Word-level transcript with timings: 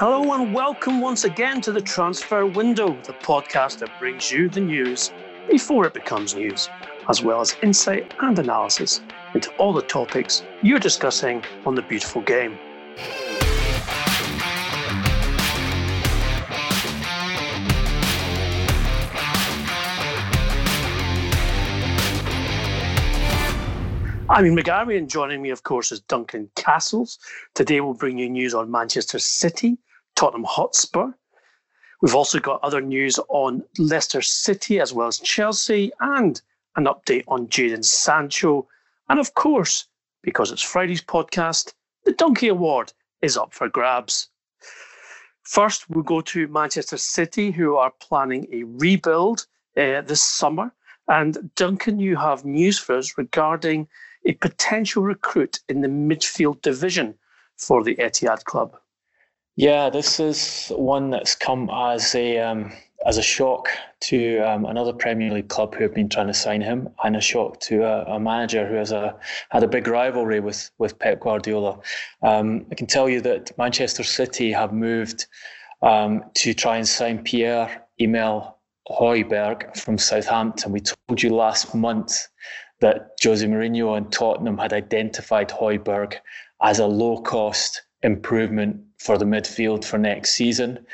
Hello 0.00 0.32
and 0.32 0.54
welcome 0.54 1.00
once 1.00 1.24
again 1.24 1.60
to 1.60 1.72
the 1.72 1.80
Transfer 1.80 2.46
Window, 2.46 2.96
the 3.02 3.14
podcast 3.14 3.80
that 3.80 3.90
brings 3.98 4.30
you 4.30 4.48
the 4.48 4.60
news 4.60 5.10
before 5.50 5.88
it 5.88 5.92
becomes 5.92 6.36
news, 6.36 6.70
as 7.08 7.20
well 7.20 7.40
as 7.40 7.56
insight 7.64 8.14
and 8.20 8.38
analysis 8.38 9.00
into 9.34 9.50
all 9.56 9.72
the 9.72 9.82
topics 9.82 10.44
you're 10.62 10.78
discussing 10.78 11.42
on 11.66 11.74
the 11.74 11.82
beautiful 11.82 12.22
game. 12.22 12.56
I'm 24.30 24.46
Ian 24.46 24.56
McGarry, 24.56 24.96
and 24.96 25.10
joining 25.10 25.42
me, 25.42 25.50
of 25.50 25.64
course, 25.64 25.90
is 25.90 25.98
Duncan 26.00 26.50
Castles. 26.54 27.18
Today, 27.54 27.80
we'll 27.80 27.94
bring 27.94 28.18
you 28.18 28.28
news 28.28 28.54
on 28.54 28.70
Manchester 28.70 29.18
City, 29.18 29.78
Tottenham 30.18 30.42
Hotspur. 30.42 31.12
We've 32.02 32.16
also 32.16 32.40
got 32.40 32.64
other 32.64 32.80
news 32.80 33.20
on 33.28 33.62
Leicester 33.78 34.20
City 34.20 34.80
as 34.80 34.92
well 34.92 35.06
as 35.06 35.20
Chelsea, 35.20 35.92
and 36.00 36.42
an 36.74 36.86
update 36.86 37.22
on 37.28 37.46
Jadon 37.46 37.84
Sancho. 37.84 38.66
And 39.08 39.20
of 39.20 39.34
course, 39.34 39.86
because 40.24 40.50
it's 40.50 40.60
Friday's 40.60 41.02
podcast, 41.02 41.72
the 42.04 42.10
Donkey 42.10 42.48
Award 42.48 42.92
is 43.22 43.36
up 43.36 43.54
for 43.54 43.68
grabs. 43.68 44.28
First, 45.44 45.88
we'll 45.88 46.02
go 46.02 46.20
to 46.22 46.48
Manchester 46.48 46.96
City, 46.96 47.52
who 47.52 47.76
are 47.76 47.92
planning 48.00 48.48
a 48.50 48.64
rebuild 48.64 49.46
uh, 49.76 50.00
this 50.00 50.20
summer. 50.20 50.72
And 51.06 51.48
Duncan, 51.54 52.00
you 52.00 52.16
have 52.16 52.44
news 52.44 52.76
for 52.76 52.98
us 52.98 53.16
regarding 53.16 53.86
a 54.26 54.32
potential 54.32 55.04
recruit 55.04 55.60
in 55.68 55.80
the 55.80 55.86
midfield 55.86 56.60
division 56.62 57.14
for 57.56 57.84
the 57.84 57.94
Etihad 57.94 58.42
club. 58.42 58.76
Yeah, 59.58 59.90
this 59.90 60.20
is 60.20 60.68
one 60.76 61.10
that's 61.10 61.34
come 61.34 61.68
as 61.68 62.14
a 62.14 62.38
um, 62.38 62.72
as 63.04 63.18
a 63.18 63.22
shock 63.22 63.68
to 64.02 64.38
um, 64.38 64.64
another 64.64 64.92
Premier 64.92 65.32
League 65.32 65.48
club 65.48 65.74
who 65.74 65.82
have 65.82 65.92
been 65.92 66.08
trying 66.08 66.28
to 66.28 66.32
sign 66.32 66.60
him, 66.60 66.88
and 67.02 67.16
a 67.16 67.20
shock 67.20 67.58
to 67.62 67.82
a, 67.82 68.04
a 68.04 68.20
manager 68.20 68.68
who 68.68 68.76
has 68.76 68.92
a 68.92 69.16
had 69.50 69.64
a 69.64 69.66
big 69.66 69.88
rivalry 69.88 70.38
with 70.38 70.70
with 70.78 70.96
Pep 71.00 71.18
Guardiola. 71.18 71.80
Um, 72.22 72.66
I 72.70 72.76
can 72.76 72.86
tell 72.86 73.08
you 73.08 73.20
that 73.22 73.50
Manchester 73.58 74.04
City 74.04 74.52
have 74.52 74.72
moved 74.72 75.26
um, 75.82 76.22
to 76.34 76.54
try 76.54 76.76
and 76.76 76.86
sign 76.86 77.24
Pierre 77.24 77.84
Emil 78.00 78.56
Højbjerg 78.88 79.76
from 79.76 79.98
Southampton. 79.98 80.70
We 80.70 80.82
told 80.82 81.20
you 81.20 81.30
last 81.30 81.74
month 81.74 82.28
that 82.80 83.08
Jose 83.24 83.44
Mourinho 83.44 83.96
and 83.96 84.12
Tottenham 84.12 84.56
had 84.56 84.72
identified 84.72 85.48
Højbjerg 85.48 86.14
as 86.62 86.78
a 86.78 86.86
low 86.86 87.20
cost 87.22 87.82
improvement 88.02 88.80
for 88.98 89.18
the 89.18 89.24
midfield 89.24 89.84
for 89.84 89.98
next 89.98 90.32
season. 90.32 90.84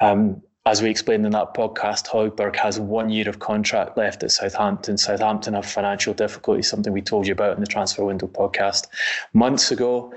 Um, 0.00 0.42
as 0.66 0.80
we 0.80 0.88
explained 0.88 1.26
in 1.26 1.32
that 1.32 1.52
podcast, 1.52 2.06
Højbjerg 2.06 2.56
has 2.56 2.80
one 2.80 3.10
year 3.10 3.28
of 3.28 3.38
contract 3.38 3.98
left 3.98 4.22
at 4.22 4.30
Southampton. 4.30 4.96
Southampton 4.96 5.52
have 5.52 5.66
financial 5.66 6.14
difficulties, 6.14 6.70
something 6.70 6.90
we 6.90 7.02
told 7.02 7.26
you 7.26 7.32
about 7.32 7.54
in 7.54 7.60
the 7.60 7.66
transfer 7.66 8.02
window 8.02 8.26
podcast 8.26 8.86
months 9.34 9.70
ago. 9.70 10.14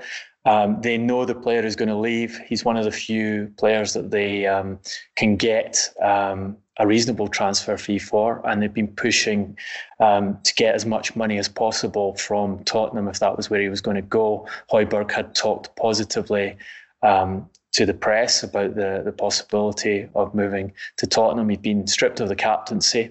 Um, 0.48 0.80
they 0.80 0.96
know 0.96 1.26
the 1.26 1.34
player 1.34 1.62
is 1.62 1.76
going 1.76 1.90
to 1.90 1.94
leave. 1.94 2.40
He's 2.48 2.64
one 2.64 2.78
of 2.78 2.84
the 2.84 2.90
few 2.90 3.52
players 3.58 3.92
that 3.92 4.10
they 4.10 4.46
um, 4.46 4.78
can 5.14 5.36
get 5.36 5.76
um, 6.02 6.56
a 6.78 6.86
reasonable 6.86 7.28
transfer 7.28 7.76
fee 7.76 7.98
for, 7.98 8.40
and 8.46 8.62
they've 8.62 8.72
been 8.72 8.88
pushing 8.88 9.58
um, 10.00 10.38
to 10.44 10.54
get 10.54 10.74
as 10.74 10.86
much 10.86 11.14
money 11.14 11.36
as 11.36 11.48
possible 11.48 12.16
from 12.16 12.64
Tottenham 12.64 13.08
if 13.08 13.18
that 13.18 13.36
was 13.36 13.50
where 13.50 13.60
he 13.60 13.68
was 13.68 13.82
going 13.82 13.96
to 13.96 14.02
go. 14.02 14.48
Højbjerg 14.72 15.10
had 15.10 15.34
talked 15.34 15.76
positively 15.76 16.56
um, 17.02 17.46
to 17.72 17.84
the 17.84 17.92
press 17.92 18.42
about 18.42 18.74
the, 18.74 19.02
the 19.04 19.12
possibility 19.12 20.08
of 20.14 20.34
moving 20.34 20.72
to 20.96 21.06
Tottenham. 21.06 21.50
He'd 21.50 21.60
been 21.60 21.86
stripped 21.86 22.20
of 22.20 22.30
the 22.30 22.36
captaincy 22.36 23.10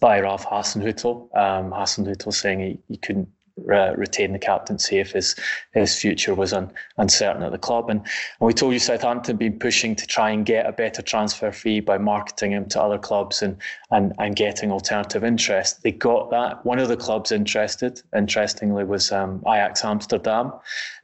by 0.00 0.18
Ralph 0.18 0.46
Hasenhüttl. 0.46 1.36
Um, 1.36 1.72
Hasenhüttl 1.72 2.32
saying 2.32 2.60
he, 2.60 2.78
he 2.88 2.96
couldn't 2.96 3.28
uh, 3.72 3.94
retain 3.96 4.32
the 4.32 4.38
captaincy 4.38 4.98
if 4.98 5.12
his 5.12 5.36
his 5.72 5.98
future 5.98 6.34
was 6.34 6.52
un, 6.52 6.70
uncertain 6.98 7.42
at 7.42 7.52
the 7.52 7.58
club. 7.58 7.88
And, 7.88 8.00
and 8.00 8.46
we 8.46 8.52
told 8.52 8.72
you 8.72 8.78
Southampton 8.78 9.36
been 9.36 9.58
pushing 9.58 9.94
to 9.96 10.06
try 10.06 10.30
and 10.30 10.44
get 10.44 10.66
a 10.66 10.72
better 10.72 11.02
transfer 11.02 11.52
fee 11.52 11.80
by 11.80 11.98
marketing 11.98 12.52
him 12.52 12.66
to 12.70 12.82
other 12.82 12.98
clubs 12.98 13.42
and 13.42 13.56
and 13.90 14.12
and 14.18 14.34
getting 14.36 14.72
alternative 14.72 15.24
interest. 15.24 15.82
They 15.82 15.92
got 15.92 16.30
that. 16.30 16.64
One 16.64 16.78
of 16.78 16.88
the 16.88 16.96
clubs 16.96 17.32
interested, 17.32 18.02
interestingly, 18.16 18.84
was 18.84 19.12
um, 19.12 19.42
Ajax 19.46 19.84
Amsterdam. 19.84 20.52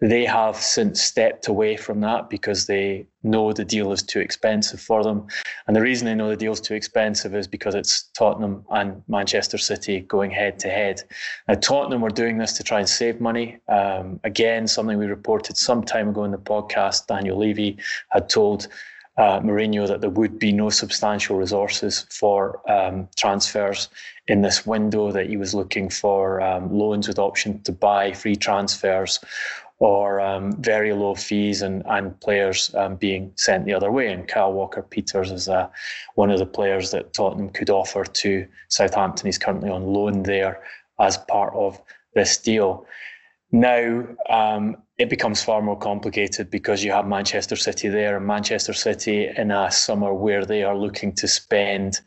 They 0.01 0.25
have 0.25 0.57
since 0.57 1.01
stepped 1.03 1.47
away 1.47 1.77
from 1.77 2.01
that 2.01 2.31
because 2.31 2.67
they 2.67 3.07
know 3.23 3.53
the 3.53 3.65
deal 3.65 3.93
is 3.93 4.03
too 4.03 4.21
expensive 4.21 4.81
for 4.81 5.03
them. 5.05 5.27
And 5.67 5.77
the 5.77 5.83
reason 5.83 6.07
they 6.07 6.15
know 6.15 6.31
the 6.31 6.37
deal 6.37 6.53
is 6.53 6.61
too 6.61 6.75
expensive 6.75 7.35
is 7.35 7.47
because 7.47 7.75
it's 7.75 8.05
Tottenham 8.15 8.65
and 8.71 9.03
Manchester 9.09 9.59
City 9.59 10.01
going 10.01 10.31
head 10.31 10.59
to 10.61 10.69
head. 10.69 11.03
Now, 11.47 11.55
Tottenham 11.55 12.01
were 12.01 12.11
doing 12.11 12.39
this 12.41 12.53
to 12.55 12.63
try 12.63 12.79
and 12.79 12.89
save 12.89 13.21
money. 13.21 13.59
Um, 13.69 14.21
again, 14.25 14.67
something 14.67 14.99
we 14.99 15.07
reported 15.07 15.57
some 15.57 15.85
time 15.85 16.09
ago 16.09 16.25
in 16.25 16.31
the 16.31 16.39
podcast, 16.39 17.07
Daniel 17.07 17.39
Levy 17.39 17.77
had 18.09 18.29
told 18.29 18.69
uh, 19.17 19.41
Mourinho 19.41 19.87
that 19.87 20.01
there 20.01 20.11
would 20.11 20.39
be 20.39 20.53
no 20.53 20.71
substantial 20.71 21.37
resources 21.37 22.07
for 22.11 22.61
um, 22.71 23.09
transfers 23.17 23.89
in 24.27 24.43
this 24.43 24.67
window, 24.67 25.13
that 25.13 25.29
he 25.29 25.37
was 25.37 25.55
looking 25.55 25.91
for 25.91 26.41
um, 26.41 26.73
loans 26.73 27.07
with 27.07 27.19
option 27.19 27.61
to 27.63 27.73
buy, 27.73 28.13
free 28.13 28.37
transfers, 28.37 29.21
or 29.79 30.21
um, 30.21 30.53
very 30.63 30.93
low 30.93 31.15
fees 31.15 31.63
and, 31.63 31.83
and 31.87 32.19
players 32.21 32.73
um, 32.75 32.97
being 32.97 33.33
sent 33.37 33.65
the 33.65 33.75
other 33.75 33.91
way. 33.91 34.13
And 34.13 34.29
Kyle 34.29 34.53
Walker 34.53 34.83
Peters 34.83 35.31
is 35.31 35.49
uh, 35.49 35.69
one 36.15 36.31
of 36.31 36.39
the 36.39 36.47
players 36.47 36.91
that 36.93 37.13
Tottenham 37.13 37.49
could 37.49 37.71
offer 37.71 38.05
to 38.05 38.47
Southampton. 38.69 39.27
He's 39.27 39.39
currently 39.39 39.71
on 39.71 39.83
loan 39.85 40.23
there 40.23 40.63
as 40.99 41.17
part 41.17 41.55
of 41.55 41.81
this 42.15 42.37
deal. 42.39 42.87
Now 43.53 44.07
um, 44.29 44.77
it 44.99 45.11
becomes 45.11 45.43
far 45.43 45.61
more 45.61 45.79
complicated 45.79 46.51
because 46.51 46.85
you 46.85 46.93
have 46.93 47.07
Manchester 47.07 47.57
City 47.57 47.89
there, 47.89 48.17
and 48.17 48.27
Manchester 48.27 48.73
City 48.73 49.29
in 49.37 49.51
a 49.51 49.71
summer 49.71 50.15
where 50.15 50.45
they 50.45 50.63
are 50.63 50.77
looking 50.77 51.13
to 51.15 51.27
spend 51.27 52.01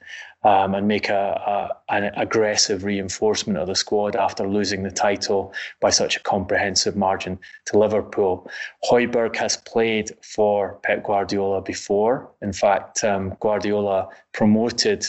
um, 0.44 0.76
and 0.76 0.88
make 0.88 1.10
a, 1.10 1.72
a, 1.90 1.94
an 1.94 2.12
aggressive 2.16 2.84
reinforcement 2.84 3.58
of 3.58 3.68
the 3.68 3.76
squad 3.76 4.16
after 4.16 4.48
losing 4.48 4.84
the 4.84 4.92
title 4.92 5.54
by 5.80 5.90
such 5.90 6.18
a 6.18 6.20
comprehensive 6.20 6.96
margin 6.96 7.40
to 7.66 7.80
Liverpool. 7.80 8.50
Højbjerg 8.90 9.36
has 9.38 9.58
played 9.58 10.12
for 10.22 10.80
Pep 10.84 11.04
Guardiola 11.04 11.62
before. 11.62 12.30
In 12.42 12.54
fact, 12.54 13.04
um, 13.04 13.36
Guardiola 13.40 14.10
promoted 14.34 15.06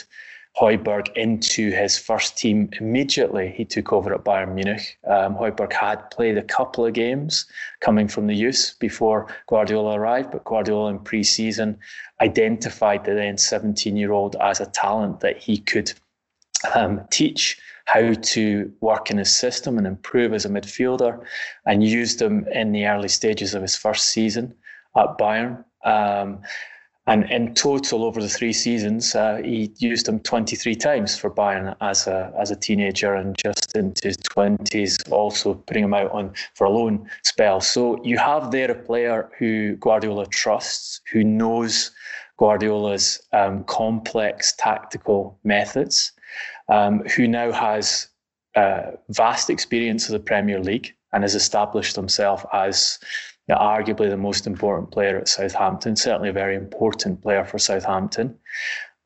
Højbjerg 0.61 1.09
into 1.17 1.71
his 1.71 1.99
first 1.99 2.39
team 2.39 2.69
immediately 2.81 3.53
he 3.57 3.65
took 3.65 3.93
over 3.93 4.15
at 4.15 4.25
Bayern 4.25 4.55
Munich. 4.55 4.97
Um, 5.05 5.35
Højbjerg 5.35 5.73
had 5.73 6.11
played 6.11 6.39
a 6.39 6.43
couple 6.43 6.87
of 6.87 6.93
games 6.93 7.47
coming 7.81 8.07
from 8.07 8.29
the 8.29 8.37
youth 8.37 8.77
before 8.79 9.27
Guardiola 9.49 9.99
arrived, 9.99 10.31
but 10.31 10.45
Guardiola 10.45 10.91
in 10.91 11.01
pre-season 11.01 11.79
identified 12.21 13.05
the 13.05 13.15
then 13.15 13.37
17-year-old 13.37 14.37
as 14.37 14.61
a 14.61 14.67
talent 14.67 15.21
that 15.21 15.39
he 15.39 15.59
could 15.59 15.93
um, 16.75 17.01
teach 17.11 17.59
how 17.87 18.13
to 18.15 18.73
work 18.81 19.11
in 19.11 19.19
his 19.19 19.35
system 19.35 19.77
and 19.77 19.87
improve 19.87 20.33
as 20.33 20.45
a 20.45 20.49
midfielder, 20.49 21.23
and 21.67 21.85
used 21.85 22.23
him 22.23 22.47
in 22.49 22.73
the 22.73 22.87
early 22.87 23.09
stages 23.09 23.55
of 23.55 23.63
his 23.63 23.77
first 23.77 24.07
season 24.07 24.55
at 24.97 25.19
Bayern. 25.19 25.65
Um, 25.85 26.41
and 27.07 27.31
in 27.31 27.53
total, 27.55 28.03
over 28.05 28.21
the 28.21 28.29
three 28.29 28.55
seasons, 28.55 29.15
uh, 29.15 29.41
he 29.45 29.71
used 29.77 30.09
him 30.09 30.21
23 30.21 30.75
times 30.75 31.19
for 31.19 31.31
Bayern 31.31 31.77
as 31.83 32.07
a 32.07 32.33
as 32.39 32.51
a 32.51 32.57
teenager, 32.57 33.15
and 33.15 33.37
just 33.37 33.77
into 33.77 34.09
his 34.09 34.17
20s, 34.17 35.13
also 35.13 35.55
putting 35.55 35.85
him 35.85 35.93
out 35.93 36.11
on 36.13 36.33
for 36.55 36.67
a 36.67 36.71
loan 36.71 37.07
spell. 37.23 37.61
So 37.61 38.03
you 38.03 38.17
have 38.17 38.51
there 38.51 38.71
a 38.71 38.75
player 38.75 39.31
who 39.39 39.77
Guardiola 39.77 40.27
trusts, 40.29 41.03
who 41.13 41.23
knows 41.25 41.91
Guardiola's 42.39 43.21
um, 43.35 43.65
complex 43.65 44.55
tactical 44.57 45.39
methods, 45.45 46.13
um, 46.71 47.01
who 47.15 47.29
now 47.29 47.53
has 47.53 48.09
uh, 48.57 48.93
vast 49.11 49.51
experience 49.51 50.07
of 50.07 50.13
the 50.13 50.21
Premier 50.21 50.59
League 50.59 50.95
and 51.13 51.23
has 51.23 51.35
established 51.35 51.97
himself 51.97 52.47
as 52.53 52.99
you 53.49 53.55
know, 53.55 53.61
arguably 53.61 54.09
the 54.09 54.17
most 54.17 54.47
important 54.47 54.91
player 54.91 55.19
at 55.19 55.29
Southampton, 55.29 55.97
certainly 55.97 56.31
a 56.31 56.33
very 56.33 56.57
important 56.57 57.23
player 57.23 57.45
for 57.45 57.59
Southampton, 57.59 58.39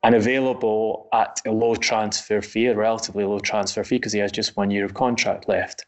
and 0.03 0.15
available 0.15 1.09
at 1.13 1.41
a 1.45 1.51
low 1.51 1.75
transfer 1.75 2.41
fee, 2.41 2.67
a 2.67 2.75
relatively 2.75 3.25
low 3.25 3.39
transfer 3.39 3.83
fee, 3.83 3.97
because 3.97 4.13
he 4.13 4.19
has 4.19 4.31
just 4.31 4.55
one 4.55 4.71
year 4.71 4.85
of 4.85 4.93
contract 4.93 5.49
left. 5.49 5.85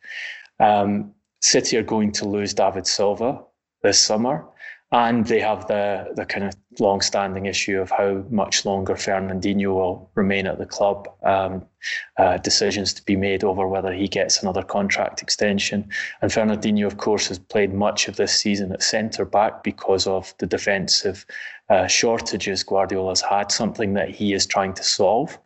Um, 0.59 1.13
City 1.41 1.77
are 1.77 1.83
going 1.83 2.11
to 2.13 2.27
lose 2.27 2.53
David 2.53 2.85
Silva 2.85 3.41
this 3.83 3.99
summer. 3.99 4.45
And 4.93 5.25
they 5.25 5.39
have 5.39 5.67
the, 5.67 6.11
the 6.15 6.25
kind 6.25 6.45
of 6.45 6.53
long 6.79 6.99
standing 6.99 7.45
issue 7.45 7.79
of 7.79 7.91
how 7.91 8.25
much 8.29 8.65
longer 8.65 8.95
Fernandinho 8.95 9.73
will 9.73 10.09
remain 10.15 10.47
at 10.47 10.57
the 10.57 10.65
club. 10.65 11.07
Um, 11.23 11.65
uh, 12.17 12.37
decisions 12.37 12.93
to 12.93 13.03
be 13.03 13.15
made 13.15 13.43
over 13.43 13.67
whether 13.67 13.91
he 13.91 14.07
gets 14.07 14.41
another 14.41 14.63
contract 14.63 15.21
extension. 15.21 15.89
And 16.21 16.29
Fernandinho, 16.29 16.85
of 16.85 16.97
course, 16.97 17.27
has 17.29 17.39
played 17.39 17.73
much 17.73 18.07
of 18.07 18.17
this 18.17 18.33
season 18.33 18.71
at 18.71 18.83
centre 18.83 19.25
back 19.25 19.63
because 19.63 20.05
of 20.07 20.33
the 20.37 20.45
defensive 20.45 21.25
uh, 21.69 21.87
shortages 21.87 22.63
has 23.09 23.21
had, 23.21 23.51
something 23.51 23.93
that 23.93 24.09
he 24.09 24.33
is 24.33 24.45
trying 24.45 24.73
to 24.73 24.83
solve. 24.83 25.37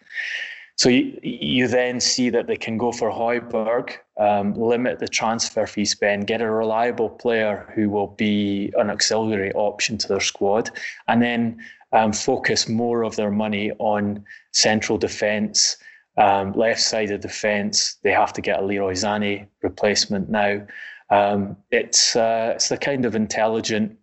So 0.78 0.90
you, 0.90 1.18
you 1.24 1.68
then 1.68 2.02
see 2.02 2.30
that 2.30 2.48
they 2.48 2.58
can 2.58 2.78
go 2.78 2.92
for 2.92 3.10
Højbjerg, 3.10 3.98
um, 4.20 4.54
limit 4.54 5.00
the 5.00 5.08
transfer 5.08 5.66
fee 5.66 5.86
spend, 5.86 6.28
get 6.28 6.42
a 6.42 6.52
reliable 6.52 7.10
player 7.10 7.72
who 7.74 7.90
will 7.90 8.08
be 8.08 8.74
an 8.78 8.90
auxiliary 8.90 9.54
option 9.54 9.98
to 9.98 10.08
their 10.08 10.20
squad, 10.20 10.70
and 11.08 11.22
then 11.22 11.62
um, 11.94 12.12
focus 12.12 12.68
more 12.68 13.04
of 13.04 13.16
their 13.16 13.32
money 13.32 13.72
on 13.80 14.26
central 14.52 14.98
defence, 14.98 15.78
um, 16.18 16.52
left 16.54 16.82
side 16.82 17.12
of 17.12 17.22
defence. 17.22 17.98
They 18.04 18.12
have 18.12 18.34
to 18.34 18.42
get 18.42 18.60
a 18.60 18.66
Leroy 18.66 18.94
Sané 18.94 19.48
replacement 19.62 20.30
now. 20.30 20.62
Um, 21.10 21.56
it's 21.72 22.16
uh, 22.16 22.54
it's 22.56 22.70
the 22.70 22.78
kind 22.78 23.06
of 23.06 23.16
intelligent 23.16 23.98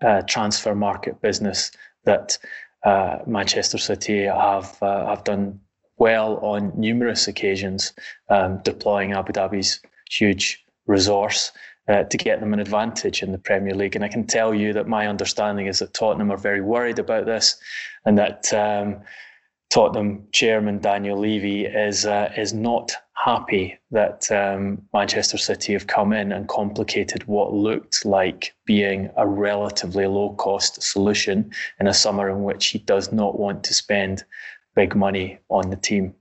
uh, 0.00 0.22
transfer 0.22 0.74
market 0.74 1.20
business 1.20 1.70
that 2.04 2.38
uh, 2.84 3.18
Manchester 3.26 3.78
City 3.78 4.24
have 4.24 4.76
uh, 4.82 5.06
have 5.06 5.22
done 5.24 5.60
well 5.98 6.36
on 6.38 6.72
numerous 6.76 7.26
occasions, 7.28 7.92
um, 8.28 8.60
deploying 8.64 9.12
Abu 9.12 9.32
Dhabi's 9.32 9.80
huge 10.10 10.64
resource 10.86 11.52
uh, 11.88 12.02
to 12.04 12.16
get 12.16 12.40
them 12.40 12.52
an 12.52 12.60
advantage 12.60 13.22
in 13.22 13.32
the 13.32 13.38
Premier 13.38 13.74
League. 13.74 13.94
And 13.94 14.04
I 14.04 14.08
can 14.08 14.26
tell 14.26 14.54
you 14.54 14.72
that 14.72 14.88
my 14.88 15.06
understanding 15.06 15.66
is 15.66 15.78
that 15.78 15.94
Tottenham 15.94 16.32
are 16.32 16.36
very 16.36 16.60
worried 16.60 16.98
about 16.98 17.26
this, 17.26 17.56
and 18.04 18.18
that 18.18 18.52
um, 18.52 19.00
Tottenham 19.70 20.26
chairman 20.32 20.78
Daniel 20.78 21.18
Levy 21.18 21.66
is 21.66 22.06
uh, 22.06 22.32
is 22.36 22.52
not 22.52 22.92
happy 23.14 23.78
that 23.90 24.30
um, 24.30 24.82
Manchester 24.92 25.38
City 25.38 25.72
have 25.72 25.86
come 25.86 26.12
in 26.12 26.32
and 26.32 26.48
complicated 26.48 27.26
what 27.26 27.54
looked 27.54 28.04
like 28.04 28.54
being 28.66 29.10
a 29.16 29.26
relatively 29.26 30.06
low 30.06 30.34
cost 30.34 30.82
solution 30.82 31.50
in 31.80 31.86
a 31.86 31.94
summer 31.94 32.28
in 32.28 32.44
which 32.44 32.66
he 32.66 32.78
does 32.78 33.12
not 33.12 33.38
want 33.38 33.64
to 33.64 33.74
spend 33.74 34.22
big 34.76 34.94
money 34.94 35.38
on 35.48 35.70
the 35.70 35.76
team. 35.76 36.14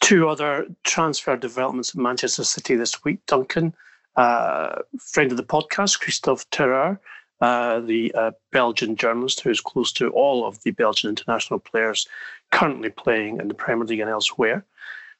Two 0.00 0.28
other 0.28 0.66
transfer 0.84 1.36
developments 1.36 1.90
at 1.94 2.00
Manchester 2.00 2.44
City 2.44 2.76
this 2.76 3.02
week. 3.02 3.18
Duncan, 3.26 3.74
uh, 4.14 4.82
friend 5.00 5.32
of 5.32 5.36
the 5.36 5.42
podcast, 5.42 6.00
Kristof 6.00 6.46
Terreur, 6.50 7.00
uh, 7.40 7.80
the 7.80 8.14
uh, 8.14 8.30
Belgian 8.52 8.94
journalist 8.94 9.40
who 9.40 9.50
is 9.50 9.60
close 9.60 9.90
to 9.92 10.10
all 10.10 10.46
of 10.46 10.62
the 10.62 10.70
Belgian 10.70 11.10
international 11.10 11.58
players 11.58 12.06
currently 12.52 12.90
playing 12.90 13.40
in 13.40 13.48
the 13.48 13.54
Premier 13.54 13.84
League 13.86 14.00
and 14.00 14.10
elsewhere, 14.10 14.64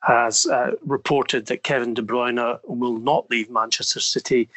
has 0.02 0.46
uh, 0.46 0.72
reported 0.84 1.46
that 1.46 1.64
Kevin 1.64 1.94
De 1.94 2.02
Bruyne 2.02 2.58
will 2.64 2.98
not 2.98 3.28
leave 3.30 3.50
Manchester 3.50 4.00
City 4.00 4.48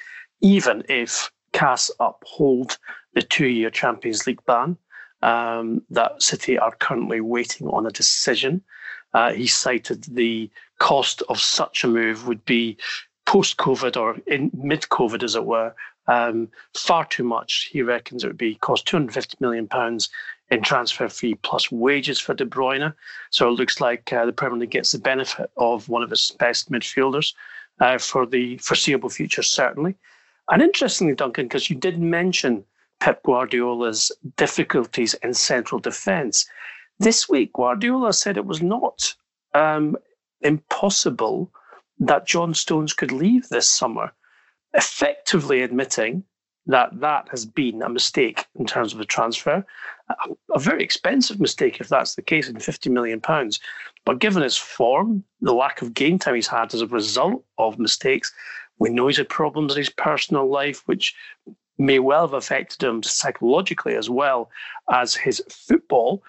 even 0.41 0.83
if 0.89 1.31
CAS 1.53 1.89
uphold 1.99 2.77
the 3.13 3.21
two 3.21 3.47
year 3.47 3.69
Champions 3.69 4.27
League 4.27 4.45
ban 4.45 4.77
um, 5.21 5.81
that 5.89 6.21
City 6.21 6.57
are 6.57 6.75
currently 6.75 7.21
waiting 7.21 7.67
on 7.67 7.85
a 7.85 7.91
decision. 7.91 8.61
Uh, 9.13 9.33
he 9.33 9.47
cited 9.47 10.03
the 10.03 10.49
cost 10.79 11.21
of 11.29 11.39
such 11.39 11.83
a 11.83 11.87
move 11.87 12.27
would 12.27 12.43
be 12.45 12.77
post 13.25 13.57
COVID 13.57 13.97
or 13.97 14.17
in 14.27 14.51
mid 14.53 14.81
COVID, 14.83 15.23
as 15.23 15.35
it 15.35 15.45
were, 15.45 15.73
um, 16.07 16.49
far 16.75 17.05
too 17.05 17.23
much. 17.23 17.69
He 17.71 17.81
reckons 17.81 18.23
it 18.23 18.27
would 18.27 18.37
be 18.37 18.55
cost 18.55 18.87
250 18.87 19.37
million 19.39 19.67
pounds 19.67 20.09
in 20.49 20.63
transfer 20.63 21.07
fee 21.09 21.35
plus 21.35 21.71
wages 21.71 22.19
for 22.19 22.33
De 22.33 22.45
Bruyne. 22.45 22.93
So 23.29 23.47
it 23.47 23.51
looks 23.51 23.79
like 23.79 24.11
uh, 24.11 24.25
the 24.25 24.33
Premier 24.33 24.59
League 24.59 24.71
gets 24.71 24.91
the 24.91 24.99
benefit 24.99 25.51
of 25.57 25.89
one 25.89 26.01
of 26.01 26.11
its 26.11 26.31
best 26.31 26.71
midfielders 26.71 27.33
uh, 27.79 27.97
for 27.97 28.25
the 28.25 28.57
foreseeable 28.57 29.09
future, 29.09 29.43
certainly. 29.43 29.95
And 30.49 30.61
interestingly, 30.61 31.13
Duncan, 31.13 31.45
because 31.45 31.69
you 31.69 31.75
did 31.75 31.99
mention 31.99 32.65
Pep 32.99 33.23
Guardiola's 33.23 34.11
difficulties 34.35 35.13
in 35.15 35.33
central 35.33 35.79
defence. 35.79 36.45
This 36.99 37.29
week, 37.29 37.53
Guardiola 37.53 38.13
said 38.13 38.37
it 38.37 38.45
was 38.45 38.61
not 38.61 39.15
um, 39.53 39.97
impossible 40.41 41.51
that 41.99 42.27
John 42.27 42.53
Stones 42.53 42.93
could 42.93 43.11
leave 43.11 43.49
this 43.49 43.69
summer, 43.69 44.11
effectively 44.73 45.61
admitting 45.61 46.23
that 46.65 46.99
that 46.99 47.27
has 47.29 47.45
been 47.45 47.81
a 47.81 47.89
mistake 47.89 48.45
in 48.55 48.65
terms 48.65 48.93
of 48.93 48.99
a 48.99 49.05
transfer, 49.05 49.65
a, 50.09 50.13
a 50.53 50.59
very 50.59 50.83
expensive 50.83 51.39
mistake 51.39 51.79
if 51.79 51.87
that's 51.87 52.15
the 52.15 52.21
case, 52.21 52.47
in 52.47 52.59
50 52.59 52.89
million 52.89 53.19
pounds. 53.19 53.59
But 54.05 54.19
given 54.19 54.43
his 54.43 54.57
form, 54.57 55.23
the 55.41 55.53
lack 55.53 55.81
of 55.81 55.93
game 55.93 56.19
time 56.19 56.35
he's 56.35 56.47
had 56.47 56.73
as 56.73 56.81
a 56.81 56.87
result 56.87 57.43
of 57.57 57.79
mistakes, 57.79 58.31
we 58.77 58.89
know 58.89 59.07
he's 59.07 59.17
had 59.17 59.29
problems 59.29 59.73
in 59.73 59.79
his 59.79 59.89
personal 59.89 60.49
life, 60.49 60.83
which 60.85 61.15
may 61.79 61.97
well 61.97 62.27
have 62.27 62.33
affected 62.33 62.83
him 62.83 63.01
psychologically 63.01 63.95
as 63.95 64.09
well 64.09 64.51
as 64.91 65.15
his 65.15 65.41
football. 65.49 66.21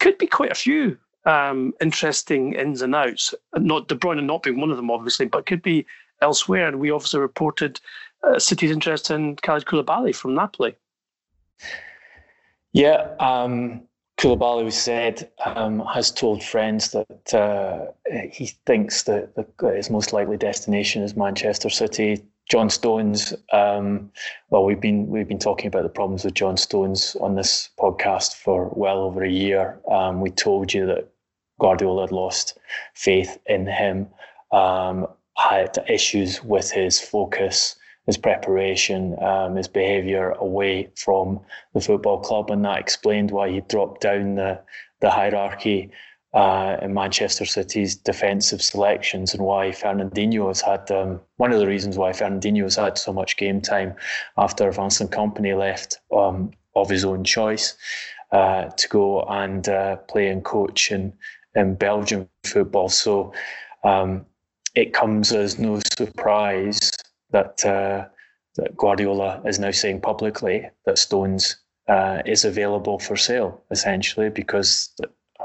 Could 0.00 0.18
be 0.18 0.26
quite 0.26 0.50
a 0.50 0.56
few 0.56 0.96
um, 1.26 1.72
interesting 1.80 2.54
ins 2.54 2.82
and 2.82 2.94
outs. 2.94 3.34
Not 3.56 3.88
De 3.88 3.94
Bruyne 3.94 4.24
not 4.24 4.42
being 4.42 4.60
one 4.60 4.70
of 4.70 4.76
them, 4.76 4.90
obviously, 4.90 5.26
but 5.26 5.46
could 5.46 5.62
be 5.62 5.86
elsewhere. 6.20 6.66
And 6.66 6.80
we 6.80 6.90
obviously 6.90 7.20
reported 7.20 7.80
uh, 8.22 8.38
City's 8.38 8.70
interest 8.70 9.10
in 9.10 9.36
Khalid 9.36 9.66
Koulibaly 9.66 10.14
from 10.14 10.34
Napoli. 10.34 10.74
Yeah, 12.72 13.14
um, 13.20 13.82
Koulibaly 14.18 14.64
we 14.64 14.70
said 14.70 15.30
um, 15.44 15.80
has 15.92 16.10
told 16.10 16.42
friends 16.42 16.90
that 16.92 17.34
uh, 17.34 17.86
he 18.30 18.46
thinks 18.66 19.04
that, 19.04 19.34
that 19.36 19.76
his 19.76 19.90
most 19.90 20.12
likely 20.12 20.36
destination 20.36 21.02
is 21.02 21.16
Manchester 21.16 21.70
City. 21.70 22.22
John 22.50 22.68
Stones. 22.68 23.32
Um, 23.52 24.10
well, 24.50 24.64
we've 24.64 24.80
been 24.80 25.06
we've 25.08 25.28
been 25.28 25.38
talking 25.38 25.66
about 25.66 25.82
the 25.82 25.88
problems 25.88 26.24
with 26.24 26.34
John 26.34 26.56
Stones 26.56 27.16
on 27.20 27.34
this 27.36 27.70
podcast 27.78 28.34
for 28.34 28.70
well 28.74 28.98
over 28.98 29.24
a 29.24 29.30
year. 29.30 29.80
Um, 29.90 30.20
we 30.20 30.30
told 30.30 30.72
you 30.72 30.86
that 30.86 31.08
Guardiola 31.60 32.02
had 32.02 32.12
lost 32.12 32.58
faith 32.94 33.38
in 33.46 33.66
him, 33.66 34.08
um, 34.52 35.06
had 35.36 35.78
issues 35.88 36.44
with 36.44 36.70
his 36.70 37.00
focus, 37.00 37.76
his 38.06 38.18
preparation, 38.18 39.16
um, 39.22 39.56
his 39.56 39.68
behaviour 39.68 40.30
away 40.32 40.90
from 40.96 41.40
the 41.72 41.80
football 41.80 42.20
club, 42.20 42.50
and 42.50 42.64
that 42.64 42.78
explained 42.78 43.30
why 43.30 43.48
he 43.50 43.60
dropped 43.62 44.02
down 44.02 44.34
the 44.34 44.60
the 45.00 45.10
hierarchy 45.10 45.90
uh, 46.34 46.76
in 46.82 46.92
Manchester 46.92 47.44
City's 47.44 47.94
defensive 47.94 48.60
selections 48.60 49.34
and 49.34 49.42
why 49.42 49.68
Fernandinho 49.68 50.48
has 50.48 50.60
had 50.60 50.90
um, 50.90 51.20
one 51.36 51.52
of 51.52 51.60
the 51.60 51.66
reasons 51.66 51.96
why 51.96 52.10
Fernandinho 52.10 52.64
has 52.64 52.76
had 52.76 52.98
so 52.98 53.12
much 53.12 53.36
game 53.36 53.60
time 53.60 53.94
after 54.36 54.70
Vincent 54.72 55.12
Kompany 55.12 55.56
left 55.56 56.00
um, 56.12 56.50
of 56.74 56.90
his 56.90 57.04
own 57.04 57.22
choice 57.22 57.76
uh, 58.32 58.64
to 58.64 58.88
go 58.88 59.22
and 59.22 59.68
uh, 59.68 59.96
play 59.96 60.28
and 60.28 60.44
coach 60.44 60.90
in, 60.90 61.12
in 61.54 61.76
Belgian 61.76 62.28
football. 62.42 62.88
So 62.88 63.32
um, 63.84 64.26
it 64.74 64.92
comes 64.92 65.30
as 65.30 65.58
no 65.60 65.80
surprise 65.96 66.90
that 67.30 67.64
uh, 67.64 68.06
that 68.56 68.76
Guardiola 68.76 69.40
is 69.44 69.58
now 69.58 69.72
saying 69.72 70.00
publicly 70.00 70.68
that 70.86 70.98
Stones 70.98 71.56
uh, 71.88 72.22
is 72.24 72.44
available 72.44 72.98
for 72.98 73.16
sale, 73.16 73.62
essentially, 73.70 74.30
because 74.30 74.90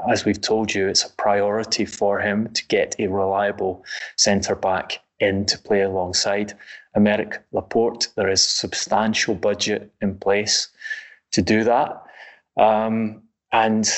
as 0.08 0.24
we've 0.24 0.40
told 0.40 0.74
you, 0.74 0.88
it's 0.88 1.04
a 1.04 1.10
priority 1.10 1.84
for 1.84 2.20
him 2.20 2.48
to 2.52 2.66
get 2.66 2.96
a 2.98 3.08
reliable 3.08 3.84
centre 4.16 4.54
back 4.54 5.00
in 5.18 5.44
to 5.46 5.58
play 5.58 5.82
alongside 5.82 6.54
Aymeric 6.96 7.38
Laporte. 7.52 8.08
There 8.16 8.30
is 8.30 8.42
substantial 8.42 9.34
budget 9.34 9.92
in 10.00 10.16
place 10.18 10.68
to 11.32 11.42
do 11.42 11.64
that. 11.64 12.02
Um, 12.56 13.22
and 13.52 13.88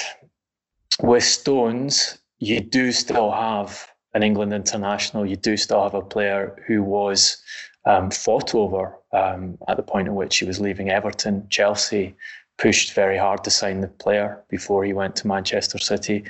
with 1.00 1.24
Stones, 1.24 2.18
you 2.38 2.60
do 2.60 2.92
still 2.92 3.30
have 3.30 3.88
an 4.14 4.22
England 4.22 4.52
international. 4.52 5.24
You 5.24 5.36
do 5.36 5.56
still 5.56 5.82
have 5.82 5.94
a 5.94 6.02
player 6.02 6.62
who 6.66 6.82
was 6.82 7.42
um, 7.84 8.10
fought 8.10 8.54
over 8.54 8.96
um, 9.12 9.58
at 9.68 9.76
the 9.76 9.82
point 9.82 10.08
at 10.08 10.14
which 10.14 10.38
he 10.38 10.44
was 10.44 10.60
leaving 10.60 10.90
Everton, 10.90 11.46
Chelsea, 11.50 12.14
pushed 12.62 12.94
very 12.94 13.18
hard 13.18 13.42
to 13.44 13.50
sign 13.50 13.80
the 13.80 13.88
player 13.88 14.40
before 14.48 14.84
he 14.84 14.92
went 14.92 15.16
to 15.16 15.26
Manchester 15.26 15.78
City. 15.78 16.24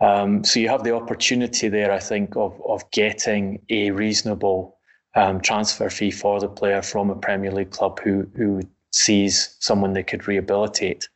Um, 0.00 0.42
so 0.42 0.58
you 0.58 0.68
have 0.68 0.82
the 0.82 0.94
opportunity 0.94 1.68
there, 1.68 1.92
I 1.92 2.00
think, 2.00 2.36
of 2.36 2.60
of 2.66 2.90
getting 2.90 3.60
a 3.70 3.92
reasonable 3.92 4.76
um, 5.14 5.40
transfer 5.40 5.88
fee 5.90 6.10
for 6.10 6.40
the 6.40 6.48
player 6.48 6.82
from 6.82 7.10
a 7.10 7.16
Premier 7.16 7.52
League 7.52 7.70
club 7.70 8.00
who 8.00 8.26
who 8.36 8.62
sees 8.90 9.56
someone 9.60 9.92
they 9.92 10.02
could 10.02 10.26
rehabilitate. 10.26 11.08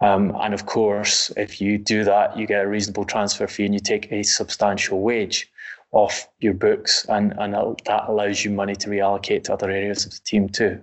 Um, 0.00 0.36
and 0.42 0.54
of 0.54 0.66
course, 0.66 1.32
if 1.36 1.60
you 1.60 1.78
do 1.78 2.04
that, 2.04 2.36
you 2.36 2.46
get 2.46 2.64
a 2.64 2.68
reasonable 2.68 3.04
transfer 3.04 3.46
fee 3.48 3.64
and 3.64 3.74
you 3.74 3.80
take 3.80 4.12
a 4.12 4.22
substantial 4.22 5.00
wage 5.00 5.50
off 5.92 6.28
your 6.40 6.54
books, 6.54 7.06
and, 7.08 7.32
and 7.38 7.54
that 7.54 8.04
allows 8.08 8.44
you 8.44 8.50
money 8.50 8.76
to 8.76 8.90
reallocate 8.90 9.44
to 9.44 9.52
other 9.52 9.70
areas 9.70 10.04
of 10.04 10.12
the 10.12 10.20
team 10.24 10.48
too. 10.48 10.82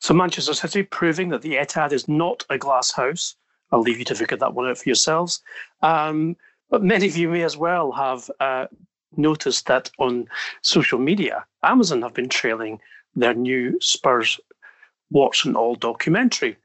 So, 0.00 0.14
Manchester 0.14 0.54
City 0.54 0.82
proving 0.82 1.28
that 1.28 1.42
the 1.42 1.54
Etihad 1.54 1.92
is 1.92 2.08
not 2.08 2.44
a 2.50 2.58
glass 2.58 2.90
house. 2.90 3.36
I'll 3.70 3.80
leave 3.80 3.98
you 3.98 4.04
to 4.06 4.14
figure 4.14 4.36
that 4.36 4.54
one 4.54 4.66
out 4.68 4.78
for 4.78 4.88
yourselves. 4.88 5.42
Um, 5.82 6.36
but 6.70 6.82
many 6.82 7.06
of 7.06 7.16
you 7.16 7.28
may 7.28 7.42
as 7.42 7.56
well 7.56 7.92
have 7.92 8.30
uh, 8.40 8.66
noticed 9.16 9.66
that 9.66 9.90
on 9.98 10.26
social 10.62 10.98
media, 10.98 11.44
Amazon 11.62 12.02
have 12.02 12.14
been 12.14 12.28
trailing 12.28 12.80
their 13.14 13.34
new 13.34 13.78
Spurs 13.80 14.40
Warts 15.10 15.44
and 15.44 15.56
All 15.56 15.74
documentary. 15.74 16.56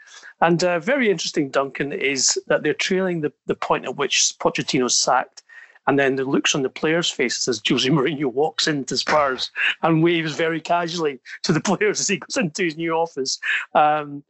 And 0.42 0.64
uh, 0.64 0.80
very 0.80 1.10
interesting, 1.10 1.50
Duncan, 1.50 1.92
is 1.92 2.42
that 2.48 2.64
they're 2.64 2.74
trailing 2.74 3.22
the, 3.22 3.34
the 3.48 3.56
point 3.56 3.86
at 3.86 3.98
which 3.98 4.34
Pochettino 4.40 4.90
sacked 4.90 5.44
and 5.88 6.00
then 6.00 6.16
the 6.16 6.24
looks 6.24 6.56
on 6.56 6.62
the 6.62 6.70
players' 6.70 7.10
faces 7.10 7.48
as 7.48 7.62
Jose 7.68 7.90
Mourinho 7.90 8.26
walks 8.26 8.68
into 8.68 8.98
Spurs 8.98 9.52
and 9.82 10.04
waves 10.04 10.36
very 10.36 10.60
casually 10.60 11.20
to 11.44 11.54
the 11.54 11.62
players 11.78 12.00
as 12.00 12.08
he 12.08 12.18
goes 12.18 12.38
into 12.38 12.64
his 12.64 12.78
new 12.78 12.94
office. 12.94 13.40
Um, 13.74 14.24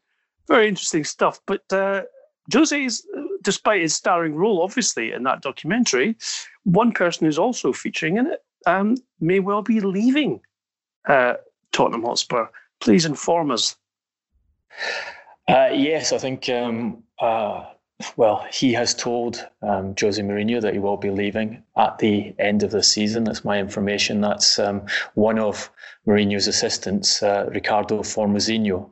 very 0.47 0.67
interesting 0.67 1.03
stuff. 1.03 1.39
But 1.45 1.71
uh, 1.71 2.03
Jose's, 2.53 3.05
despite 3.41 3.81
his 3.81 3.95
starring 3.95 4.35
role, 4.35 4.61
obviously, 4.61 5.11
in 5.11 5.23
that 5.23 5.41
documentary, 5.41 6.15
one 6.63 6.91
person 6.91 7.25
who's 7.25 7.39
also 7.39 7.73
featuring 7.73 8.17
in 8.17 8.27
it 8.27 8.43
um, 8.65 8.97
may 9.19 9.39
well 9.39 9.61
be 9.61 9.79
leaving 9.79 10.41
uh, 11.07 11.35
Tottenham 11.71 12.03
Hotspur. 12.03 12.47
Please 12.79 13.05
inform 13.05 13.51
us. 13.51 13.75
Uh, 15.47 15.69
yes, 15.71 16.11
I 16.11 16.17
think 16.17 16.49
um, 16.49 17.03
uh, 17.19 17.65
well, 18.17 18.45
he 18.51 18.73
has 18.73 18.93
told 18.93 19.47
um, 19.61 19.95
Jose 19.99 20.21
Mourinho 20.21 20.61
that 20.61 20.73
he 20.73 20.79
will 20.79 20.97
be 20.97 21.09
leaving 21.09 21.63
at 21.77 21.97
the 21.99 22.35
end 22.39 22.63
of 22.63 22.71
the 22.71 22.83
season. 22.83 23.23
That's 23.23 23.45
my 23.45 23.57
information. 23.57 24.21
That's 24.21 24.59
um, 24.59 24.85
one 25.13 25.39
of 25.39 25.69
Mourinho's 26.05 26.47
assistants, 26.47 27.23
uh, 27.23 27.47
Ricardo 27.51 27.99
Formosinho. 27.99 28.89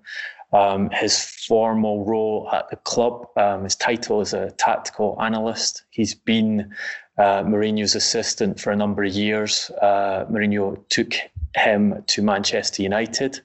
Um, 0.53 0.89
his 0.91 1.19
formal 1.47 2.05
role 2.05 2.47
at 2.53 2.69
the 2.69 2.75
club, 2.75 3.27
um, 3.37 3.63
his 3.63 3.75
title 3.75 4.21
is 4.21 4.33
a 4.33 4.51
tactical 4.51 5.17
analyst. 5.19 5.83
He's 5.89 6.13
been 6.13 6.71
uh, 7.17 7.43
Mourinho's 7.43 7.95
assistant 7.95 8.59
for 8.59 8.71
a 8.71 8.75
number 8.75 9.03
of 9.03 9.13
years. 9.13 9.71
Uh, 9.81 10.25
Mourinho 10.29 10.77
took 10.89 11.13
him 11.55 12.03
to 12.07 12.21
Manchester 12.21 12.83
United 12.83 13.41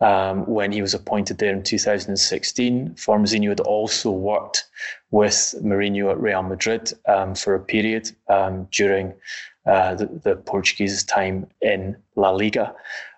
um, 0.00 0.46
when 0.46 0.72
he 0.72 0.82
was 0.82 0.94
appointed 0.94 1.38
there 1.38 1.52
in 1.52 1.62
2016. 1.62 2.90
Formosinho 2.90 3.48
had 3.50 3.60
also 3.60 4.10
worked 4.10 4.64
with 5.10 5.54
Mourinho 5.62 6.10
at 6.10 6.20
Real 6.20 6.42
Madrid 6.42 6.92
um, 7.06 7.34
for 7.34 7.54
a 7.54 7.60
period 7.60 8.10
um, 8.28 8.66
during 8.70 9.12
uh, 9.66 9.94
the, 9.94 10.06
the, 10.24 10.36
Portuguese 10.36 11.04
time 11.04 11.46
in 11.60 11.96
La 12.16 12.30
Liga. 12.30 12.74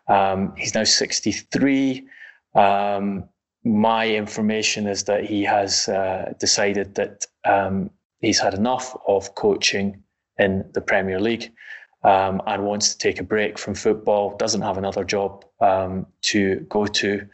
Um, 0.08 0.54
he's 0.56 0.74
now 0.74 0.84
63. 0.84 2.06
Um, 2.54 3.28
my 3.64 4.08
information 4.08 4.88
is 4.88 5.04
that 5.04 5.24
he 5.24 5.44
has 5.44 5.88
uh, 5.88 6.34
decided 6.40 6.96
that 6.96 7.26
um, 7.44 7.90
he's 8.20 8.40
had 8.40 8.54
enough 8.54 8.96
of 9.06 9.36
coaching 9.36 10.02
in 10.38 10.68
the 10.72 10.80
Premier 10.80 11.20
League 11.20 11.52
um, 12.04 12.42
and 12.46 12.64
wants 12.64 12.92
to 12.92 12.98
take 12.98 13.20
a 13.20 13.24
break 13.24 13.58
from 13.58 13.74
football, 13.74 14.36
doesn't 14.36 14.62
have 14.62 14.78
another 14.78 15.04
job 15.04 15.44
um, 15.60 16.06
to 16.22 16.56
go 16.68 16.86
to, 16.86 17.26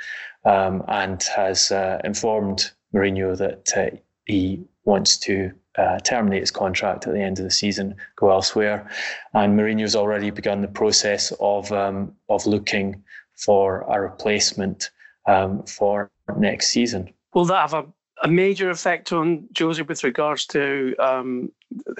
um, 0.44 0.82
and 0.88 1.22
has 1.34 1.70
uh, 1.70 2.00
informed 2.04 2.70
Mourinho 2.94 3.36
that 3.36 3.72
uh, 3.76 3.96
he 4.26 4.62
wants 4.84 5.16
to 5.18 5.52
uh, 5.76 5.98
terminate 6.00 6.40
his 6.40 6.50
contract 6.50 7.06
at 7.06 7.14
the 7.14 7.20
end 7.20 7.38
of 7.38 7.44
the 7.44 7.50
season, 7.50 7.94
go 8.16 8.30
elsewhere. 8.30 8.90
And 9.34 9.58
Mourinho's 9.58 9.94
already 9.96 10.30
begun 10.30 10.60
the 10.60 10.68
process 10.68 11.32
of 11.40 11.70
um, 11.72 12.12
of 12.28 12.46
looking 12.46 13.02
for 13.36 13.82
a 13.88 14.00
replacement 14.00 14.90
um, 15.26 15.62
for 15.64 16.10
next 16.36 16.68
season. 16.68 17.12
Will 17.34 17.44
that 17.46 17.70
have 17.70 17.74
a 17.74 17.86
a 18.22 18.28
major 18.28 18.70
effect 18.70 19.12
on 19.12 19.48
Jose 19.58 19.82
with 19.82 20.04
regards 20.04 20.46
to 20.46 20.94
um, 20.98 21.52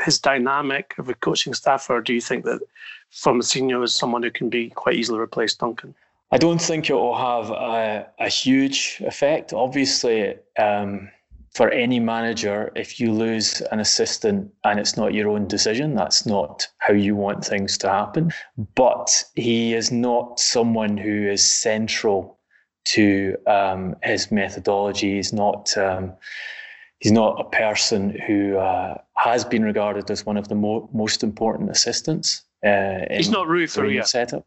his 0.04 0.18
dynamic 0.18 0.94
of 0.98 1.08
a 1.08 1.14
coaching 1.14 1.54
staff, 1.54 1.88
or 1.90 2.00
do 2.00 2.12
you 2.14 2.20
think 2.20 2.44
that 2.44 2.60
Formosinho 3.12 3.82
is 3.84 3.94
someone 3.94 4.22
who 4.22 4.30
can 4.30 4.48
be 4.48 4.70
quite 4.70 4.96
easily 4.96 5.18
replaced, 5.18 5.60
Duncan? 5.60 5.94
I 6.30 6.38
don't 6.38 6.60
think 6.60 6.90
it 6.90 6.94
will 6.94 7.16
have 7.16 7.50
a, 7.50 8.06
a 8.18 8.28
huge 8.28 9.02
effect. 9.04 9.52
Obviously, 9.52 10.36
um, 10.58 11.08
for 11.54 11.70
any 11.70 11.98
manager, 11.98 12.70
if 12.76 13.00
you 13.00 13.12
lose 13.12 13.62
an 13.72 13.80
assistant 13.80 14.52
and 14.64 14.78
it's 14.78 14.96
not 14.96 15.14
your 15.14 15.28
own 15.28 15.48
decision, 15.48 15.94
that's 15.94 16.26
not 16.26 16.68
how 16.78 16.92
you 16.92 17.16
want 17.16 17.44
things 17.44 17.78
to 17.78 17.88
happen. 17.88 18.30
But 18.74 19.24
he 19.34 19.74
is 19.74 19.90
not 19.90 20.38
someone 20.38 20.96
who 20.96 21.28
is 21.28 21.42
central 21.42 22.37
to 22.86 23.36
um, 23.46 23.96
his 24.02 24.30
methodology. 24.30 25.16
He's 25.16 25.32
not 25.32 25.76
um, 25.76 26.12
he's 27.00 27.12
not 27.12 27.40
a 27.40 27.44
person 27.44 28.18
who 28.26 28.56
uh, 28.56 28.98
has 29.16 29.44
been 29.44 29.64
regarded 29.64 30.10
as 30.10 30.26
one 30.26 30.36
of 30.36 30.48
the 30.48 30.54
mo- 30.54 30.88
most 30.92 31.22
important 31.22 31.70
assistants. 31.70 32.44
Uh, 32.64 33.00
he's 33.10 33.30
not 33.30 33.48
Rui 33.48 33.66
Faria 33.66 34.04
setup. 34.04 34.46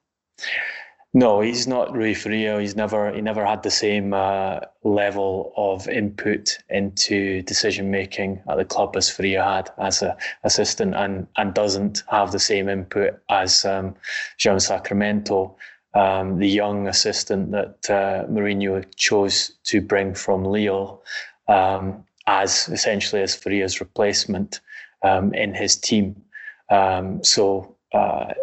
No, 1.13 1.41
he's 1.41 1.67
not 1.67 1.93
Rui 1.93 2.13
Faria. 2.13 2.61
He's 2.61 2.75
never 2.75 3.13
he 3.13 3.21
never 3.21 3.45
had 3.45 3.63
the 3.63 3.71
same 3.71 4.13
uh, 4.13 4.61
level 4.83 5.51
of 5.57 5.89
input 5.89 6.57
into 6.69 7.41
decision 7.41 7.91
making 7.91 8.41
at 8.50 8.55
the 8.55 8.63
club 8.63 8.95
as 8.95 9.09
Faria 9.09 9.43
had 9.43 9.69
as 9.77 10.01
an 10.01 10.13
assistant, 10.43 10.95
and 10.95 11.27
and 11.35 11.53
doesn't 11.53 12.03
have 12.07 12.31
the 12.31 12.39
same 12.39 12.69
input 12.69 13.19
as 13.29 13.65
um, 13.65 13.93
João 14.39 14.61
Sacramento 14.61 15.57
um, 15.93 16.38
the 16.39 16.48
young 16.48 16.88
assistant 16.88 17.51
that 17.51 17.89
uh, 17.89 18.25
Mourinho 18.27 18.83
chose 18.95 19.51
to 19.65 19.81
bring 19.81 20.13
from 20.13 20.45
Lille 20.45 21.01
um, 21.48 22.03
as 22.27 22.69
essentially 22.69 23.21
as 23.21 23.36
Faria's 23.36 23.79
replacement 23.79 24.62
um, 25.03 25.33
in 25.33 25.53
his 25.53 25.75
team. 25.75 26.21
Um, 26.69 27.24
so 27.24 27.75
uh, 27.93 28.33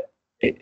it, 0.40 0.59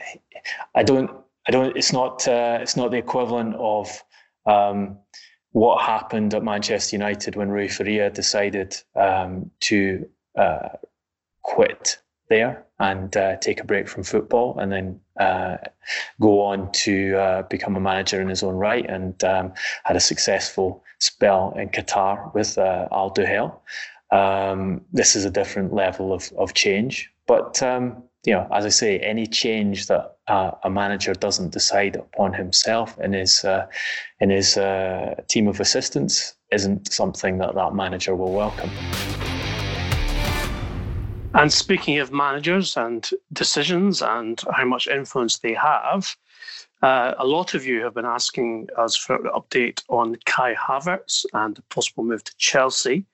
I 0.75 0.83
don't, 0.83 1.11
I 1.49 1.51
don't. 1.51 1.77
It's 1.77 1.93
not, 1.93 2.27
uh, 2.29 2.59
it's 2.61 2.77
not 2.77 2.91
the 2.91 2.99
equivalent 2.99 3.57
of 3.57 4.03
um, 4.47 4.99
what 5.53 5.83
happened 5.83 6.35
at 6.35 6.45
Manchester 6.45 6.97
United 6.97 7.35
when 7.35 7.49
Rui 7.49 7.69
Faria 7.69 8.11
decided 8.11 8.77
um, 8.95 9.51
to 9.61 10.09
uh, 10.39 10.69
quit 11.43 11.99
there 12.29 12.65
and 12.79 13.17
uh, 13.17 13.37
take 13.37 13.61
a 13.61 13.65
break 13.65 13.89
from 13.89 14.03
football 14.03 14.59
and 14.59 14.71
then 14.71 15.01
uh, 15.19 15.57
go 16.21 16.43
on 16.43 16.71
to 16.73 17.17
uh, 17.17 17.43
become 17.43 17.77
a 17.77 17.81
manager 17.81 18.21
in 18.21 18.29
his 18.29 18.43
own 18.43 18.55
right 18.55 18.89
and 18.89 19.23
um, 19.25 19.53
had 19.85 19.97
a 19.97 20.01
successful 20.01 20.83
spell 20.99 21.55
in 21.57 21.69
Qatar 21.69 22.35
with 22.35 22.59
uh, 22.59 22.89
Al 22.93 23.11
Duhail. 23.11 23.59
Um, 24.11 24.83
this 24.93 25.17
is 25.17 25.25
a 25.25 25.31
different 25.31 25.73
level 25.73 26.13
of, 26.13 26.33
of 26.37 26.55
change. 26.55 27.11
But, 27.27 27.63
um, 27.63 28.03
you 28.25 28.35
know, 28.35 28.47
as 28.53 28.65
I 28.65 28.71
say, 28.71 28.99
any 28.99 29.27
change 29.27 29.87
that 29.87 30.17
uh, 30.29 30.53
a 30.63 30.71
manager 30.71 31.13
doesn't 31.15 31.53
decide 31.53 31.97
upon 31.97 32.33
himself 32.35 32.99
in 33.01 33.13
his, 33.13 33.45
uh, 33.45 33.67
in 34.21 34.31
his 34.31 34.55
team 35.29 35.49
of 35.49 35.61
assistants 35.61 36.35
isn't 36.53 36.93
something 36.93 37.39
that 37.39 37.55
that 37.55 37.75
manager 37.75 38.15
will 38.15 38.33
welcome. 38.33 38.71
And 41.37 41.53
speaking 41.53 41.99
of 41.99 42.11
managers 42.13 42.79
and 42.79 43.07
decisions 43.35 44.01
and 44.01 44.41
how 44.55 44.65
much 44.65 44.87
influence 44.87 45.39
they 45.39 45.53
have, 45.53 46.17
uh, 46.83 47.13
a 47.19 47.27
lot 47.27 47.53
of 47.53 47.67
you 47.67 47.85
have 47.85 47.93
been 47.93 48.07
asking 48.07 48.71
us 48.79 48.97
for 48.97 49.17
an 49.17 49.31
update 49.35 49.83
on 49.91 50.17
Kai 50.25 50.55
Havertz 50.55 51.27
and 51.35 51.55
the 51.55 51.63
possible 51.65 52.05
move 52.05 52.25
to 52.25 52.33
Chelsea. 52.39 53.05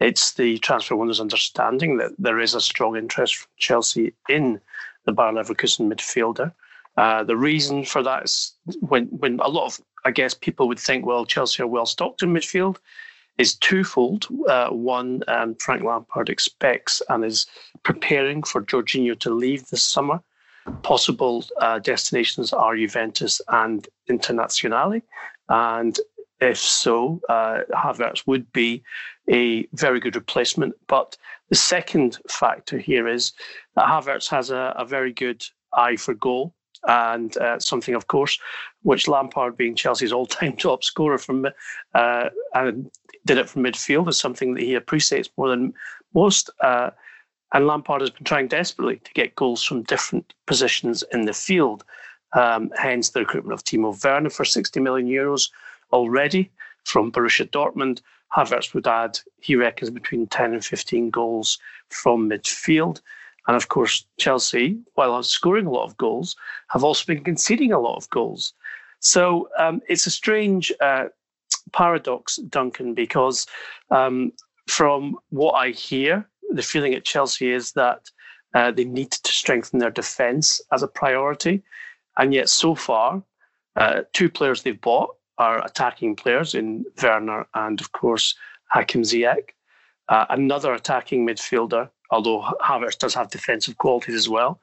It's 0.00 0.32
the 0.32 0.56
transfer 0.60 0.96
windows 0.96 1.20
understanding 1.20 1.98
that 1.98 2.12
there 2.18 2.40
is 2.40 2.54
a 2.54 2.60
strong 2.62 2.96
interest 2.96 3.36
from 3.36 3.50
Chelsea 3.58 4.14
in 4.30 4.62
the 5.04 5.12
Bayer 5.12 5.32
Leverkusen 5.32 5.92
midfielder. 5.92 6.54
Uh, 6.96 7.22
the 7.22 7.36
reason 7.36 7.84
for 7.84 8.02
that 8.02 8.24
is 8.24 8.54
when 8.80 9.08
when 9.08 9.40
a 9.40 9.48
lot 9.48 9.66
of 9.66 9.80
I 10.06 10.10
guess 10.10 10.32
people 10.32 10.68
would 10.68 10.80
think, 10.80 11.04
well, 11.04 11.26
Chelsea 11.26 11.62
are 11.62 11.66
well 11.66 11.86
stocked 11.86 12.22
in 12.22 12.32
midfield 12.32 12.78
is 13.38 13.54
twofold. 13.54 14.26
Uh, 14.48 14.68
one, 14.68 15.22
um, 15.28 15.54
Frank 15.54 15.84
Lampard 15.84 16.28
expects 16.28 17.00
and 17.08 17.24
is 17.24 17.46
preparing 17.84 18.42
for 18.42 18.62
Jorginho 18.62 19.18
to 19.20 19.30
leave 19.30 19.66
this 19.68 19.82
summer. 19.82 20.20
Possible 20.82 21.44
uh, 21.60 21.78
destinations 21.78 22.52
are 22.52 22.76
Juventus 22.76 23.40
and 23.48 23.88
Internazionale. 24.10 25.02
And 25.48 25.98
if 26.40 26.58
so, 26.58 27.20
uh, 27.28 27.60
Havertz 27.72 28.26
would 28.26 28.52
be 28.52 28.82
a 29.30 29.66
very 29.72 30.00
good 30.00 30.16
replacement. 30.16 30.74
But 30.86 31.16
the 31.48 31.56
second 31.56 32.18
factor 32.28 32.78
here 32.78 33.08
is 33.08 33.32
that 33.74 33.86
Havertz 33.86 34.28
has 34.28 34.50
a, 34.50 34.74
a 34.76 34.84
very 34.84 35.12
good 35.12 35.44
eye 35.72 35.96
for 35.96 36.14
goal. 36.14 36.54
And 36.86 37.36
uh, 37.38 37.58
something, 37.58 37.94
of 37.94 38.06
course, 38.06 38.38
which 38.82 39.08
Lampard, 39.08 39.56
being 39.56 39.74
Chelsea's 39.74 40.12
all-time 40.12 40.56
top 40.56 40.84
scorer 40.84 41.18
from 41.18 41.46
uh, 41.94 42.28
and 42.54 42.90
did 43.26 43.38
it 43.38 43.48
from 43.48 43.64
midfield, 43.64 44.08
is 44.08 44.18
something 44.18 44.54
that 44.54 44.62
he 44.62 44.74
appreciates 44.74 45.28
more 45.36 45.48
than 45.48 45.74
most. 46.14 46.50
Uh, 46.60 46.90
and 47.54 47.66
Lampard 47.66 48.02
has 48.02 48.10
been 48.10 48.24
trying 48.24 48.48
desperately 48.48 48.96
to 49.04 49.12
get 49.14 49.34
goals 49.34 49.62
from 49.62 49.82
different 49.84 50.34
positions 50.46 51.02
in 51.12 51.24
the 51.24 51.32
field. 51.32 51.84
Um, 52.34 52.70
hence 52.76 53.10
the 53.10 53.20
recruitment 53.20 53.54
of 53.54 53.64
Timo 53.64 54.04
Werner 54.04 54.28
for 54.28 54.44
60 54.44 54.80
million 54.80 55.08
euros 55.08 55.50
already 55.92 56.50
from 56.84 57.10
Borussia 57.10 57.48
Dortmund. 57.48 58.02
Havertz 58.36 58.74
would 58.74 58.86
add, 58.86 59.18
he 59.40 59.56
reckons, 59.56 59.90
between 59.90 60.26
10 60.26 60.52
and 60.52 60.64
15 60.64 61.08
goals 61.08 61.58
from 61.88 62.28
midfield. 62.28 63.00
And 63.48 63.56
of 63.56 63.68
course, 63.68 64.06
Chelsea, 64.18 64.78
while 64.94 65.22
scoring 65.22 65.66
a 65.66 65.70
lot 65.70 65.84
of 65.84 65.96
goals, 65.96 66.36
have 66.68 66.84
also 66.84 67.04
been 67.06 67.24
conceding 67.24 67.72
a 67.72 67.80
lot 67.80 67.96
of 67.96 68.08
goals. 68.10 68.52
So 69.00 69.48
um, 69.58 69.80
it's 69.88 70.06
a 70.06 70.10
strange 70.10 70.70
uh, 70.80 71.06
paradox, 71.72 72.36
Duncan, 72.36 72.94
because 72.94 73.46
um, 73.90 74.32
from 74.66 75.16
what 75.30 75.54
I 75.54 75.70
hear, 75.70 76.28
the 76.50 76.62
feeling 76.62 76.94
at 76.94 77.04
Chelsea 77.04 77.50
is 77.50 77.72
that 77.72 78.10
uh, 78.54 78.70
they 78.70 78.84
need 78.84 79.10
to 79.12 79.32
strengthen 79.32 79.78
their 79.78 79.90
defence 79.90 80.60
as 80.72 80.82
a 80.82 80.88
priority. 80.88 81.62
And 82.18 82.34
yet, 82.34 82.48
so 82.48 82.74
far, 82.74 83.22
uh, 83.76 84.02
two 84.12 84.28
players 84.28 84.62
they've 84.62 84.80
bought 84.80 85.16
are 85.38 85.64
attacking 85.64 86.16
players 86.16 86.54
in 86.54 86.84
Werner 87.02 87.46
and, 87.54 87.80
of 87.80 87.92
course, 87.92 88.34
Hakim 88.70 89.02
Ziyech. 89.02 89.50
Uh, 90.08 90.26
another 90.30 90.72
attacking 90.72 91.26
midfielder, 91.26 91.90
although 92.10 92.42
Havertz 92.60 92.98
does 92.98 93.14
have 93.14 93.30
defensive 93.30 93.78
qualities 93.78 94.14
as 94.14 94.28
well, 94.28 94.60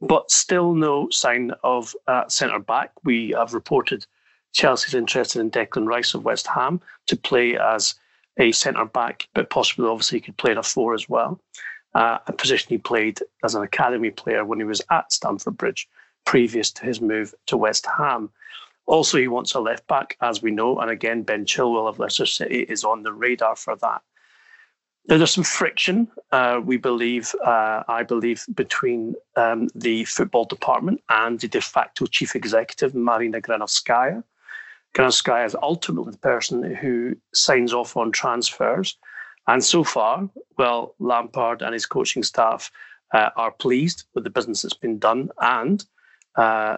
but 0.00 0.30
still 0.30 0.74
no 0.74 1.08
sign 1.10 1.52
of 1.64 1.94
uh, 2.06 2.28
centre 2.28 2.58
back. 2.58 2.92
We 3.04 3.30
have 3.30 3.54
reported 3.54 4.06
Chelsea's 4.52 4.94
interested 4.94 5.40
in 5.40 5.50
Declan 5.50 5.86
Rice 5.86 6.14
of 6.14 6.24
West 6.24 6.46
Ham 6.46 6.80
to 7.06 7.16
play 7.16 7.56
as 7.58 7.94
a 8.38 8.52
centre 8.52 8.84
back, 8.84 9.28
but 9.34 9.50
possibly, 9.50 9.88
obviously, 9.88 10.18
he 10.18 10.22
could 10.22 10.36
play 10.36 10.52
in 10.52 10.58
a 10.58 10.62
four 10.62 10.94
as 10.94 11.08
well. 11.08 11.40
Uh, 11.94 12.18
a 12.26 12.32
position 12.32 12.68
he 12.68 12.78
played 12.78 13.20
as 13.42 13.54
an 13.54 13.62
academy 13.62 14.10
player 14.10 14.44
when 14.44 14.58
he 14.58 14.64
was 14.64 14.82
at 14.90 15.12
Stamford 15.12 15.56
Bridge 15.56 15.88
previous 16.24 16.70
to 16.70 16.84
his 16.84 17.00
move 17.00 17.34
to 17.46 17.56
West 17.56 17.86
Ham. 17.96 18.30
Also, 18.86 19.18
he 19.18 19.28
wants 19.28 19.54
a 19.54 19.60
left 19.60 19.86
back, 19.86 20.16
as 20.20 20.42
we 20.42 20.50
know, 20.50 20.78
and 20.78 20.90
again, 20.90 21.22
Ben 21.22 21.44
Chilwell 21.44 21.88
of 21.88 21.98
Leicester 21.98 22.26
City 22.26 22.60
is 22.60 22.84
on 22.84 23.02
the 23.02 23.12
radar 23.12 23.56
for 23.56 23.76
that. 23.76 24.02
There's 25.08 25.30
some 25.30 25.44
friction, 25.44 26.06
uh, 26.32 26.60
we 26.62 26.76
believe, 26.76 27.34
uh, 27.42 27.82
I 27.88 28.02
believe, 28.02 28.44
between 28.54 29.14
um, 29.36 29.68
the 29.74 30.04
football 30.04 30.44
department 30.44 31.02
and 31.08 31.40
the 31.40 31.48
de 31.48 31.62
facto 31.62 32.04
chief 32.04 32.36
executive, 32.36 32.94
Marina 32.94 33.40
Granovskaya. 33.40 34.22
Granovskaya 34.94 35.46
is 35.46 35.56
ultimately 35.62 36.12
the 36.12 36.18
person 36.18 36.74
who 36.74 37.16
signs 37.32 37.72
off 37.72 37.96
on 37.96 38.12
transfers. 38.12 38.98
And 39.46 39.64
so 39.64 39.82
far, 39.82 40.28
well, 40.58 40.94
Lampard 40.98 41.62
and 41.62 41.72
his 41.72 41.86
coaching 41.86 42.22
staff 42.22 42.70
uh, 43.14 43.30
are 43.34 43.52
pleased 43.52 44.04
with 44.14 44.24
the 44.24 44.30
business 44.30 44.60
that's 44.60 44.74
been 44.74 44.98
done 44.98 45.30
and 45.40 45.86
uh, 46.36 46.76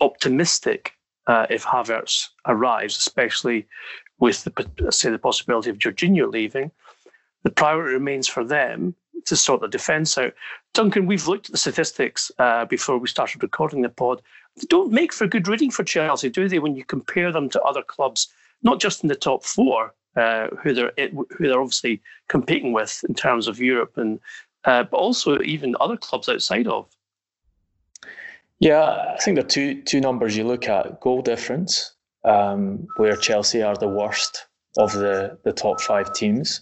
optimistic 0.00 0.92
uh, 1.26 1.46
if 1.50 1.64
Havertz 1.64 2.28
arrives, 2.46 2.96
especially 2.96 3.66
with 4.20 4.44
the 4.44 4.92
say 4.92 5.10
the 5.10 5.18
possibility 5.18 5.70
of 5.70 5.78
Jorginho 5.78 6.30
leaving. 6.30 6.70
The 7.48 7.54
priority 7.54 7.94
remains 7.94 8.28
for 8.28 8.44
them 8.44 8.94
to 9.24 9.34
sort 9.34 9.62
the 9.62 9.68
defence 9.68 10.18
out. 10.18 10.34
Duncan, 10.74 11.06
we've 11.06 11.26
looked 11.26 11.46
at 11.46 11.52
the 11.52 11.56
statistics 11.56 12.30
uh, 12.38 12.66
before 12.66 12.98
we 12.98 13.08
started 13.08 13.42
recording 13.42 13.80
the 13.80 13.88
pod. 13.88 14.20
They 14.56 14.66
don't 14.68 14.92
make 14.92 15.14
for 15.14 15.26
good 15.26 15.48
reading 15.48 15.70
for 15.70 15.82
Chelsea, 15.82 16.28
do 16.28 16.46
they? 16.46 16.58
When 16.58 16.76
you 16.76 16.84
compare 16.84 17.32
them 17.32 17.48
to 17.48 17.62
other 17.62 17.80
clubs, 17.80 18.28
not 18.62 18.80
just 18.80 19.02
in 19.02 19.08
the 19.08 19.14
top 19.14 19.44
four, 19.44 19.94
uh, 20.14 20.48
who 20.62 20.74
they're 20.74 20.92
who 20.98 21.48
they're 21.48 21.58
obviously 21.58 22.02
competing 22.28 22.74
with 22.74 23.02
in 23.08 23.14
terms 23.14 23.48
of 23.48 23.58
Europe, 23.58 23.96
and 23.96 24.20
uh, 24.66 24.82
but 24.82 24.98
also 24.98 25.40
even 25.40 25.74
other 25.80 25.96
clubs 25.96 26.28
outside 26.28 26.66
of. 26.66 26.86
Yeah, 28.60 29.14
I 29.14 29.16
think 29.22 29.36
there 29.36 29.44
are 29.46 29.48
two 29.48 29.80
two 29.84 30.02
numbers 30.02 30.36
you 30.36 30.44
look 30.44 30.68
at: 30.68 31.00
goal 31.00 31.22
difference, 31.22 31.94
um, 32.26 32.86
where 32.98 33.16
Chelsea 33.16 33.62
are 33.62 33.74
the 33.74 33.88
worst 33.88 34.48
of 34.76 34.92
the, 34.92 35.38
the 35.44 35.52
top 35.52 35.80
five 35.80 36.12
teams 36.12 36.60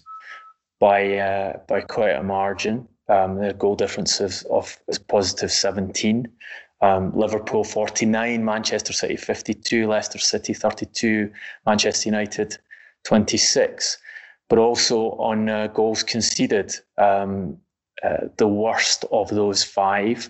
by 0.79 1.17
uh, 1.17 1.59
by 1.67 1.81
quite 1.81 2.15
a 2.15 2.23
margin. 2.23 2.87
Um, 3.09 3.35
their 3.37 3.53
goal 3.53 3.75
difference 3.75 4.19
of, 4.19 4.43
of 4.51 4.77
is 4.87 4.99
positive 4.99 5.51
17. 5.51 6.27
Um, 6.81 7.11
Liverpool 7.17 7.63
49, 7.63 8.45
Manchester 8.45 8.93
City 8.93 9.15
52, 9.15 9.87
Leicester 9.87 10.19
City 10.19 10.53
32, 10.53 11.31
Manchester 11.65 12.09
United 12.09 12.57
26. 13.05 13.97
But 14.49 14.59
also 14.59 15.11
on 15.13 15.49
uh, 15.49 15.67
goals 15.67 16.03
conceded, 16.03 16.75
um, 16.97 17.57
uh, 18.03 18.27
the 18.37 18.47
worst 18.47 19.05
of 19.11 19.29
those 19.29 19.63
five 19.63 20.29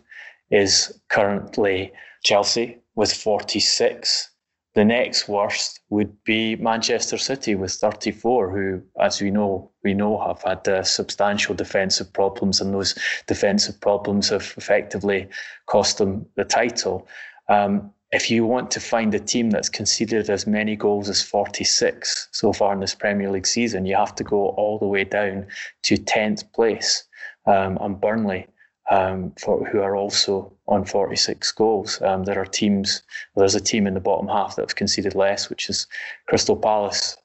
is 0.49 1.01
currently 1.09 1.91
Chelsea 2.23 2.77
with 2.95 3.13
46. 3.13 4.29
The 4.77 4.85
next 4.85 5.27
worst 5.27 5.79
would 5.89 6.23
be 6.23 6.55
Manchester 6.55 7.17
City 7.17 7.55
with 7.55 7.71
34, 7.71 8.51
who, 8.51 8.83
as 9.01 9.19
we 9.19 9.31
know, 9.31 9.71
we 9.83 9.95
know 9.95 10.19
have 10.19 10.43
had 10.43 10.67
uh, 10.67 10.83
substantial 10.83 11.55
defensive 11.55 12.13
problems, 12.13 12.61
and 12.61 12.71
those 12.71 12.93
defensive 13.25 13.81
problems 13.81 14.29
have 14.29 14.53
effectively 14.55 15.29
cost 15.65 15.97
them 15.97 16.27
the 16.35 16.45
title. 16.45 17.07
Um, 17.49 17.91
if 18.11 18.29
you 18.29 18.45
want 18.45 18.69
to 18.69 18.79
find 18.79 19.15
a 19.15 19.19
team 19.19 19.49
that's 19.49 19.67
conceded 19.67 20.29
as 20.29 20.45
many 20.45 20.75
goals 20.75 21.09
as 21.09 21.23
46 21.23 22.27
so 22.31 22.53
far 22.53 22.71
in 22.73 22.79
this 22.79 22.93
Premier 22.93 23.31
League 23.31 23.47
season, 23.47 23.87
you 23.87 23.95
have 23.95 24.13
to 24.13 24.23
go 24.23 24.49
all 24.49 24.77
the 24.77 24.85
way 24.85 25.05
down 25.05 25.47
to 25.85 25.95
10th 25.97 26.53
place. 26.53 27.03
Um, 27.47 27.79
and 27.81 27.99
Burnley 27.99 28.45
um, 28.89 29.33
for, 29.39 29.65
who 29.65 29.81
are 29.81 29.95
also 29.95 30.53
on 30.67 30.85
46 30.85 31.51
goals. 31.51 32.01
Um, 32.01 32.23
there 32.23 32.39
are 32.39 32.45
teams, 32.45 33.03
there's 33.35 33.55
a 33.55 33.61
team 33.61 33.87
in 33.87 33.93
the 33.93 33.99
bottom 33.99 34.27
half 34.27 34.55
that 34.55 34.63
have 34.63 34.75
conceded 34.75 35.15
less, 35.15 35.49
which 35.49 35.69
is 35.69 35.87
Crystal 36.27 36.55
Palace. 36.55 37.17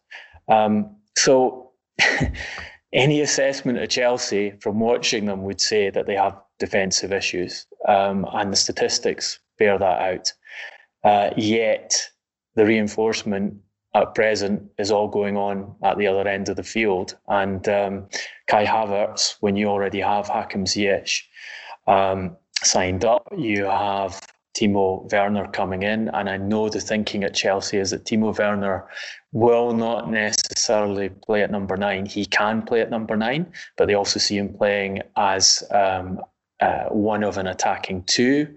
Um, 0.49 0.97
so, 1.17 1.71
any 2.93 3.21
assessment 3.21 3.79
of 3.79 3.89
Chelsea 3.89 4.53
from 4.61 4.81
watching 4.81 5.27
them 5.27 5.45
would 5.45 5.61
say 5.61 5.89
that 5.91 6.07
they 6.07 6.17
have 6.17 6.37
defensive 6.59 7.13
issues, 7.13 7.67
um, 7.89 8.27
and 8.33 8.53
the 8.53 8.57
statistics 8.57 9.39
bear 9.59 9.79
that 9.79 10.01
out. 10.01 10.33
Uh, 11.05 11.31
yet, 11.37 12.01
the 12.55 12.65
reinforcement 12.67 13.55
at 13.95 14.15
present 14.15 14.71
is 14.79 14.91
all 14.91 15.09
going 15.09 15.37
on 15.37 15.75
at 15.83 15.99
the 15.99 16.07
other 16.07 16.27
end 16.27 16.49
of 16.49 16.57
the 16.57 16.63
field. 16.63 17.17
And 17.29 17.69
um, 17.69 18.07
Kai 18.47 18.65
Havertz, 18.65 19.37
when 19.41 19.57
you 19.57 19.69
already 19.69 20.01
have 20.01 20.29
Hakim 20.29 20.65
Ziyech 20.65 21.23
um, 21.87 22.37
signed 22.63 23.05
up, 23.05 23.29
you 23.37 23.65
have 23.65 24.21
Timo 24.55 25.11
Werner 25.11 25.49
coming 25.49 25.83
in. 25.83 26.09
And 26.09 26.29
I 26.29 26.37
know 26.37 26.69
the 26.69 26.81
thinking 26.81 27.25
at 27.25 27.35
Chelsea 27.35 27.79
is 27.79 27.91
that 27.91 28.05
Timo 28.05 28.37
Werner 28.37 28.87
will 29.33 29.73
not 29.75 30.11
necessarily 30.11 31.09
play 31.09 31.43
at 31.43 31.51
number 31.51 31.77
nine. 31.77 32.07
He 32.07 32.27
can 32.27 32.63
play 32.63 32.81
at 32.81 32.91
number 32.91 33.17
nine, 33.17 33.53
but 33.77 33.87
they 33.87 33.95
also 33.95 34.19
see 34.19 34.37
him 34.37 34.55
playing 34.55 35.03
as 35.17 35.63
um, 35.71 36.21
uh, 36.63 36.85
one 36.91 37.25
of 37.25 37.39
an 37.39 37.49
attacking 37.49 38.05
two, 38.05 38.49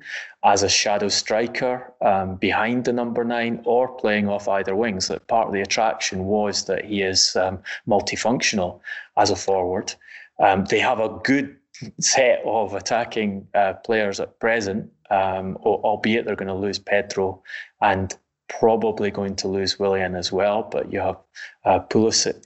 as 0.43 0.61
a 0.61 0.69
shadow 0.69 1.07
striker 1.09 1.91
um, 2.01 2.35
behind 2.35 2.85
the 2.85 2.93
number 2.93 3.23
nine, 3.23 3.61
or 3.65 3.87
playing 3.87 4.29
off 4.29 4.47
either 4.47 4.75
wings. 4.75 5.07
That 5.07 5.27
part 5.27 5.47
of 5.47 5.53
the 5.53 5.61
attraction 5.61 6.25
was 6.25 6.65
that 6.65 6.85
he 6.85 7.01
is 7.01 7.35
um, 7.35 7.59
multifunctional 7.87 8.79
as 9.17 9.31
a 9.31 9.35
forward. 9.35 9.93
Um, 10.39 10.65
they 10.65 10.79
have 10.79 10.99
a 10.99 11.09
good 11.23 11.55
set 11.99 12.41
of 12.45 12.73
attacking 12.75 13.47
uh, 13.55 13.73
players 13.73 14.19
at 14.19 14.39
present, 14.39 14.91
um, 15.09 15.57
albeit 15.63 16.25
they're 16.25 16.35
going 16.35 16.47
to 16.47 16.53
lose 16.53 16.79
Pedro 16.79 17.41
and 17.81 18.15
probably 18.47 19.09
going 19.09 19.35
to 19.37 19.47
lose 19.47 19.79
Willian 19.79 20.15
as 20.15 20.31
well. 20.31 20.61
But 20.71 20.93
you 20.93 20.99
have 20.99 21.17
uh, 21.65 21.79
Pulisic 21.79 22.43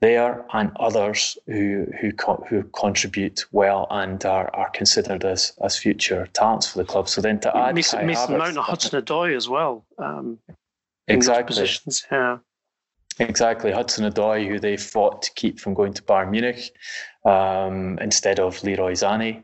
there 0.00 0.44
and 0.52 0.70
others 0.78 1.36
who 1.46 1.86
who 2.00 2.12
co- 2.12 2.44
who 2.48 2.62
contribute 2.64 3.44
well 3.50 3.86
and 3.90 4.24
are, 4.24 4.48
are 4.54 4.70
considered 4.70 5.24
as 5.24 5.52
as 5.62 5.76
future 5.76 6.28
talents 6.34 6.70
for 6.70 6.78
the 6.78 6.84
club. 6.84 7.08
So 7.08 7.20
then 7.20 7.40
to 7.40 7.56
add 7.56 7.74
Mason, 7.74 8.06
Mason 8.06 8.38
Mount 8.38 8.50
and 8.50 8.58
Hudson 8.58 9.00
Odoi 9.02 9.36
as 9.36 9.48
well. 9.48 9.84
Um, 9.98 10.38
exactly. 11.08 11.46
positions, 11.46 12.06
yeah. 12.12 12.38
Exactly, 13.20 13.72
Hudson 13.72 14.10
Odoi, 14.10 14.46
who 14.46 14.60
they 14.60 14.76
fought 14.76 15.22
to 15.22 15.32
keep 15.34 15.58
from 15.58 15.74
going 15.74 15.92
to 15.94 16.02
Bayern 16.02 16.30
Munich 16.30 16.70
um, 17.24 17.98
instead 18.00 18.38
of 18.38 18.62
Leroy 18.62 18.92
Sané 18.92 19.42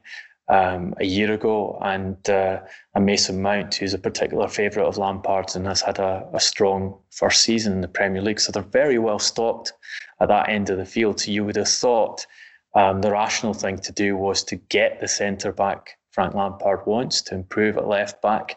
um, 0.48 0.94
a 0.98 1.04
year 1.04 1.32
ago, 1.32 1.78
and 1.82 2.28
uh, 2.28 2.60
a 2.94 3.00
Mason 3.00 3.42
Mount, 3.42 3.74
who's 3.74 3.94
a 3.94 3.98
particular 3.98 4.46
favourite 4.46 4.86
of 4.86 4.96
Lampard's 4.96 5.56
and 5.56 5.66
has 5.66 5.80
had 5.80 5.98
a, 5.98 6.24
a, 6.32 6.38
strong 6.38 6.96
first 7.10 7.40
season 7.42 7.72
in 7.72 7.80
the 7.80 7.88
Premier 7.88 8.22
League. 8.22 8.38
So 8.38 8.52
they're 8.52 8.62
very 8.62 8.98
well 8.98 9.18
stocked 9.18 9.72
at 10.20 10.29
that 10.29 10.48
end 10.48 10.70
of 10.70 10.79
the 10.79 10.87
field. 10.87 11.20
So 11.20 11.31
you 11.31 11.44
would 11.44 11.57
have 11.57 11.68
thought 11.68 12.27
um, 12.74 13.00
the 13.03 13.11
rational 13.11 13.55
thing 13.55 13.79
to 13.79 13.92
do 13.92 14.16
was 14.16 14.42
to 14.44 14.57
get 14.57 15.00
the 15.00 15.09
centre 15.09 15.53
back 15.53 15.96
Frank 16.14 16.35
Lampard 16.35 16.87
wants 16.87 17.22
to 17.22 17.35
improve 17.35 17.77
at 17.77 17.88
left 17.88 18.22
back 18.22 18.57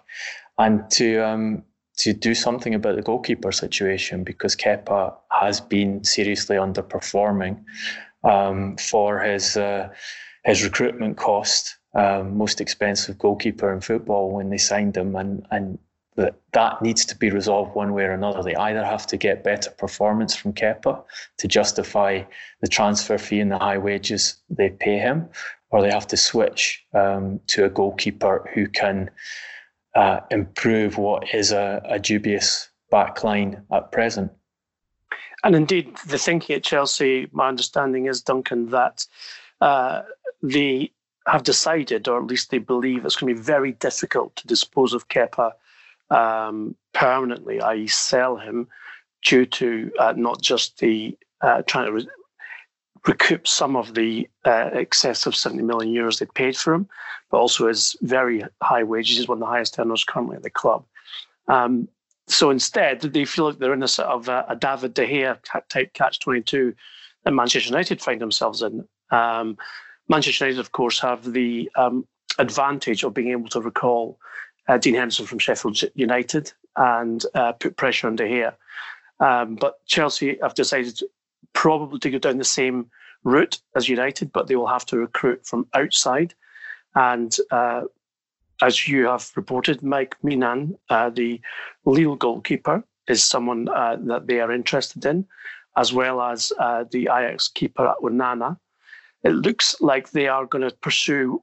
and 0.60 0.90
to 0.92 1.18
um, 1.18 1.64
to 1.98 2.14
do 2.14 2.36
something 2.36 2.76
about 2.76 2.96
the 2.96 3.02
goalkeeper 3.02 3.52
situation 3.52 4.24
because 4.24 4.56
Kepa 4.56 5.16
has 5.32 5.60
been 5.60 6.04
seriously 6.04 6.56
underperforming 6.56 7.64
um, 8.24 8.78
for 8.78 9.20
his 9.22 9.58
uh, 9.58 9.90
his 10.44 10.64
recruitment 10.64 11.18
cost. 11.18 11.78
Um, 11.96 12.38
most 12.38 12.62
expensive 12.62 13.18
goalkeeper 13.18 13.74
in 13.74 13.82
football 13.82 14.32
when 14.32 14.52
they 14.52 14.60
signed 14.60 14.96
him, 14.96 15.16
and 15.16 15.48
and 15.50 15.80
that 16.18 16.36
that 16.52 16.82
needs 16.82 17.06
to 17.06 17.16
be 17.16 17.30
resolved 17.30 17.76
one 17.76 17.94
way 17.94 18.04
or 18.04 18.12
another. 18.12 18.44
They 18.44 18.56
either 18.56 18.84
have 18.84 19.08
to 19.08 19.18
get 19.18 19.44
better 19.44 19.70
performance 19.70 20.36
from 20.36 20.52
Kepa 20.52 21.04
to 21.38 21.48
justify 21.48 22.24
the 22.62 22.68
transfer 22.68 23.18
fee 23.18 23.40
and 23.40 23.52
the 23.52 23.60
high 23.60 23.78
wages 23.78 24.36
they 24.50 24.70
pay 24.70 24.98
him, 24.98 25.30
or 25.70 25.82
they 25.82 25.92
have 25.92 26.08
to 26.08 26.18
switch 26.18 26.84
um, 26.94 27.40
to 27.48 27.66
a 27.66 27.70
goalkeeper 27.70 28.50
who 28.54 28.68
can 28.68 29.10
uh, 29.96 30.20
improve 30.32 30.98
what 30.98 31.34
is 31.34 31.52
a, 31.52 31.82
a 31.86 32.00
dubious 32.00 32.70
backline 32.92 33.62
at 33.72 33.92
present. 33.92 34.32
And 35.44 35.56
indeed, 35.56 35.96
the 36.08 36.18
thinking 36.18 36.56
at 36.56 36.64
Chelsea, 36.64 37.28
my 37.32 37.48
understanding 37.48 38.08
is, 38.08 38.22
Duncan, 38.22 38.70
that 38.70 39.06
uh, 39.62 40.02
they 40.42 40.92
have 41.28 41.44
decided, 41.44 42.08
or 42.08 42.20
at 42.20 42.26
least 42.26 42.50
they 42.50 42.58
believe, 42.58 43.06
it's 43.06 43.16
going 43.16 43.34
to 43.34 43.40
be 43.40 43.46
very 43.46 43.74
difficult 43.74 44.36
to 44.38 44.48
dispose 44.48 44.94
of 44.94 45.10
Kepa 45.10 45.52
um, 46.10 46.76
permanently, 46.94 47.62
i.e., 47.62 47.88
sell 47.88 48.38
him, 48.38 48.68
due 49.24 49.46
to 49.46 49.92
uh, 50.00 50.14
not 50.16 50.42
just 50.42 50.80
the 50.80 51.18
uh, 51.42 51.62
trying 51.64 51.88
to 51.88 51.92
re- 51.92 52.08
recoup 53.06 53.48
some 53.48 53.76
of 53.76 53.94
the 53.94 54.28
uh, 54.46 54.70
excess 54.74 55.26
of 55.26 55.36
70 55.36 55.64
million 55.64 55.94
euros 55.94 56.20
they 56.20 56.26
paid 56.36 56.58
for 56.58 56.74
him, 56.74 56.88
but 57.30 57.38
also 57.38 57.68
his 57.68 57.96
very 58.02 58.44
high 58.62 58.84
wages. 58.84 59.18
He's 59.18 59.28
one 59.28 59.38
of 59.38 59.40
the 59.42 59.46
highest 59.46 59.78
earners 59.80 60.04
currently 60.04 60.36
at 60.36 60.44
the 60.44 60.50
club. 60.50 60.86
Um, 61.48 61.88
so 62.28 62.50
instead, 62.50 63.02
they 63.02 63.26
feel 63.26 63.46
like 63.46 63.60
they're 63.60 63.74
in 63.74 63.84
a 63.84 63.88
sort 63.88 64.10
of 64.10 64.28
a, 64.28 64.46
a 64.50 64.56
David 64.56 64.94
De 64.94 65.08
Gea 65.08 65.38
type 65.70 65.94
catch 65.94 66.20
22 66.20 66.74
that 67.24 67.32
Manchester 67.32 67.70
United 67.70 68.02
find 68.02 68.20
themselves 68.20 68.62
in. 68.62 68.86
Um, 69.12 69.58
Manchester 70.10 70.46
United, 70.46 70.60
of 70.60 70.74
course, 70.74 71.00
have 71.00 71.32
the 71.32 71.70
um, 71.76 72.06
advantage 72.38 73.04
of 73.04 73.14
being 73.14 73.30
able 73.30 73.48
to 73.50 73.62
recall 73.62 74.20
uh, 74.68 74.78
Dean 74.78 74.96
Henderson 74.96 75.26
from 75.26 75.40
Sheffield 75.40 75.80
United 75.96 76.52
and 76.76 77.26
uh, 77.34 77.54
put 77.54 77.78
pressure 77.78 78.08
under 78.08 78.26
here. 78.26 78.54
Um, 79.20 79.56
but 79.56 79.86
Chelsea 79.86 80.38
have 80.42 80.54
decided 80.54 81.00
probably 81.54 82.00
to 82.00 82.12
go 82.12 82.20
down 82.20 82.38
the 82.38 82.44
same 82.44 82.90
route 83.24 83.60
as 83.76 83.90
United, 83.90 84.32
but 84.32 84.48
they 84.48 84.56
will 84.56 84.68
have 84.68 84.86
to 84.88 84.98
recruit 84.98 85.46
from 85.46 85.68
outside. 85.74 86.34
And 86.96 87.36
uh, 87.52 87.82
as 88.62 88.88
you 88.88 89.06
have 89.08 89.32
reported, 89.36 89.84
Mike 89.84 90.16
Maignan, 90.24 90.78
uh, 90.90 91.10
the 91.10 91.42
Lille 91.86 92.16
goalkeeper, 92.16 92.84
is 93.08 93.24
someone 93.24 93.70
uh, 93.70 93.98
that 94.02 94.28
they 94.28 94.40
are 94.40 94.52
interested 94.52 95.06
in, 95.06 95.26
as 95.78 95.94
well 95.94 96.22
as 96.22 96.52
uh, 96.60 96.84
the 96.92 97.04
Ajax 97.04 97.48
keeper 97.48 97.88
at 97.88 97.98
Onana. 97.98 98.58
It 99.24 99.32
looks 99.32 99.80
like 99.82 100.12
they 100.12 100.28
are 100.28 100.46
going 100.46 100.68
to 100.68 100.76
pursue 100.76 101.42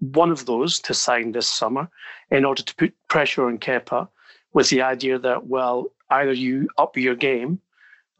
one 0.00 0.30
of 0.30 0.46
those 0.46 0.78
to 0.80 0.94
sign 0.94 1.32
this 1.32 1.48
summer 1.48 1.88
in 2.30 2.44
order 2.44 2.62
to 2.62 2.74
put 2.76 2.94
pressure 3.08 3.46
on 3.46 3.58
Kepa 3.58 4.08
with 4.52 4.68
the 4.70 4.82
idea 4.82 5.18
that, 5.18 5.46
well, 5.46 5.86
either 6.10 6.32
you 6.32 6.68
up 6.78 6.96
your 6.96 7.14
game 7.14 7.60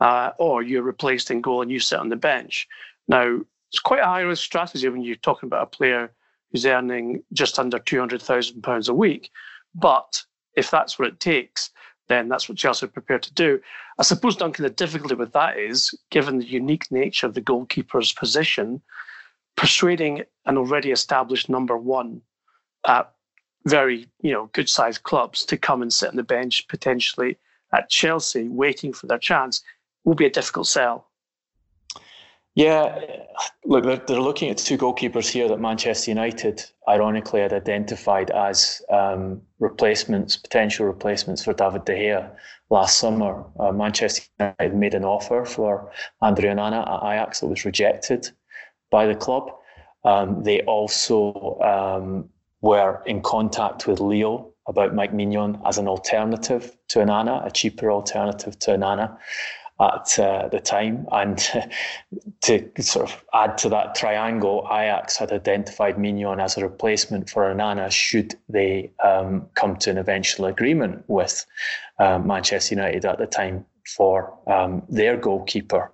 uh, 0.01 0.31
or 0.39 0.63
you're 0.63 0.83
replaced 0.83 1.31
in 1.31 1.41
goal 1.41 1.63
and 1.63 1.71
you 1.71 1.81
sit 1.81 1.99
on 1.99 2.09
the 2.09 2.17
bench. 2.17 2.67
Now, 3.09 3.41
it's 3.71 3.81
quite 3.81 4.01
a 4.01 4.07
high 4.07 4.21
risk 4.21 4.43
strategy 4.45 4.89
when 4.89 5.03
you're 5.03 5.17
talking 5.17 5.47
about 5.47 5.63
a 5.63 5.77
player 5.77 6.13
who's 6.51 6.67
earning 6.67 7.23
just 7.33 7.59
under 7.59 7.79
£200,000 7.79 8.89
a 8.89 8.95
week. 8.95 9.31
But 9.75 10.23
if 10.55 10.71
that's 10.71 10.99
what 10.99 11.09
it 11.09 11.21
takes, 11.21 11.71
then 12.09 12.29
that's 12.29 12.49
what 12.49 12.59
Chelsea 12.59 12.87
are 12.87 12.91
prepared 12.91 13.23
to 13.25 13.35
do. 13.35 13.61
I 13.99 14.03
suppose, 14.03 14.37
Duncan, 14.37 14.63
the 14.63 14.71
difficulty 14.71 15.15
with 15.15 15.33
that 15.33 15.59
is, 15.59 15.93
given 16.11 16.39
the 16.39 16.47
unique 16.47 16.91
nature 16.91 17.27
of 17.27 17.35
the 17.35 17.41
goalkeeper's 17.41 18.13
position, 18.13 18.81
persuading 19.57 20.23
an 20.45 20.57
already 20.57 20.91
established 20.91 21.49
number 21.49 21.77
one 21.77 22.23
at 22.87 23.13
very, 23.67 24.07
you 24.21 24.33
know, 24.33 24.49
good 24.53 24.69
sized 24.69 25.03
clubs 25.03 25.45
to 25.47 25.57
come 25.57 25.83
and 25.83 25.93
sit 25.93 26.11
on 26.11 26.17
the 26.17 26.23
bench 26.23 26.67
potentially 26.69 27.37
at 27.73 27.89
Chelsea 27.89 28.49
waiting 28.49 28.93
for 28.93 29.07
their 29.07 29.19
chance 29.19 29.63
will 30.05 30.15
be 30.15 30.27
a 30.27 30.31
difficult 30.31 30.67
sell. 30.69 31.09
Yeah, 32.55 33.03
look, 33.67 33.85
they're, 34.07 34.19
looking 34.19 34.49
at 34.49 34.57
two 34.57 34.79
goalkeepers 34.79 35.29
here 35.29 35.47
that 35.47 35.61
Manchester 35.61 36.11
United, 36.11 36.65
ironically, 36.89 37.43
had 37.43 37.53
identified 37.53 38.31
as 38.31 38.81
um, 38.91 39.43
replacements, 39.59 40.37
potential 40.37 40.87
replacements 40.87 41.45
for 41.45 41.53
David 41.53 41.85
De 41.85 41.93
Gea 41.93 42.31
last 42.71 42.97
summer. 42.97 43.45
Uh, 43.61 43.73
Manchester 43.73 44.23
United 44.41 44.75
made 44.75 44.95
an 44.95 45.05
offer 45.05 45.45
for 45.45 45.93
Andre 46.23 46.49
Onana 46.49 46.89
at 46.89 47.13
Ajax 47.13 47.41
that 47.41 47.49
was 47.49 47.67
rejected 47.67 48.31
by 48.91 49.07
the 49.07 49.15
club. 49.15 49.51
Um, 50.05 50.43
they 50.43 50.63
also 50.63 51.59
um, 51.61 52.29
were 52.61 53.03
in 53.07 53.23
contact 53.23 53.87
with 53.87 54.01
Lille 54.01 54.53
about 54.69 54.95
Mike 54.95 55.13
Maignan 55.13 55.61
as 55.65 55.79
an 55.79 55.89
alternative 55.89 56.77
to 56.89 57.01
Onana, 57.01 57.45
a 57.47 57.51
cheaper 57.51 57.91
alternative 57.91 58.59
to 58.61 58.73
Onana 58.73 59.17
at 59.81 60.19
uh, 60.19 60.49
the 60.49 60.61
time. 60.61 61.07
And 61.13 61.39
to 62.43 62.71
sort 62.81 63.11
of 63.11 63.25
add 63.35 63.59
to 63.59 63.69
that 63.71 63.95
triangle, 63.95 64.67
Ajax 64.71 65.17
had 65.17 65.33
identified 65.33 65.97
Maignan 65.97 66.41
as 66.41 66.57
a 66.57 66.63
replacement 66.63 67.29
for 67.29 67.53
Onana 67.53 67.91
should 67.91 68.35
they 68.49 68.91
um, 69.05 69.47
come 69.55 69.77
to 69.77 69.91
an 69.91 69.99
eventual 69.99 70.47
agreement 70.47 71.05
with 71.09 71.45
um, 71.99 72.27
Manchester 72.27 72.75
United 72.75 73.05
at 73.05 73.19
the 73.19 73.27
time 73.27 73.65
for 73.87 74.37
um, 74.47 74.83
their 74.89 75.17
goalkeeper. 75.17 75.93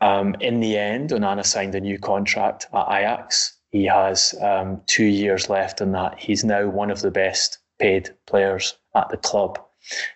Um, 0.00 0.34
in 0.40 0.60
the 0.60 0.76
end, 0.76 1.10
Onana 1.10 1.44
signed 1.44 1.74
a 1.74 1.80
new 1.80 1.98
contract 1.98 2.66
at 2.72 2.86
Ajax. 2.88 3.56
He 3.70 3.84
has 3.84 4.34
um, 4.40 4.80
two 4.86 5.04
years 5.04 5.48
left 5.48 5.80
in 5.80 5.92
that. 5.92 6.18
He's 6.18 6.44
now 6.44 6.68
one 6.68 6.90
of 6.90 7.02
the 7.02 7.10
best 7.10 7.58
paid 7.78 8.10
players 8.26 8.76
at 8.94 9.08
the 9.10 9.16
club. 9.16 9.58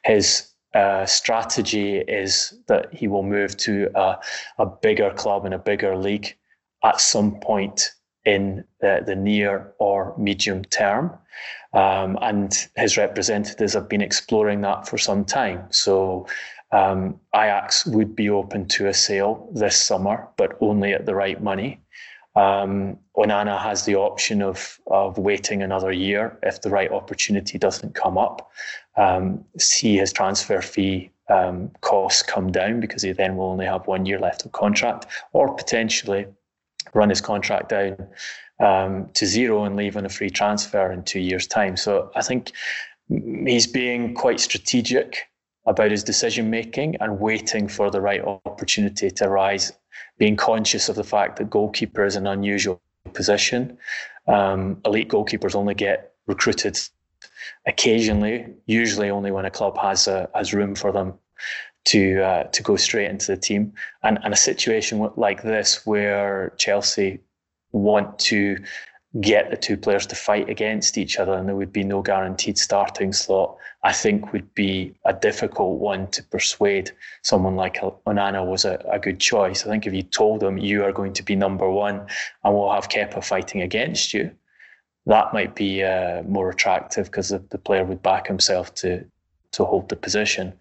His 0.05 0.49
uh, 0.75 1.05
strategy 1.07 1.99
is 1.99 2.55
that 2.69 2.93
he 2.93 3.09
will 3.09 3.23
move 3.23 3.57
to 3.59 3.91
a, 3.95 4.19
a 4.59 4.67
bigger 4.67 5.11
club 5.11 5.45
in 5.45 5.53
a 5.53 5.59
bigger 5.59 5.97
league 5.97 6.37
at 6.85 7.01
some 7.01 7.39
point 7.41 7.91
in 8.25 8.65
the, 8.81 9.03
the 9.05 9.17
near 9.17 9.73
or 9.79 10.15
medium 10.19 10.65
term. 10.65 11.17
Um, 11.73 12.19
and 12.21 12.53
his 12.77 12.97
representatives 12.97 13.75
have 13.75 13.89
been 13.89 14.03
exploring 14.03 14.61
that 14.63 14.89
for 14.89 14.99
some 14.99 15.25
time. 15.25 15.67
So 15.71 16.27
um, 16.73 17.21
Ajax 17.35 17.87
would 17.87 18.15
be 18.15 18.31
open 18.31 18.67
to 18.69 18.87
a 18.89 18.95
sale 18.95 19.49
this 19.55 19.77
summer, 19.77 20.29
but 20.37 20.57
only 20.61 20.93
at 20.93 21.07
the 21.07 21.15
right 21.15 21.43
money. 21.43 21.81
Um, 22.37 22.99
Onana 23.17 23.61
has 23.61 23.85
the 23.85 23.97
option 23.97 24.41
of 24.41 24.79
of 24.87 25.19
waiting 25.19 25.63
another 25.63 25.91
year 25.91 26.39
if 26.45 26.63
the 26.63 26.71
right 26.71 26.91
opportunity 26.91 27.59
doesn't 27.59 27.95
come 27.95 28.17
up. 28.17 28.51
Um, 28.97 29.45
see 29.59 29.97
his 29.97 30.13
transfer 30.13 30.63
fee 30.63 31.11
um, 31.29 31.71
costs 31.81 32.23
come 32.23 32.53
down 32.53 32.81
because 32.81 33.03
he 33.03 33.13
then 33.13 33.37
will 33.37 33.51
only 33.51 33.67
have 33.67 33.87
one 33.87 34.07
year 34.07 34.21
left 34.21 34.45
of 34.45 34.53
contract, 34.53 35.07
or 35.33 35.55
potentially 35.55 36.27
run 36.95 37.11
his 37.11 37.21
contract 37.21 37.69
down 37.69 37.97
um, 38.61 39.09
to 39.15 39.27
zero 39.27 39.65
and 39.65 39.77
leave 39.77 39.97
on 39.97 40.07
a 40.07 40.09
free 40.09 40.31
transfer 40.31 40.93
in 40.93 41.03
two 41.03 41.21
years' 41.21 41.47
time. 41.47 41.77
So 41.77 42.11
I 42.15 42.23
think 42.23 42.53
he's 43.09 43.67
being 43.67 44.15
quite 44.15 44.39
strategic 44.39 45.30
about 45.71 45.91
his 45.91 46.05
decision 46.05 46.51
making 46.51 46.97
and 47.01 47.21
waiting 47.21 47.69
for 47.69 47.91
the 47.91 48.01
right 48.01 48.23
opportunity 48.45 49.11
to 49.11 49.25
arise 49.25 49.73
being 50.19 50.37
conscious 50.37 50.89
of 50.89 50.97
the 50.97 51.05
fact 51.05 51.37
that 51.37 51.49
goalkeeper 51.49 52.05
is 52.05 52.17
an 52.17 52.27
unusual 52.27 52.81
position. 53.15 53.79
Um, 54.27 54.81
elite 54.85 55.09
goalkeepers 55.09 55.55
only 55.55 55.75
get 55.75 56.13
recruited 56.27 56.79
occasionally, 57.67 58.47
usually 58.67 59.11
only 59.11 59.31
when 59.31 59.45
a 59.45 59.51
club 59.51 59.79
has 59.79 60.09
a, 60.09 60.29
has 60.35 60.53
room 60.53 60.75
for 60.75 60.93
them 60.93 61.15
to 61.85 62.21
uh, 62.21 62.45
to 62.45 62.63
go 62.63 62.77
straight 62.77 63.11
into 63.11 63.29
the 63.29 63.41
team. 63.41 63.73
And, 64.03 64.19
and 64.25 64.35
a 64.35 64.37
situation 64.37 65.09
like 65.17 65.43
this, 65.43 65.87
where 65.87 66.53
Chelsea 66.59 67.21
want 67.73 68.19
to 68.31 68.59
get 69.19 69.51
the 69.51 69.57
two 69.57 69.77
players 69.77 70.07
to 70.07 70.15
fight 70.15 70.49
against 70.49 70.97
each 70.97 71.19
other 71.19 71.33
and 71.33 71.49
there 71.49 71.57
would 71.57 71.73
be 71.73 71.83
no 71.83 72.01
guaranteed 72.01 72.57
starting 72.57 73.13
slot, 73.13 73.57
I 73.83 73.93
think 73.93 74.33
would 74.33 74.55
be 74.55 74.95
a 75.05 75.13
difficult 75.13 75.81
one 75.81 76.07
to 76.13 76.23
persuade 76.23 76.93
someone 77.23 77.57
like 77.57 77.79
Onana 78.07 78.47
was 78.47 78.65
a, 78.65 78.81
a 78.89 79.01
good 79.01 79.19
choice. 79.19 79.67
I 79.67 79.71
think 79.71 79.87
if 79.87 79.95
you 79.95 80.05
told 80.05 80.41
them 80.41 80.59
you 80.59 80.85
are 80.85 80.93
going 80.93 81.13
to 81.15 81.25
be 81.25 81.35
number 81.35 81.69
one 81.69 82.07
and 82.45 82.55
we'll 82.55 82.71
have 82.71 82.89
Kepa 82.89 83.25
fighting 83.25 83.63
against 83.63 84.15
you, 84.15 84.31
that 85.07 85.33
might 85.33 85.57
be 85.57 85.83
uh, 85.83 86.23
more 86.23 86.51
attractive 86.51 87.07
because 87.07 87.31
the, 87.31 87.43
the 87.51 87.59
player 87.59 87.85
would 87.85 88.03
back 88.03 88.27
himself 88.27 88.75
to 88.75 89.05
to 89.53 89.65
hold 89.65 89.89
the 89.89 89.97
position. 89.97 90.53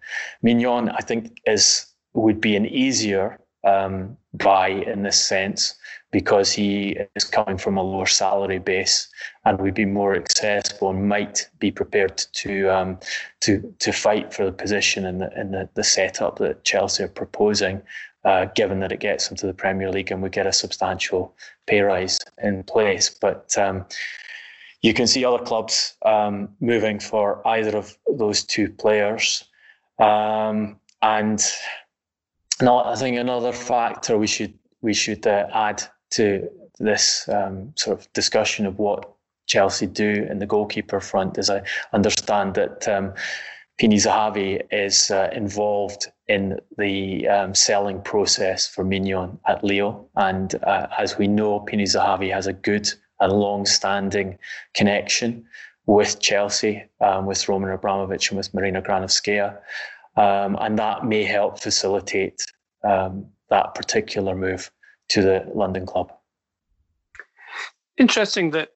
Maignan, 0.42 0.92
I 0.92 1.00
think, 1.02 1.40
is 1.46 1.86
would 2.14 2.40
be 2.40 2.56
an 2.56 2.66
easier 2.66 3.38
um, 3.64 4.16
buy 4.34 4.68
in 4.68 5.02
this 5.02 5.22
sense 5.24 5.74
because 6.12 6.52
he 6.52 6.96
is 7.14 7.24
coming 7.24 7.56
from 7.56 7.76
a 7.76 7.82
lower 7.82 8.06
salary 8.06 8.58
base 8.58 9.08
and 9.44 9.60
would 9.60 9.74
be 9.74 9.84
more 9.84 10.16
accessible 10.16 10.90
and 10.90 11.08
might 11.08 11.48
be 11.58 11.70
prepared 11.70 12.18
to 12.32 12.68
um, 12.68 12.98
to 13.40 13.74
to 13.78 13.92
fight 13.92 14.32
for 14.32 14.44
the 14.44 14.52
position 14.52 15.04
in 15.04 15.18
the 15.18 15.40
in 15.40 15.52
the, 15.52 15.68
the 15.74 15.84
setup 15.84 16.38
that 16.38 16.64
Chelsea 16.64 17.04
are 17.04 17.08
proposing. 17.08 17.82
Uh, 18.22 18.44
given 18.54 18.80
that 18.80 18.92
it 18.92 19.00
gets 19.00 19.30
into 19.30 19.46
the 19.46 19.54
Premier 19.54 19.90
League 19.90 20.10
and 20.10 20.22
we 20.22 20.28
get 20.28 20.46
a 20.46 20.52
substantial 20.52 21.34
pay 21.66 21.80
rise 21.80 22.18
in 22.42 22.62
place, 22.64 23.08
but 23.08 23.56
um, 23.56 23.86
you 24.82 24.92
can 24.92 25.06
see 25.06 25.24
other 25.24 25.42
clubs 25.42 25.94
um, 26.04 26.48
moving 26.60 26.98
for 26.98 27.46
either 27.48 27.74
of 27.76 27.96
those 28.18 28.44
two 28.44 28.68
players. 28.68 29.44
Um, 29.98 30.78
and 32.60 32.66
no, 32.66 32.78
I 32.78 32.94
think 32.94 33.16
another 33.16 33.52
factor 33.52 34.18
we 34.18 34.26
should 34.26 34.54
we 34.82 34.94
should 34.94 35.26
uh, 35.26 35.46
add 35.52 35.82
to 36.12 36.48
this 36.78 37.28
um, 37.28 37.72
sort 37.76 37.98
of 37.98 38.12
discussion 38.12 38.66
of 38.66 38.78
what 38.78 39.10
Chelsea 39.46 39.86
do 39.86 40.26
in 40.30 40.38
the 40.38 40.46
goalkeeper 40.46 41.00
front 41.00 41.38
is 41.38 41.50
I 41.50 41.62
understand 41.92 42.54
that 42.54 42.86
um, 42.88 43.14
Pini 43.80 43.96
Zahavi 43.96 44.62
is 44.70 45.10
uh, 45.10 45.30
involved 45.32 46.06
in 46.28 46.60
the 46.76 47.26
um, 47.28 47.54
selling 47.54 48.02
process 48.02 48.66
for 48.66 48.84
Maignan 48.84 49.38
at 49.46 49.64
Lille, 49.64 50.08
And 50.16 50.54
uh, 50.64 50.86
as 50.98 51.16
we 51.16 51.26
know, 51.26 51.60
Pini 51.60 51.84
Zahavi 51.84 52.32
has 52.32 52.46
a 52.46 52.52
good 52.52 52.92
and 53.20 53.32
long-standing 53.32 54.38
connection 54.74 55.44
with 55.86 56.20
Chelsea, 56.20 56.84
um, 57.00 57.26
with 57.26 57.48
Roman 57.48 57.70
Abramovich 57.70 58.30
and 58.30 58.36
with 58.36 58.52
Marina 58.52 58.82
Granovskaya. 58.82 59.58
Um, 60.16 60.56
and 60.60 60.78
that 60.78 61.04
may 61.04 61.24
help 61.24 61.60
facilitate 61.60 62.40
um, 62.84 63.26
that 63.48 63.74
particular 63.74 64.34
move 64.34 64.70
to 65.10 65.22
the 65.22 65.44
London 65.54 65.86
club. 65.86 66.12
Interesting 67.96 68.50
that 68.52 68.70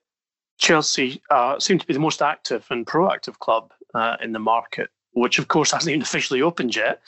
Chelsea 0.59 1.23
uh, 1.31 1.59
seem 1.59 1.79
to 1.79 1.87
be 1.87 1.95
the 1.95 2.01
most 2.01 2.23
active 2.23 2.67
and 2.71 2.87
proactive 2.87 3.39
club 3.39 3.73
uh, 3.95 4.17
in 4.23 4.33
the 4.33 4.39
market, 4.39 4.91
which 5.13 5.39
of 5.39 5.49
course 5.49 5.73
hasn't 5.73 5.91
even 5.91 6.03
officially 6.03 6.43
opened 6.43 6.77
yet. 6.77 7.01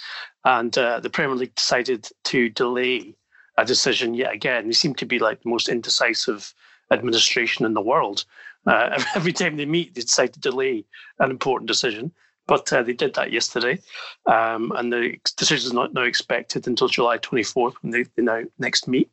And 0.45 0.77
uh, 0.79 1.01
the 1.01 1.11
Premier 1.11 1.37
League 1.37 1.55
decided 1.55 2.09
to 2.25 2.49
delay 2.49 3.15
a 3.59 3.65
decision 3.65 4.15
yet 4.15 4.33
again. 4.33 4.67
They 4.67 4.73
seem 4.73 4.95
to 4.97 5.07
be 5.07 5.19
like 5.19 5.43
the 5.43 5.49
most 5.49 5.69
indecisive 5.69 6.55
administration 6.91 7.65
in 7.67 7.75
the 7.75 7.81
world. 7.81 8.25
Uh, 8.67 9.03
every 9.15 9.33
time 9.33 9.57
they 9.57 9.67
meet, 9.67 9.95
they 9.95 10.03
decide 10.03 10.33
to 10.35 10.41
delay 10.41 10.85
an 11.19 11.31
important 11.31 11.69
decision. 11.69 12.13
But 12.47 12.73
uh, 12.73 12.83
they 12.83 12.93
did 12.93 13.15
that 13.15 13.33
yesterday, 13.33 13.81
um, 14.27 14.73
and 14.77 14.93
the 14.93 15.19
decision 15.37 15.67
is 15.67 15.73
not 15.73 15.95
now 15.95 16.03
expected 16.03 16.67
until 16.69 16.89
July 16.89 17.19
24th 17.19 17.75
when 17.81 17.91
they, 17.91 18.05
they 18.15 18.23
now 18.23 18.43
next 18.59 18.87
meet 18.87 19.11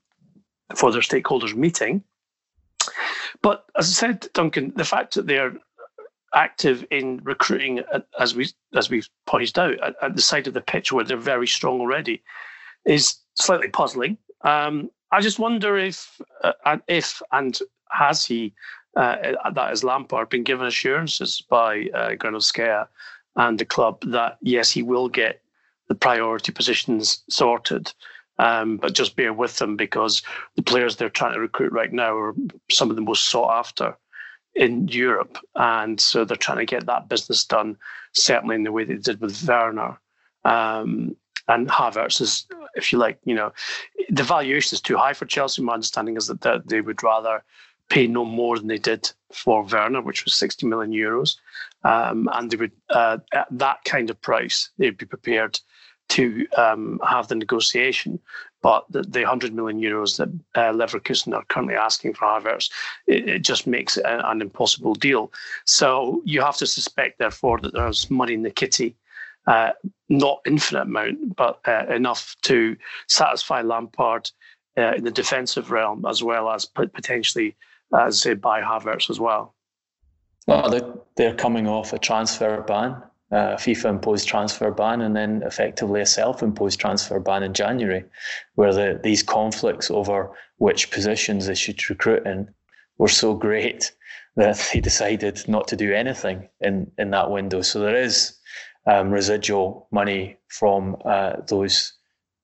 for 0.76 0.92
their 0.92 1.02
stakeholders 1.02 1.56
meeting. 1.56 2.04
But 3.42 3.66
as 3.76 3.90
I 3.90 3.94
said, 3.94 4.28
Duncan, 4.34 4.74
the 4.76 4.86
fact 4.86 5.16
that 5.16 5.28
they're 5.28 5.54
active 6.34 6.86
in 6.92 7.22
recruiting, 7.24 7.82
as 8.20 8.36
we 8.36 8.50
as 8.76 8.90
we've 8.90 9.10
pointed 9.26 9.58
out, 9.58 9.80
at, 9.80 9.96
at 10.02 10.16
the 10.16 10.22
side 10.22 10.48
of 10.48 10.54
the 10.54 10.62
pitch 10.62 10.92
where 10.92 11.04
they're 11.04 11.18
very 11.18 11.48
strong 11.48 11.80
already, 11.80 12.22
is 12.86 13.16
slightly 13.36 13.70
puzzling. 13.70 14.18
Um, 14.42 14.90
I 15.12 15.22
just 15.22 15.40
wonder 15.40 15.78
if, 15.78 16.20
uh, 16.44 16.78
if 16.88 17.22
and 17.32 17.58
has 17.92 18.26
he, 18.26 18.54
uh, 18.98 19.16
that 19.54 19.72
is 19.72 19.84
Lampard, 19.84 20.30
been 20.30 20.44
given 20.44 20.66
assurances 20.66 21.42
by 21.50 21.88
uh, 21.94 22.10
Granovskaya 22.12 22.88
and 23.36 23.60
the 23.60 23.66
club 23.66 24.02
that 24.08 24.38
yes, 24.42 24.72
he 24.72 24.84
will 24.84 25.10
get 25.10 25.42
the 25.88 25.96
priority 25.96 26.52
positions 26.52 27.24
sorted. 27.30 27.94
Um, 28.40 28.78
but 28.78 28.94
just 28.94 29.16
bear 29.16 29.32
with 29.32 29.58
them 29.60 29.78
because 29.78 30.24
the 30.56 30.64
players 30.64 30.96
they're 30.96 31.10
trying 31.10 31.34
to 31.34 31.40
recruit 31.40 31.72
right 31.72 31.94
now 31.94 32.16
are 32.18 32.34
some 32.72 32.90
of 32.90 32.96
the 32.96 33.02
most 33.02 33.28
sought 33.28 33.52
after 33.52 33.96
in 34.56 34.88
Europe, 34.88 35.38
and 35.56 36.00
so 36.00 36.26
they're 36.26 36.38
trying 36.38 36.58
to 36.60 36.66
get 36.66 36.86
that 36.86 37.10
business 37.10 37.46
done. 37.46 37.78
Certainly 38.14 38.56
in 38.56 38.64
the 38.64 38.72
way 38.72 38.84
they 38.84 38.96
did 38.96 39.22
with 39.22 39.48
Werner. 39.48 40.00
Um, 40.46 41.16
and 41.48 41.68
Havertz 41.68 42.22
is, 42.22 42.48
if 42.76 42.92
you 42.92 43.00
like, 43.00 43.20
you 43.26 43.36
know, 43.36 43.52
the 44.10 44.24
valuation 44.24 44.76
is 44.76 44.82
too 44.82 44.98
high 44.98 45.14
for 45.14 45.26
Chelsea. 45.26 45.62
My 45.62 45.74
understanding 45.74 46.16
is 46.16 46.28
that, 46.28 46.42
that 46.42 46.68
they 46.68 46.82
would 46.82 47.04
rather 47.04 47.44
pay 47.94 48.08
no 48.08 48.26
more 48.26 48.58
than 48.58 48.68
they 48.68 48.80
did 48.80 49.12
for 49.32 49.64
Werner, 49.64 50.02
which 50.02 50.26
was 50.26 50.34
60 50.34 50.66
million 50.66 50.92
euros. 50.92 51.36
Um, 51.84 52.28
and 52.34 52.50
they 52.50 52.58
would, 52.58 52.72
uh, 52.90 53.20
at 53.32 53.48
that 53.52 53.84
kind 53.86 54.10
of 54.10 54.20
price, 54.20 54.72
they'd 54.80 54.98
be 54.98 55.06
prepared 55.06 55.60
to 56.10 56.48
um, 56.58 57.00
have 57.08 57.28
the 57.28 57.36
negotiation. 57.36 58.20
But 58.64 58.86
the, 58.90 59.04
the 59.04 59.20
100 59.20 59.54
million 59.54 59.80
euros 59.80 60.18
that 60.18 60.30
uh, 60.56 60.74
Leverkusen 60.74 61.36
are 61.36 61.46
currently 61.50 61.76
asking 61.76 62.16
for 62.16 62.26
Havertz, 62.26 62.72
it, 63.06 63.30
it 63.30 63.40
just 63.44 63.68
makes 63.68 63.96
it 63.98 64.06
an 64.08 64.42
impossible 64.42 64.96
deal. 64.96 65.32
So 65.66 66.24
you 66.26 66.42
have 66.42 66.58
to 66.58 66.66
suspect, 66.66 67.20
therefore, 67.20 67.60
that 67.60 67.74
there's 67.74 68.10
money 68.10 68.34
in 68.34 68.42
the 68.42 68.50
kitty 68.50 68.96
uh, 69.46 69.72
not 70.10 70.40
infinite 70.48 70.84
amount, 70.84 71.36
but 71.36 71.60
uh, 71.68 71.86
enough 71.90 72.36
to 72.44 72.76
satisfy 73.08 73.62
Lampard 73.62 74.32
uh, 74.80 74.94
in 74.96 75.04
the 75.04 75.12
defensive 75.12 75.70
realm, 75.70 76.06
as 76.08 76.24
well 76.24 76.50
as 76.50 76.66
potentially, 76.66 77.56
as 77.94 78.22
say, 78.22 78.34
by 78.34 78.62
Havertz 78.62 79.10
as 79.10 79.20
well. 79.20 79.54
Well, 80.48 81.06
they're 81.16 81.36
coming 81.36 81.68
off 81.68 81.94
a 81.94 82.00
transfer 82.00 82.62
ban, 82.62 83.02
a 83.32 83.56
FIFA 83.56 83.86
imposed 83.86 84.28
transfer 84.28 84.72
ban, 84.72 85.02
and 85.02 85.16
then 85.16 85.42
effectively 85.44 86.02
a 86.02 86.06
self 86.06 86.44
imposed 86.44 86.80
transfer 86.80 87.20
ban 87.20 87.44
in 87.44 87.54
January, 87.54 88.04
where 88.56 88.74
the, 88.74 89.00
these 89.04 89.24
conflicts 89.24 89.90
over 89.90 90.32
which 90.58 90.92
positions 90.92 91.46
they 91.46 91.56
should 91.56 91.90
recruit 91.90 92.26
in 92.26 92.50
were 92.98 93.08
so 93.08 93.34
great 93.34 93.94
that 94.36 94.70
they 94.74 94.80
decided 94.80 95.48
not 95.48 95.68
to 95.68 95.76
do 95.76 95.94
anything 95.94 96.50
in, 96.60 96.92
in 96.98 97.12
that 97.12 97.30
window. 97.32 97.62
So 97.62 97.80
there 97.80 97.96
is 97.96 98.38
um, 98.86 99.12
residual 99.12 99.88
money 99.92 100.38
from 100.48 100.98
uh, 101.06 101.34
those 101.48 101.94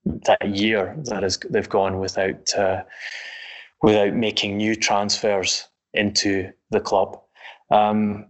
that 0.05 0.55
year 0.55 0.95
that 1.05 1.23
is 1.23 1.37
they've 1.49 1.67
gone 1.67 1.99
without 1.99 2.53
uh, 2.55 2.83
without 3.81 4.13
making 4.13 4.57
new 4.57 4.75
transfers 4.75 5.67
into 5.93 6.51
the 6.69 6.79
club. 6.79 7.19
Um, 7.71 8.27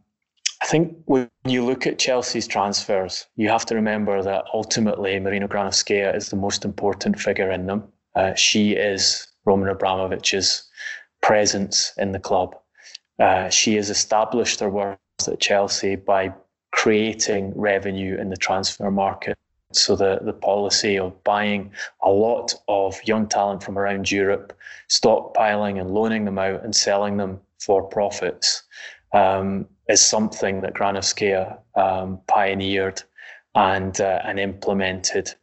I 0.62 0.66
think 0.66 0.98
when 1.06 1.30
you 1.46 1.64
look 1.66 1.88
at 1.88 2.00
Chelsea's 2.00 2.48
transfers, 2.48 3.26
you 3.36 3.50
have 3.50 3.66
to 3.68 3.76
remember 3.76 4.22
that 4.22 4.46
ultimately 4.54 5.20
Marina 5.20 5.48
Granovskaya 5.48 6.16
is 6.16 6.30
the 6.30 6.36
most 6.36 6.66
important 6.66 7.20
figure 7.20 7.50
in 7.50 7.66
them. 7.66 7.84
Uh, 8.16 8.34
she 8.34 8.74
is 8.74 9.28
Roman 9.46 9.70
Abramovich's 9.70 10.68
presence 11.22 11.94
in 11.98 12.12
the 12.12 12.20
club. 12.20 12.56
Uh, 13.20 13.50
she 13.50 13.76
has 13.76 13.90
established 13.90 14.60
her 14.60 14.70
worth 14.70 14.98
at 15.28 15.40
Chelsea 15.40 15.96
by 15.96 16.34
creating 16.72 17.54
revenue 17.56 18.18
in 18.20 18.30
the 18.30 18.38
transfer 18.38 18.92
market. 18.92 19.38
So 19.72 19.96
the, 19.96 20.20
the 20.24 20.34
policy 20.34 20.98
of 20.98 21.24
buying 21.24 21.72
a 22.02 22.10
lot 22.10 22.56
of 22.68 23.00
young 23.04 23.28
talent 23.28 23.64
from 23.64 23.78
around 23.78 24.10
Europe, 24.10 24.58
stockpiling 24.90 25.80
and 25.80 25.92
loaning 25.92 26.26
them 26.26 26.40
out 26.40 26.64
and 26.64 26.76
selling 26.76 27.18
them 27.18 27.40
for 27.60 27.84
profits 27.84 28.64
um, 29.14 29.68
is 29.88 30.04
something 30.04 30.62
that 30.62 30.74
Granovskaya 30.74 31.60
um, 31.76 32.20
pioneered 32.28 33.04
and 33.54 34.02
uh, 34.02 34.22
and 34.24 34.40
implemented 34.40 35.34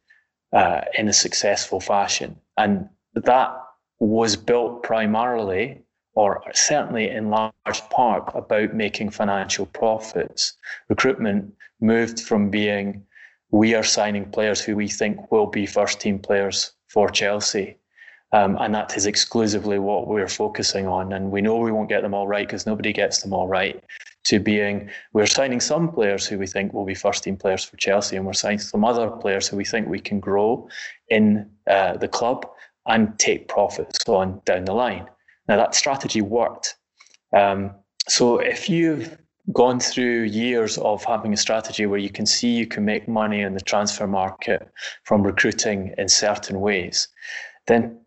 uh, 0.52 0.80
in 0.98 1.08
a 1.08 1.12
successful 1.12 1.80
fashion. 1.80 2.36
And 2.56 2.88
that 3.14 3.56
was 4.00 4.34
built 4.34 4.82
primarily 4.82 5.82
or 6.14 6.42
certainly 6.52 7.08
in 7.10 7.30
large 7.30 7.52
part 7.90 8.32
about 8.34 8.74
making 8.74 9.10
financial 9.10 9.66
profits. 9.66 10.54
Recruitment 10.88 11.52
moved 11.80 12.18
from 12.20 12.50
being 12.50 13.05
we 13.50 13.74
are 13.74 13.82
signing 13.82 14.30
players 14.30 14.60
who 14.60 14.76
we 14.76 14.88
think 14.88 15.30
will 15.30 15.46
be 15.46 15.66
first 15.66 16.00
team 16.00 16.18
players 16.18 16.72
for 16.88 17.08
Chelsea. 17.08 17.76
Um, 18.32 18.56
and 18.60 18.74
that 18.74 18.96
is 18.96 19.06
exclusively 19.06 19.78
what 19.78 20.08
we're 20.08 20.28
focusing 20.28 20.86
on. 20.86 21.12
And 21.12 21.30
we 21.30 21.40
know 21.40 21.56
we 21.56 21.70
won't 21.70 21.88
get 21.88 22.02
them 22.02 22.12
all 22.12 22.26
right 22.26 22.46
because 22.46 22.66
nobody 22.66 22.92
gets 22.92 23.22
them 23.22 23.32
all 23.32 23.46
right. 23.48 23.82
To 24.24 24.40
being, 24.40 24.90
we're 25.12 25.26
signing 25.26 25.60
some 25.60 25.92
players 25.92 26.26
who 26.26 26.36
we 26.36 26.48
think 26.48 26.72
will 26.72 26.84
be 26.84 26.96
first 26.96 27.22
team 27.22 27.36
players 27.36 27.62
for 27.62 27.76
Chelsea, 27.76 28.16
and 28.16 28.26
we're 28.26 28.32
signing 28.32 28.58
some 28.58 28.84
other 28.84 29.08
players 29.08 29.46
who 29.46 29.56
we 29.56 29.64
think 29.64 29.86
we 29.86 30.00
can 30.00 30.18
grow 30.18 30.68
in 31.08 31.48
uh, 31.70 31.96
the 31.96 32.08
club 32.08 32.44
and 32.88 33.16
take 33.20 33.46
profits 33.46 33.98
on 34.08 34.40
down 34.44 34.64
the 34.64 34.72
line. 34.72 35.06
Now, 35.46 35.56
that 35.58 35.76
strategy 35.76 36.20
worked. 36.20 36.76
Um, 37.32 37.70
so 38.08 38.38
if 38.38 38.68
you've 38.68 39.16
gone 39.52 39.78
through 39.78 40.24
years 40.24 40.76
of 40.78 41.04
having 41.04 41.32
a 41.32 41.36
strategy 41.36 41.86
where 41.86 41.98
you 41.98 42.10
can 42.10 42.26
see 42.26 42.50
you 42.50 42.66
can 42.66 42.84
make 42.84 43.06
money 43.06 43.40
in 43.40 43.54
the 43.54 43.60
transfer 43.60 44.06
market 44.06 44.68
from 45.04 45.22
recruiting 45.22 45.94
in 45.98 46.08
certain 46.08 46.60
ways, 46.60 47.08
then 47.66 47.98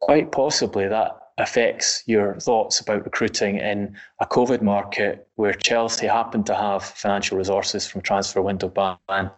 quite 0.00 0.32
possibly 0.32 0.86
that 0.88 1.18
affects 1.38 2.02
your 2.06 2.38
thoughts 2.40 2.78
about 2.80 3.04
recruiting 3.04 3.56
in 3.58 3.96
a 4.20 4.26
COVID 4.26 4.60
market 4.60 5.26
where 5.36 5.54
Chelsea 5.54 6.06
happened 6.06 6.46
to 6.46 6.54
have 6.54 6.84
financial 6.84 7.38
resources 7.38 7.86
from 7.86 8.02
transfer 8.02 8.42
window 8.42 8.68
ban, 8.68 9.30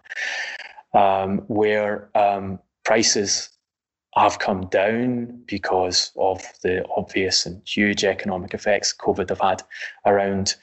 um, 0.93 1.38
where 1.47 2.09
um, 2.17 2.59
prices 2.85 3.51
have 4.17 4.38
come 4.38 4.67
down 4.69 5.43
because 5.47 6.12
of 6.17 6.43
the 6.62 6.85
obvious 6.97 7.47
and 7.47 7.61
huge 7.67 8.05
economic 8.05 8.55
effects 8.55 8.95
COVID 8.97 9.29
have 9.29 9.40
had 9.40 9.62
around 10.07 10.55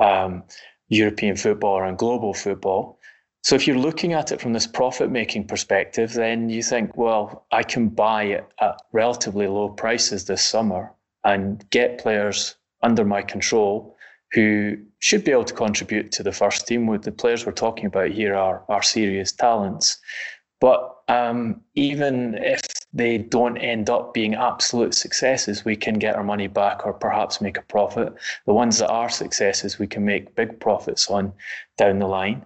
um, 0.00 0.42
European 0.88 1.36
football 1.36 1.74
or 1.74 1.84
and 1.84 1.98
global 1.98 2.34
football. 2.34 2.98
So 3.42 3.54
if 3.54 3.66
you're 3.66 3.78
looking 3.78 4.12
at 4.12 4.32
it 4.32 4.40
from 4.40 4.52
this 4.52 4.66
profit 4.66 5.10
making 5.10 5.46
perspective, 5.46 6.12
then 6.12 6.50
you 6.50 6.62
think, 6.62 6.96
well, 6.96 7.46
I 7.52 7.62
can 7.62 7.88
buy 7.88 8.24
it 8.24 8.46
at 8.60 8.82
relatively 8.92 9.46
low 9.46 9.70
prices 9.70 10.26
this 10.26 10.42
summer 10.42 10.92
and 11.24 11.64
get 11.70 11.98
players 11.98 12.56
under 12.82 13.04
my 13.04 13.22
control 13.22 13.96
who 14.32 14.76
should 14.98 15.24
be 15.24 15.32
able 15.32 15.44
to 15.44 15.54
contribute 15.54 16.12
to 16.12 16.22
the 16.22 16.32
first 16.32 16.66
team. 16.66 16.86
With 16.86 17.02
the 17.02 17.12
players 17.12 17.46
we're 17.46 17.52
talking 17.52 17.86
about 17.86 18.10
here 18.10 18.34
are, 18.34 18.62
are 18.68 18.82
serious 18.82 19.32
talents. 19.32 19.98
But 20.60 20.96
um, 21.08 21.62
even 21.74 22.34
if 22.34 22.60
they 22.92 23.18
don't 23.18 23.56
end 23.58 23.88
up 23.88 24.12
being 24.12 24.34
absolute 24.34 24.94
successes, 24.94 25.64
we 25.64 25.76
can 25.76 25.94
get 25.94 26.16
our 26.16 26.24
money 26.24 26.48
back 26.48 26.84
or 26.84 26.92
perhaps 26.92 27.40
make 27.40 27.56
a 27.56 27.62
profit. 27.62 28.12
The 28.46 28.54
ones 28.54 28.78
that 28.78 28.90
are 28.90 29.08
successes, 29.08 29.78
we 29.78 29.86
can 29.86 30.04
make 30.04 30.34
big 30.34 30.58
profits 30.58 31.08
on 31.08 31.32
down 31.76 32.00
the 32.00 32.08
line. 32.08 32.44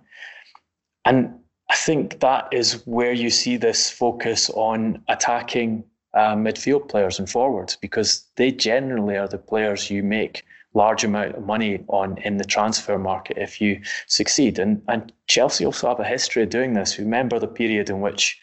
And 1.06 1.34
I 1.70 1.76
think 1.76 2.20
that 2.20 2.48
is 2.52 2.82
where 2.86 3.12
you 3.12 3.30
see 3.30 3.56
this 3.56 3.90
focus 3.90 4.50
on 4.50 5.02
attacking 5.08 5.84
uh, 6.12 6.34
midfield 6.34 6.88
players 6.88 7.18
and 7.18 7.28
forwards 7.28 7.76
because 7.76 8.26
they 8.36 8.52
generally 8.52 9.16
are 9.16 9.28
the 9.28 9.38
players 9.38 9.90
you 9.90 10.02
make 10.02 10.44
large 10.74 11.04
amount 11.04 11.36
of 11.36 11.46
money 11.46 11.84
on 11.88 12.18
in 12.18 12.36
the 12.36 12.44
transfer 12.44 12.98
market 12.98 13.38
if 13.38 13.60
you 13.60 13.80
succeed. 14.06 14.58
And 14.58 14.82
and 14.88 15.12
Chelsea 15.26 15.64
also 15.64 15.88
have 15.88 16.00
a 16.00 16.04
history 16.04 16.42
of 16.42 16.50
doing 16.50 16.74
this. 16.74 16.98
Remember 16.98 17.38
the 17.38 17.46
period 17.46 17.88
in 17.88 18.00
which 18.00 18.38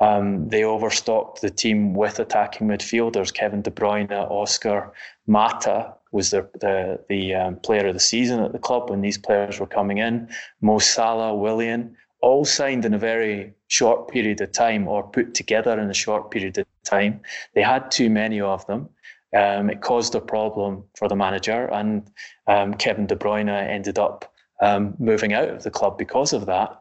um, 0.00 0.48
they 0.48 0.64
overstocked 0.64 1.40
the 1.40 1.50
team 1.50 1.94
with 1.94 2.18
attacking 2.18 2.68
midfielders. 2.68 3.32
Kevin 3.32 3.62
De 3.62 3.70
Bruyne, 3.70 4.10
Oscar, 4.10 4.92
Mata 5.26 5.94
was 6.12 6.30
the 6.30 6.48
the, 6.60 7.00
the 7.08 7.34
um, 7.34 7.56
player 7.56 7.86
of 7.86 7.94
the 7.94 8.00
season 8.00 8.40
at 8.40 8.52
the 8.52 8.58
club 8.58 8.90
when 8.90 9.00
these 9.00 9.18
players 9.18 9.60
were 9.60 9.66
coming 9.66 9.98
in. 9.98 10.28
Mo 10.60 10.78
Salah, 10.78 11.34
Willian, 11.34 11.96
all 12.20 12.44
signed 12.44 12.84
in 12.84 12.94
a 12.94 12.98
very 12.98 13.54
short 13.68 14.08
period 14.08 14.40
of 14.40 14.52
time 14.52 14.88
or 14.88 15.02
put 15.02 15.34
together 15.34 15.78
in 15.78 15.90
a 15.90 15.94
short 15.94 16.30
period 16.30 16.58
of 16.58 16.66
time. 16.84 17.20
They 17.54 17.62
had 17.62 17.90
too 17.90 18.10
many 18.10 18.40
of 18.40 18.66
them. 18.66 18.88
Um, 19.34 19.70
it 19.70 19.80
caused 19.80 20.14
a 20.14 20.20
problem 20.20 20.84
for 20.96 21.08
the 21.08 21.16
manager, 21.16 21.66
and 21.66 22.10
um, 22.46 22.74
Kevin 22.74 23.06
De 23.06 23.16
Bruyne 23.16 23.48
ended 23.48 23.98
up 23.98 24.32
um, 24.62 24.94
moving 24.98 25.32
out 25.32 25.48
of 25.48 25.62
the 25.62 25.70
club 25.70 25.98
because 25.98 26.32
of 26.32 26.46
that. 26.46 26.80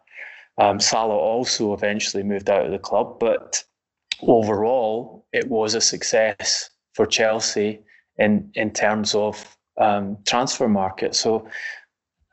Um, 0.58 0.80
Salah 0.80 1.16
also 1.16 1.74
eventually 1.74 2.24
moved 2.24 2.50
out 2.50 2.66
of 2.66 2.72
the 2.72 2.80
club, 2.80 3.20
but 3.20 3.64
overall, 4.22 5.26
it 5.34 5.50
was 5.50 5.76
a 5.76 5.82
success 5.82 6.70
for 6.94 7.06
Chelsea 7.06 7.82
in 8.18 8.50
in 8.56 8.72
terms 8.72 9.16
of 9.16 9.58
um, 9.78 10.18
transfer 10.26 10.70
market. 10.70 11.16
So 11.16 11.48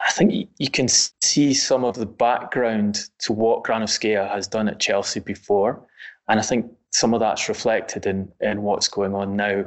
I 0.06 0.12
think 0.12 0.48
you 0.58 0.70
can 0.70 0.88
see 0.88 1.54
some 1.54 1.84
of 1.84 1.96
the 1.96 2.06
background 2.06 3.00
to 3.20 3.32
what 3.32 3.64
Granovskaya 3.64 4.30
has 4.30 4.46
done 4.46 4.68
at 4.68 4.80
Chelsea 4.80 5.20
before, 5.20 5.84
and 6.28 6.38
I 6.38 6.42
think 6.42 6.70
some 6.90 7.14
of 7.14 7.20
that's 7.20 7.48
reflected 7.48 8.06
in 8.06 8.30
in 8.40 8.62
what's 8.62 8.88
going 8.88 9.14
on 9.14 9.36
now 9.36 9.64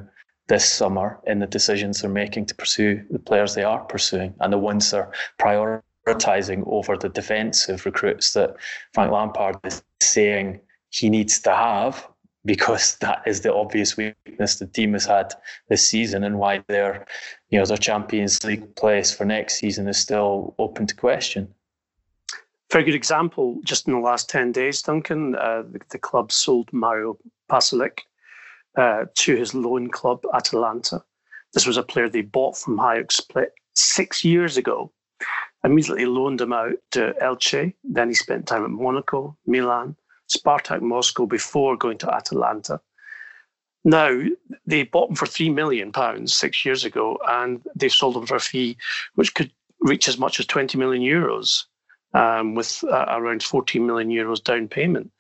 this 0.48 0.72
summer 0.72 1.20
in 1.26 1.40
the 1.40 1.48
decisions 1.48 2.02
they're 2.02 2.10
making 2.10 2.46
to 2.46 2.56
pursue 2.56 3.04
the 3.10 3.20
players 3.20 3.56
they 3.56 3.64
are 3.64 3.84
pursuing 3.86 4.34
and 4.40 4.54
the 4.54 4.58
ones 4.58 4.92
they're 4.92 5.12
prioritizing 5.40 6.64
over 6.68 6.96
the 6.98 7.10
defensive 7.10 7.86
recruits 7.86 8.34
that 8.34 8.56
Frank 8.94 9.12
Lampard 9.12 9.58
is 9.64 9.84
saying 10.02 10.60
he 10.90 11.10
needs 11.10 11.40
to 11.40 11.52
have 11.52 12.08
because 12.46 12.96
that 13.02 13.24
is 13.26 13.42
the 13.42 13.54
obvious 13.54 13.98
weakness 13.98 14.56
the 14.56 14.68
team 14.68 14.94
has 14.94 15.06
had 15.06 15.34
this 15.70 15.86
season 15.86 16.24
and 16.24 16.38
why 16.38 16.64
their 16.68 17.06
you 17.50 17.60
know 17.60 17.66
their 17.66 17.78
Champions 17.78 18.44
League 18.44 18.76
place 18.76 19.12
for 19.12 19.26
next 19.26 19.56
season 19.56 19.88
is 19.88 19.98
still 19.98 20.56
open 20.60 20.86
to 20.88 20.96
question. 20.96 21.54
Very 22.72 22.84
good 22.84 22.96
example. 22.96 23.60
Just 23.64 23.88
in 23.88 23.94
the 23.94 24.00
last 24.00 24.30
ten 24.30 24.52
days, 24.52 24.82
Duncan, 24.82 25.36
uh, 25.36 25.64
the, 25.72 25.80
the, 25.92 26.00
club 26.00 26.32
sold 26.32 26.72
Mario 26.74 27.18
Pasalic 27.50 28.00
uh, 28.78 29.06
to 29.16 29.36
his 29.36 29.54
loan 29.54 29.90
club 29.90 30.22
Atalanta. 30.34 31.04
This 31.54 31.66
was 31.66 31.78
a 31.78 31.84
player 31.84 32.10
they 32.10 32.22
bought 32.22 32.58
from 32.58 32.78
Hajduk 32.78 33.12
Split 33.12 33.54
six 33.74 34.24
years 34.24 34.58
ago. 34.58 34.92
Immediately 35.64 36.06
loaned 36.06 36.42
him 36.42 36.54
out 36.54 36.76
to 36.92 37.16
Elche. 37.22 37.74
Then 37.84 38.10
he 38.10 38.14
spent 38.14 38.48
time 38.48 38.66
at 38.66 38.70
Monaco, 38.70 39.38
Milan, 39.46 39.96
Spartak 40.30 40.82
Moscow 40.82 41.26
before 41.26 41.78
going 41.78 41.98
to 42.00 42.14
Atalanta. 42.14 42.80
Now, 43.84 44.20
they 44.66 44.84
bought 44.84 45.12
him 45.12 45.16
for 45.16 45.28
£3 45.28 45.54
million 45.54 46.28
six 46.28 46.66
years 46.66 46.84
ago, 46.84 47.20
and 47.28 47.62
they 47.76 47.88
sold 47.88 48.18
him 48.18 48.26
for 48.26 48.36
a 48.36 48.40
fee 48.40 48.78
which 49.14 49.34
could 49.36 49.52
reach 49.80 50.08
as 50.08 50.18
much 50.18 50.40
as 50.40 50.48
20 50.48 50.78
million 50.78 51.04
euros, 51.04 51.64
um, 52.14 52.56
with 52.56 52.84
uh, 52.90 53.06
around 53.10 53.44
14 53.44 53.86
million 53.86 54.10
euros 54.10 54.44
down 54.44 54.68
payment. 54.68 55.12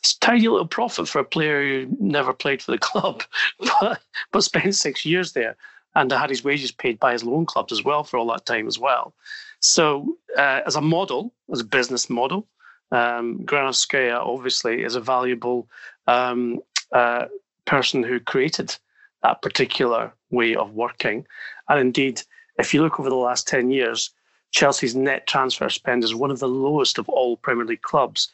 It's 0.00 0.14
tiny 0.14 0.48
little 0.48 0.66
profit 0.66 1.08
for 1.08 1.18
a 1.18 1.24
player 1.24 1.62
who 1.62 1.96
never 2.00 2.32
played 2.32 2.62
for 2.62 2.72
the 2.72 2.78
club, 2.90 3.22
but, 3.58 4.00
but 4.32 4.44
spent 4.44 4.74
six 4.74 5.04
years 5.04 5.32
there 5.32 5.56
and 5.94 6.10
had 6.10 6.30
his 6.30 6.44
wages 6.44 6.72
paid 6.72 6.98
by 6.98 7.12
his 7.12 7.24
loan 7.24 7.46
clubs 7.46 7.72
as 7.72 7.84
well 7.84 8.04
for 8.04 8.16
all 8.16 8.26
that 8.28 8.46
time 8.46 8.66
as 8.66 8.78
well. 8.78 9.12
So, 9.60 10.16
uh, 10.38 10.60
as 10.66 10.76
a 10.76 10.80
model, 10.80 11.32
as 11.52 11.60
a 11.60 11.64
business 11.64 12.08
model, 12.08 12.46
um, 12.92 13.40
Granovskaya 13.44 14.16
obviously 14.16 14.82
is 14.82 14.94
a 14.94 15.00
valuable 15.00 15.68
um, 16.06 16.60
uh, 16.92 17.26
person 17.66 18.02
who 18.02 18.20
created 18.20 18.76
that 19.22 19.42
particular 19.42 20.12
way 20.30 20.54
of 20.54 20.74
working. 20.74 21.26
And 21.68 21.78
indeed, 21.78 22.22
if 22.58 22.72
you 22.72 22.82
look 22.82 22.98
over 22.98 23.10
the 23.10 23.16
last 23.16 23.46
10 23.48 23.70
years, 23.70 24.10
Chelsea's 24.50 24.96
net 24.96 25.26
transfer 25.26 25.68
spend 25.68 26.02
is 26.02 26.14
one 26.14 26.30
of 26.30 26.40
the 26.40 26.48
lowest 26.48 26.98
of 26.98 27.08
all 27.08 27.36
Premier 27.36 27.64
League 27.64 27.82
clubs 27.82 28.28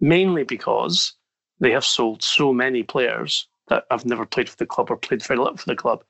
mainly 0.00 0.44
because 0.44 1.14
they 1.60 1.70
have 1.70 1.84
sold 1.84 2.22
so 2.22 2.52
many 2.52 2.82
players 2.82 3.46
that 3.68 3.84
have 3.90 4.04
never 4.04 4.26
played 4.26 4.48
for 4.48 4.56
the 4.56 4.66
club 4.66 4.90
or 4.90 4.96
played 4.96 5.22
very 5.22 5.38
little 5.38 5.56
for 5.56 5.66
the 5.66 5.76
club. 5.76 6.02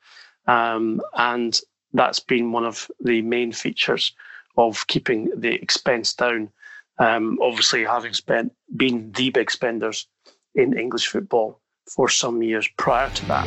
Um, 0.47 1.01
and 1.15 1.61
that's 1.93 2.21
been 2.21 2.53
one 2.53 2.65
of 2.65 2.91
the 3.01 3.21
main 3.23 3.53
features 3.53 4.15
of 4.57 4.87
keeping 4.87 5.31
the 5.37 5.55
expense 5.55 6.15
down. 6.15 6.51
Um, 6.99 7.39
obviously, 7.43 7.85
having 7.85 8.13
spent 8.13 8.53
been 8.77 9.13
the 9.13 9.31
big 9.31 9.51
spenders 9.51 10.07
in 10.55 10.79
English 10.79 11.07
football 11.09 11.61
for 11.95 12.09
some 12.09 12.43
years 12.43 12.69
prior 12.77 13.11
to 13.11 13.27
that. 13.27 13.47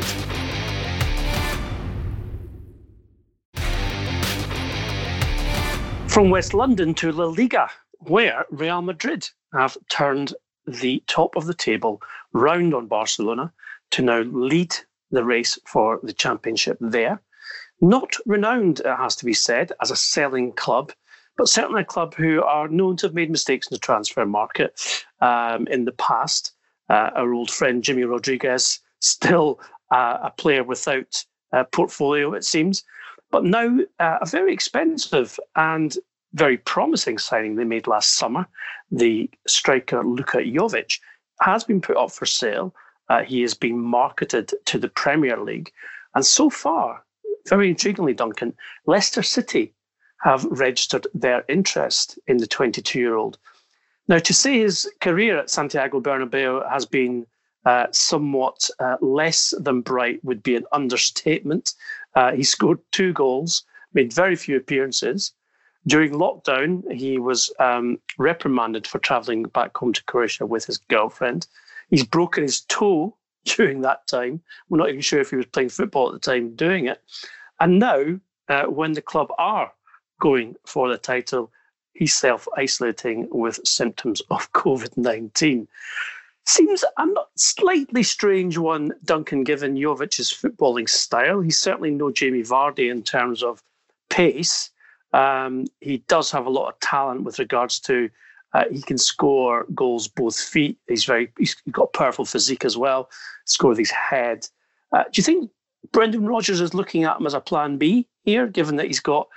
From 6.08 6.30
West 6.30 6.54
London 6.54 6.94
to 6.96 7.12
La 7.12 7.26
Liga, 7.26 7.70
where 8.10 8.46
Real 8.50 8.82
Madrid 8.82 9.30
have 9.54 9.78
turned 9.90 10.34
the 10.66 11.04
top 11.08 11.36
of 11.36 11.46
the 11.46 11.54
table 11.54 12.02
round 12.34 12.74
on 12.74 12.88
Barcelona 12.88 13.52
to 13.92 14.02
now 14.02 14.22
lead 14.22 14.76
the 15.12 15.24
race 15.24 15.58
for 15.66 16.00
the 16.04 16.14
championship 16.14 16.78
there. 16.80 17.22
Not 17.82 18.16
renowned, 18.26 18.80
it 18.80 18.86
has 18.86 19.16
to 19.18 19.26
be 19.26 19.34
said, 19.34 19.72
as 19.82 19.92
a 19.92 19.96
selling 19.96 20.54
club, 20.54 20.92
but 21.38 21.50
certainly 21.50 21.82
a 21.82 21.86
club 21.86 22.14
who 22.16 22.42
are 22.44 22.68
known 22.68 22.98
to 22.98 23.08
have 23.08 23.16
made 23.16 23.30
mistakes 23.30 23.68
in 23.68 23.76
the 23.76 23.80
transfer 23.80 24.26
market 24.26 25.04
um, 25.22 25.68
in 25.68 25.86
the 25.86 25.92
past. 25.94 26.54
Uh, 26.90 27.10
our 27.16 27.34
old 27.34 27.50
friend 27.50 27.84
Jimmy 27.84 28.04
Rodriguez, 28.04 28.80
still 29.00 29.60
uh, 29.92 30.18
a 30.24 30.32
player 30.32 30.64
without 30.64 31.24
a 31.52 31.66
portfolio, 31.66 32.34
it 32.34 32.44
seems, 32.44 32.84
but 33.32 33.44
now 33.44 33.80
uh, 34.00 34.18
a 34.22 34.26
very 34.26 34.54
expensive 34.54 35.40
and 35.56 35.98
very 36.34 36.58
promising 36.58 37.18
signing 37.18 37.56
they 37.56 37.64
made 37.64 37.88
last 37.88 38.16
summer, 38.16 38.48
the 38.92 39.30
striker 39.48 40.04
Luka 40.04 40.38
Jovic, 40.38 41.00
has 41.42 41.64
been 41.64 41.82
put 41.82 41.98
up 41.98 42.12
for 42.12 42.26
sale. 42.26 42.74
Uh, 43.10 43.24
he 43.24 43.42
has 43.42 43.54
been 43.54 43.80
marketed 43.80 44.54
to 44.66 44.80
the 44.80 44.90
Premier 44.90 45.38
League. 45.38 45.72
And 46.16 46.26
so 46.26 46.50
far, 46.50 47.04
very 47.48 47.74
intriguingly, 47.74 48.16
Duncan, 48.16 48.56
Leicester 48.86 49.24
City 49.24 49.74
have 50.22 50.46
registered 50.46 51.06
their 51.14 51.44
interest 51.50 52.18
in 52.28 52.38
the 52.38 52.48
22 52.48 53.00
year 53.00 53.16
old. 53.16 53.38
Now, 54.08 54.20
to 54.20 54.34
say 54.34 54.60
his 54.60 54.90
career 55.02 55.40
at 55.40 55.50
Santiago 55.50 56.02
Bernabeu 56.02 56.70
has 56.70 56.86
been 56.86 57.26
uh, 57.66 57.88
somewhat 57.92 58.70
uh, 58.80 58.98
less 59.02 59.54
than 59.60 59.82
bright 59.82 60.24
would 60.24 60.44
be 60.44 60.56
an 60.56 60.66
understatement. 60.72 61.74
Uh, 62.16 62.34
he 62.34 62.44
scored 62.44 62.80
two 62.92 63.14
goals, 63.14 63.64
made 63.94 64.12
very 64.12 64.36
few 64.36 64.58
appearances, 64.58 65.34
during 65.88 66.14
lockdown, 66.14 66.90
he 66.92 67.20
was 67.20 67.52
um, 67.60 68.00
reprimanded 68.18 68.88
for 68.88 69.00
traveling 69.00 69.44
back 69.44 69.76
home 69.76 69.94
to 69.94 70.04
Croatia 70.04 70.46
with 70.46 70.66
his 70.66 70.78
girlfriend. 70.78 71.48
He's 71.90 72.06
broken 72.06 72.44
his 72.44 72.62
toe 72.62 73.16
during 73.46 73.82
that 73.82 74.08
time. 74.08 74.42
We're 74.70 74.78
not 74.78 74.90
even 74.90 75.02
sure 75.02 75.20
if 75.20 75.30
he 75.30 75.36
was 75.36 75.46
playing 75.48 75.70
football 75.70 76.08
at 76.08 76.14
the 76.14 76.20
time 76.20 76.56
doing 76.56 76.88
it. 76.88 77.02
And 77.60 77.80
now, 77.80 78.20
uh, 78.50 78.66
when 78.66 78.94
the 78.94 79.02
club 79.02 79.30
are 79.38 79.72
going 80.20 80.56
for 80.66 80.90
the 80.90 80.98
title, 80.98 81.52
he's 81.94 82.16
self 82.16 82.48
isolating 82.58 83.28
with 83.32 83.66
symptoms 83.66 84.22
of 84.32 84.52
COVID 84.54 84.98
19. 84.98 85.68
Seems 86.46 86.84
a 86.98 87.08
slightly 87.36 88.04
strange 88.04 88.58
one, 88.58 88.92
Duncan, 89.06 89.46
given 89.46 89.76
Jovic's 89.76 90.34
footballing 90.34 90.90
style. 90.90 91.40
He's 91.40 91.58
certainly 91.58 91.92
no 91.92 92.12
Jamie 92.12 92.44
Vardy 92.44 92.92
in 92.92 93.02
terms 93.02 93.42
of 93.44 93.64
pace. 94.10 94.70
Um, 95.14 95.66
he 95.80 95.98
does 96.08 96.32
have 96.32 96.46
a 96.46 96.50
lot 96.50 96.70
of 96.70 96.80
talent 96.80 97.24
with 97.24 97.40
regards 97.40 97.80
to 97.82 98.10
uh, 98.54 98.66
he 98.72 98.82
can 98.82 98.98
score 98.98 99.66
goals 99.74 100.08
both 100.08 100.40
feet. 100.40 100.78
He's 100.88 101.06
very 101.06 101.32
he's 101.38 101.56
got 101.72 101.94
powerful 101.94 102.26
physique 102.26 102.66
as 102.66 102.78
well. 102.78 103.10
Score 103.46 103.70
with 103.70 103.80
his 103.80 103.92
head. 103.92 104.48
Uh, 104.92 105.04
do 105.04 105.12
you 105.16 105.24
think 105.24 105.50
Brendan 105.92 106.26
Rodgers 106.26 106.62
is 106.62 106.74
looking 106.74 107.04
at 107.04 107.20
him 107.20 107.26
as 107.26 107.34
a 107.34 107.42
plan 107.42 107.78
B 107.78 108.08
here, 108.24 108.48
given 108.48 108.76
that 108.78 108.88
he's 108.88 109.00
got 109.00 109.28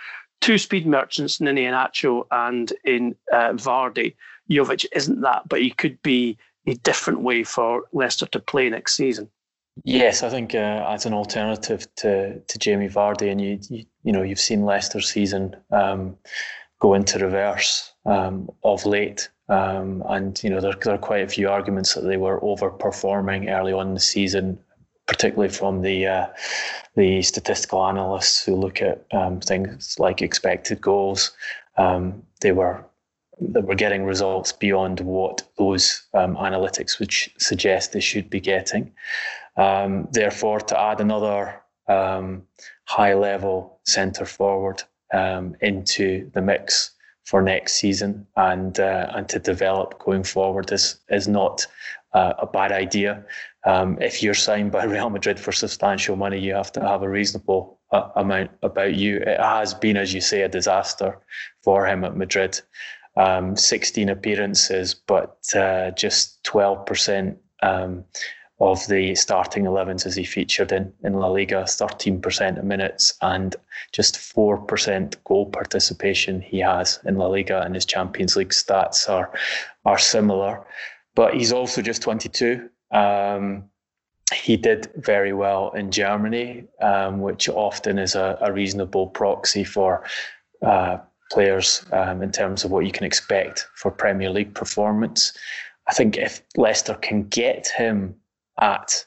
two 0.40 0.58
speed 0.58 0.86
merchants, 0.86 1.40
Nini 1.40 1.64
Iheanacho 1.64 2.26
and 2.30 2.72
in 2.84 3.16
uh, 3.32 3.52
Vardy? 3.52 4.14
Jovic 4.50 4.84
isn't 4.92 5.22
that, 5.22 5.48
but 5.48 5.60
he 5.60 5.70
could 5.70 6.00
be 6.02 6.38
a 6.66 6.74
different 6.74 7.20
way 7.20 7.42
for 7.42 7.84
Leicester 7.92 8.26
to 8.26 8.38
play 8.38 8.68
next 8.68 8.96
season. 8.96 9.30
Yes, 9.84 10.22
I 10.22 10.30
think 10.30 10.54
uh, 10.54 10.84
as 10.88 11.06
an 11.06 11.12
alternative 11.12 11.86
to 11.96 12.40
to 12.40 12.58
Jamie 12.58 12.88
Vardy, 12.88 13.30
and 13.30 13.40
you 13.40 13.58
you, 13.68 13.84
you 14.04 14.12
know 14.12 14.22
you've 14.22 14.40
seen 14.40 14.64
Leicester 14.64 15.00
season 15.00 15.54
um, 15.70 16.16
go 16.80 16.94
into 16.94 17.18
reverse 17.18 17.92
um, 18.06 18.50
of 18.64 18.86
late, 18.86 19.28
um, 19.48 20.02
and 20.08 20.42
you 20.42 20.50
know 20.50 20.60
there, 20.60 20.74
there 20.82 20.94
are 20.94 20.98
quite 20.98 21.24
a 21.24 21.28
few 21.28 21.48
arguments 21.50 21.94
that 21.94 22.02
they 22.02 22.16
were 22.16 22.40
overperforming 22.40 23.50
early 23.50 23.72
on 23.72 23.88
in 23.88 23.94
the 23.94 24.00
season, 24.00 24.58
particularly 25.06 25.52
from 25.52 25.82
the 25.82 26.06
uh, 26.06 26.26
the 26.96 27.20
statistical 27.22 27.86
analysts 27.86 28.44
who 28.44 28.56
look 28.56 28.80
at 28.80 29.04
um, 29.12 29.40
things 29.40 29.96
like 29.98 30.22
expected 30.22 30.80
goals. 30.80 31.32
Um, 31.76 32.22
they 32.40 32.52
were 32.52 32.82
that 33.38 33.64
we're 33.64 33.74
getting 33.74 34.04
results 34.04 34.52
beyond 34.52 35.00
what 35.00 35.42
those 35.58 36.02
um, 36.14 36.36
analytics 36.36 36.98
would 36.98 37.12
sh- 37.12 37.28
suggest 37.38 37.92
they 37.92 38.00
should 38.00 38.30
be 38.30 38.40
getting. 38.40 38.92
Um, 39.56 40.08
therefore, 40.12 40.60
to 40.60 40.78
add 40.78 41.00
another 41.00 41.62
um, 41.88 42.42
high 42.84 43.14
level 43.14 43.80
centre 43.84 44.26
forward 44.26 44.82
um, 45.12 45.56
into 45.60 46.30
the 46.34 46.42
mix 46.42 46.92
for 47.24 47.42
next 47.42 47.74
season 47.74 48.26
and 48.36 48.78
uh, 48.78 49.10
and 49.14 49.28
to 49.28 49.38
develop 49.38 49.98
going 49.98 50.24
forward 50.24 50.70
is 50.72 51.00
is 51.10 51.26
not 51.26 51.66
uh, 52.12 52.34
a 52.38 52.46
bad 52.46 52.72
idea. 52.72 53.24
Um, 53.64 53.98
if 54.00 54.22
you're 54.22 54.34
signed 54.34 54.72
by 54.72 54.84
Real 54.94 55.10
Madrid 55.10 55.38
for 55.38 55.52
substantial 55.52 56.16
money, 56.16 56.38
you 56.38 56.54
have 56.54 56.72
to 56.72 56.80
have 56.80 57.02
a 57.02 57.08
reasonable 57.08 57.80
uh, 57.92 58.08
amount 58.16 58.50
about 58.62 58.94
you. 58.94 59.18
It 59.18 59.40
has 59.40 59.74
been, 59.74 59.96
as 59.96 60.14
you 60.14 60.20
say, 60.20 60.42
a 60.42 60.48
disaster 60.48 61.18
for 61.62 61.86
him 61.86 62.04
at 62.04 62.16
Madrid 62.16 62.60
um, 63.16 63.56
16 63.56 64.08
appearances, 64.08 64.94
but 64.94 65.38
uh, 65.54 65.90
just 65.92 66.42
12% 66.44 67.36
um, 67.62 68.04
of 68.58 68.86
the 68.86 69.14
starting 69.14 69.64
11s 69.64 70.06
as 70.06 70.16
he 70.16 70.24
featured 70.24 70.72
in, 70.72 70.92
in 71.04 71.14
La 71.14 71.28
Liga, 71.28 71.64
13% 71.66 72.58
of 72.58 72.64
minutes, 72.64 73.12
and 73.20 73.54
just 73.92 74.16
4% 74.16 75.14
goal 75.24 75.46
participation 75.46 76.40
he 76.40 76.58
has 76.60 76.98
in 77.04 77.16
La 77.16 77.26
Liga, 77.26 77.60
and 77.60 77.74
his 77.74 77.84
Champions 77.84 78.34
League 78.34 78.50
stats 78.50 79.08
are, 79.08 79.30
are 79.84 79.98
similar. 79.98 80.64
But 81.14 81.34
he's 81.34 81.52
also 81.52 81.82
just 81.82 82.02
22. 82.02 82.68
Um, 82.92 83.64
he 84.34 84.56
did 84.56 84.90
very 84.96 85.32
well 85.32 85.70
in 85.72 85.90
Germany, 85.90 86.64
um, 86.80 87.20
which 87.20 87.48
often 87.48 87.98
is 87.98 88.14
a, 88.14 88.38
a 88.40 88.52
reasonable 88.52 89.08
proxy 89.08 89.64
for 89.64 90.02
uh, 90.62 90.98
players 91.30 91.84
um, 91.92 92.22
in 92.22 92.32
terms 92.32 92.64
of 92.64 92.70
what 92.70 92.86
you 92.86 92.92
can 92.92 93.04
expect 93.04 93.66
for 93.74 93.90
Premier 93.90 94.30
League 94.30 94.54
performance. 94.54 95.36
I 95.88 95.92
think 95.92 96.16
if 96.16 96.42
Leicester 96.56 96.94
can 96.94 97.24
get 97.28 97.68
him 97.68 98.16
at 98.60 99.04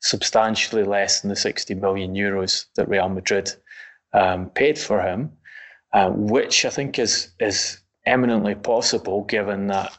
substantially 0.00 0.84
less 0.84 1.20
than 1.20 1.28
the 1.28 1.36
60 1.36 1.74
million 1.74 2.14
euros 2.14 2.66
that 2.76 2.88
Real 2.88 3.08
Madrid 3.08 3.52
um, 4.12 4.50
paid 4.50 4.78
for 4.78 5.00
him, 5.00 5.30
uh, 5.92 6.10
which 6.10 6.64
I 6.64 6.70
think 6.70 6.98
is 6.98 7.32
is 7.38 7.80
eminently 8.06 8.54
possible 8.54 9.24
given 9.24 9.66
that 9.68 9.96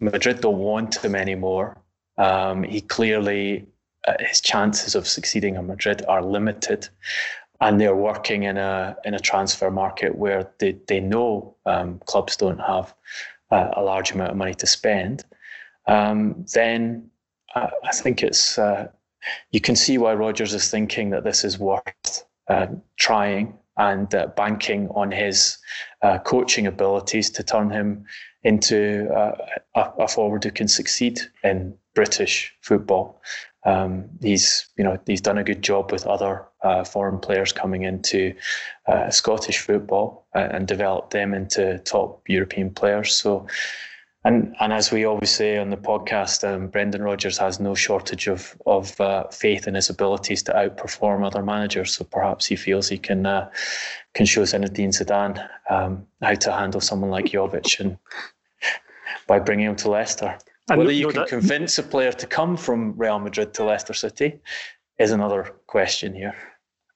Madrid 0.00 0.40
don't 0.40 0.58
want 0.58 1.04
him 1.04 1.14
anymore. 1.14 1.80
Um, 2.18 2.64
he 2.64 2.80
clearly 2.80 3.66
uh, 4.06 4.14
his 4.20 4.40
chances 4.40 4.94
of 4.94 5.06
succeeding 5.06 5.54
in 5.56 5.66
Madrid 5.66 6.04
are 6.08 6.22
limited 6.22 6.88
and 7.60 7.80
they're 7.80 7.96
working 7.96 8.42
in 8.42 8.56
a 8.58 8.96
in 9.04 9.14
a 9.14 9.18
transfer 9.18 9.70
market 9.70 10.16
where 10.16 10.50
they 10.58 10.76
they 10.88 11.00
know 11.00 11.56
um, 11.66 12.00
clubs 12.06 12.36
don't 12.36 12.58
have 12.58 12.94
uh, 13.50 13.70
a 13.74 13.82
large 13.82 14.12
amount 14.12 14.30
of 14.30 14.36
money 14.36 14.54
to 14.54 14.66
spend, 14.66 15.24
um, 15.86 16.44
then 16.52 17.10
I, 17.54 17.70
I, 17.84 17.92
think 17.92 18.22
it's 18.22 18.58
uh, 18.58 18.88
you 19.52 19.60
can 19.60 19.76
see 19.76 19.98
why 19.98 20.14
Rodgers 20.14 20.54
is 20.54 20.70
thinking 20.70 21.10
that 21.10 21.24
this 21.24 21.44
is 21.44 21.58
worth 21.58 22.24
uh, 22.48 22.66
trying 22.98 23.58
and 23.76 24.14
uh, 24.14 24.28
banking 24.36 24.88
on 24.90 25.10
his 25.10 25.58
uh, 26.02 26.18
coaching 26.18 26.66
abilities 26.66 27.30
to 27.30 27.42
turn 27.42 27.70
him 27.70 28.04
into 28.44 29.08
uh, 29.12 29.32
a, 29.74 30.04
a 30.04 30.08
forward 30.08 30.44
who 30.44 30.50
can 30.50 30.68
succeed 30.68 31.20
in 31.42 31.74
British 31.94 32.54
football. 32.60 33.20
Um, 33.66 34.10
he's 34.20 34.68
you 34.76 34.84
know 34.84 34.98
he's 35.06 35.22
done 35.22 35.38
a 35.38 35.44
good 35.44 35.62
job 35.62 35.90
with 35.90 36.06
other 36.06 36.44
uh, 36.62 36.84
foreign 36.84 37.18
players 37.18 37.52
coming 37.52 37.82
into 37.82 38.34
Scottish 39.10 39.58
football 39.58 40.24
uh, 40.34 40.48
and 40.50 40.66
developed 40.66 41.12
them 41.12 41.32
into 41.32 41.78
top 41.80 42.22
European 42.28 42.70
players. 42.70 43.14
So, 43.14 43.46
and 44.24 44.54
and 44.58 44.72
as 44.72 44.90
we 44.90 45.04
always 45.04 45.30
say 45.30 45.58
on 45.58 45.70
the 45.70 45.76
podcast, 45.76 46.48
um, 46.48 46.68
Brendan 46.68 47.02
Rodgers 47.02 47.36
has 47.38 47.60
no 47.60 47.74
shortage 47.74 48.26
of 48.26 48.56
of 48.66 48.98
uh, 49.00 49.24
faith 49.28 49.68
in 49.68 49.74
his 49.74 49.90
abilities 49.90 50.42
to 50.44 50.52
outperform 50.52 51.26
other 51.26 51.42
managers. 51.42 51.94
So 51.94 52.04
perhaps 52.04 52.46
he 52.46 52.56
feels 52.56 52.88
he 52.88 52.98
can 52.98 53.26
uh, 53.26 53.50
can 54.14 54.24
show 54.24 54.42
Zinedine 54.42 54.94
Zidane 54.94 55.46
um, 55.68 56.06
how 56.22 56.34
to 56.34 56.52
handle 56.52 56.80
someone 56.80 57.10
like 57.10 57.26
Jovic 57.26 57.80
and 57.80 57.98
by 59.26 59.38
bringing 59.38 59.66
him 59.66 59.76
to 59.76 59.90
Leicester. 59.90 60.38
And 60.70 60.78
Whether 60.78 60.92
you 60.92 61.08
can 61.08 61.16
that, 61.16 61.28
convince 61.28 61.78
a 61.78 61.82
player 61.82 62.12
to 62.12 62.26
come 62.26 62.56
from 62.56 62.94
Real 62.96 63.18
Madrid 63.18 63.52
to 63.54 63.64
Leicester 63.64 63.92
City 63.92 64.40
is 64.98 65.10
another 65.10 65.54
question 65.66 66.14
here. 66.14 66.34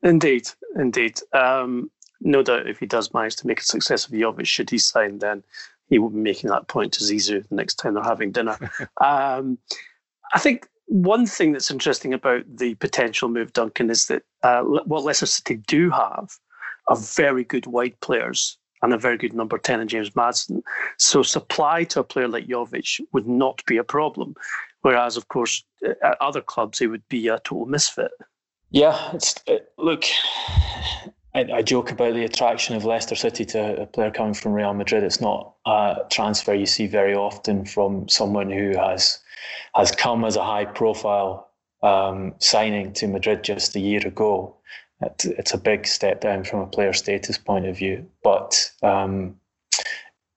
Indeed, 0.03 0.49
indeed. 0.77 1.21
Um, 1.35 1.91
no 2.21 2.43
doubt 2.43 2.67
if 2.67 2.79
he 2.79 2.87
does 2.87 3.13
manage 3.13 3.37
to 3.37 3.47
make 3.47 3.61
a 3.61 3.65
success 3.65 4.07
of 4.07 4.13
Jovic, 4.13 4.47
should 4.47 4.71
he 4.71 4.79
sign, 4.79 5.19
then 5.19 5.43
he 5.89 5.99
will 5.99 6.11
be 6.11 6.19
making 6.19 6.51
that 6.51 6.69
point 6.69 6.93
to 6.95 7.05
Zizou 7.05 7.47
the 7.49 7.55
next 7.55 7.77
time 7.77 7.95
they're 7.95 8.03
having 8.03 8.33
dinner. 8.33 8.59
um, 9.01 9.59
I 10.33 10.39
think 10.39 10.69
one 10.87 11.27
thing 11.27 11.53
that's 11.53 11.71
interesting 11.71 12.15
about 12.15 12.45
the 12.49 12.75
potential 12.77 13.29
move, 13.29 13.53
Duncan, 13.53 13.91
is 13.91 14.07
that 14.07 14.23
uh, 14.43 14.63
what 14.63 15.05
Leicester 15.05 15.27
City 15.27 15.57
do 15.67 15.91
have 15.91 16.31
are 16.89 16.97
very 16.97 17.45
good 17.45 17.67
wide 17.67 17.99
players 18.01 18.59
and 18.83 18.93
a 18.93 18.99
very 18.99 19.17
good 19.17 19.35
number 19.35 19.59
10 19.59 19.81
in 19.81 19.89
James 19.89 20.15
Maddison. 20.15 20.63
So 20.99 21.23
supply 21.23 21.85
to 21.85 22.01
a 22.01 22.05
player 22.05 22.29
like 22.29 22.47
Jovic 22.47 23.01
would 23.13 23.27
not 23.27 23.63
be 23.67 23.77
a 23.77 23.85
problem. 23.85 24.35
Whereas, 24.83 25.17
of 25.17 25.29
course, 25.29 25.65
at 25.85 26.17
other 26.21 26.41
clubs, 26.41 26.79
he 26.79 26.87
would 26.87 27.07
be 27.09 27.29
a 27.29 27.39
total 27.41 27.67
misfit. 27.67 28.13
Yeah, 28.71 29.11
it's 29.13 29.35
it, 29.47 29.73
look. 29.79 30.05
I, 31.39 31.59
I, 31.59 31.63
joke 31.63 31.91
about 31.91 32.15
the 32.15 32.25
attraction 32.25 32.77
of 32.77 32.85
Leicester 32.85 33.15
City 33.15 33.45
to 33.47 33.83
a 33.83 33.87
player 33.87 34.11
coming 34.11 34.35
from 34.35 34.53
Real 34.53 34.75
Madrid. 34.75 35.05
It's 35.05 35.21
not 35.21 35.55
a 35.67 35.99
transfer 36.11 36.55
you 36.55 36.67
see 36.67 36.87
very 36.87 37.15
often 37.15 37.65
from 37.65 38.09
someone 38.09 38.51
who 38.51 38.77
has 38.77 39.19
has 39.75 39.91
come 39.91 40.25
as 40.25 40.37
a 40.37 40.45
high 40.45 40.65
profile 40.65 41.49
um, 41.83 42.35
signing 42.39 42.93
to 42.95 43.07
Madrid 43.07 43.45
just 43.45 43.77
a 43.77 43.81
year 43.81 44.07
ago 44.07 44.59
it's 45.01 45.55
a 45.55 45.59
big 45.59 45.87
step 45.87 46.21
down 46.21 46.45
from 46.45 46.61
a 46.61 46.67
player 46.67 46.93
status 46.93 47.39
point 47.39 47.67
of 47.67 47.77
view. 47.77 48.07
But 48.23 48.71
um, 48.83 49.37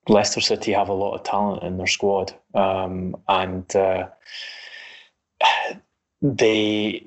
Leicester 0.07 0.41
City 0.41 0.71
have 0.73 0.89
a 0.89 0.93
lot 0.93 1.15
of 1.15 1.23
talent 1.23 1.63
in 1.63 1.77
their 1.77 1.87
squad, 1.87 2.33
um, 2.53 3.15
and 3.27 3.75
uh, 3.75 4.07
they 6.21 7.05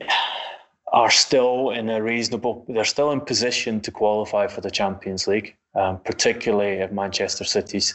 are 0.94 1.10
still 1.10 1.70
in 1.70 1.90
a 1.90 2.00
reasonable. 2.00 2.64
They're 2.68 2.84
still 2.84 3.10
in 3.10 3.20
position 3.20 3.80
to 3.80 3.90
qualify 3.90 4.46
for 4.46 4.60
the 4.60 4.70
Champions 4.70 5.26
League, 5.26 5.56
um, 5.74 5.98
particularly 6.04 6.78
if 6.84 6.92
Manchester 6.92 7.44
City's 7.44 7.94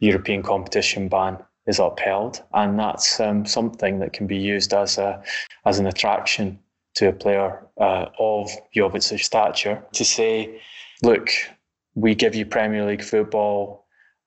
European 0.00 0.42
competition 0.42 1.08
ban 1.08 1.36
is 1.66 1.78
upheld, 1.78 2.42
and 2.54 2.78
that's 2.78 3.20
um, 3.20 3.44
something 3.44 3.98
that 3.98 4.14
can 4.14 4.26
be 4.26 4.38
used 4.38 4.72
as 4.72 4.96
a 4.96 5.22
as 5.66 5.78
an 5.78 5.86
attraction 5.86 6.58
to 6.94 7.08
a 7.08 7.12
player 7.12 7.62
uh, 7.78 8.06
of 8.18 8.50
Jovic's 8.74 9.22
stature 9.22 9.84
to 9.92 10.04
say, 10.04 10.60
look, 11.02 11.28
we 11.94 12.14
give 12.14 12.34
you 12.34 12.46
Premier 12.46 12.86
League 12.86 13.04
football, 13.04 13.79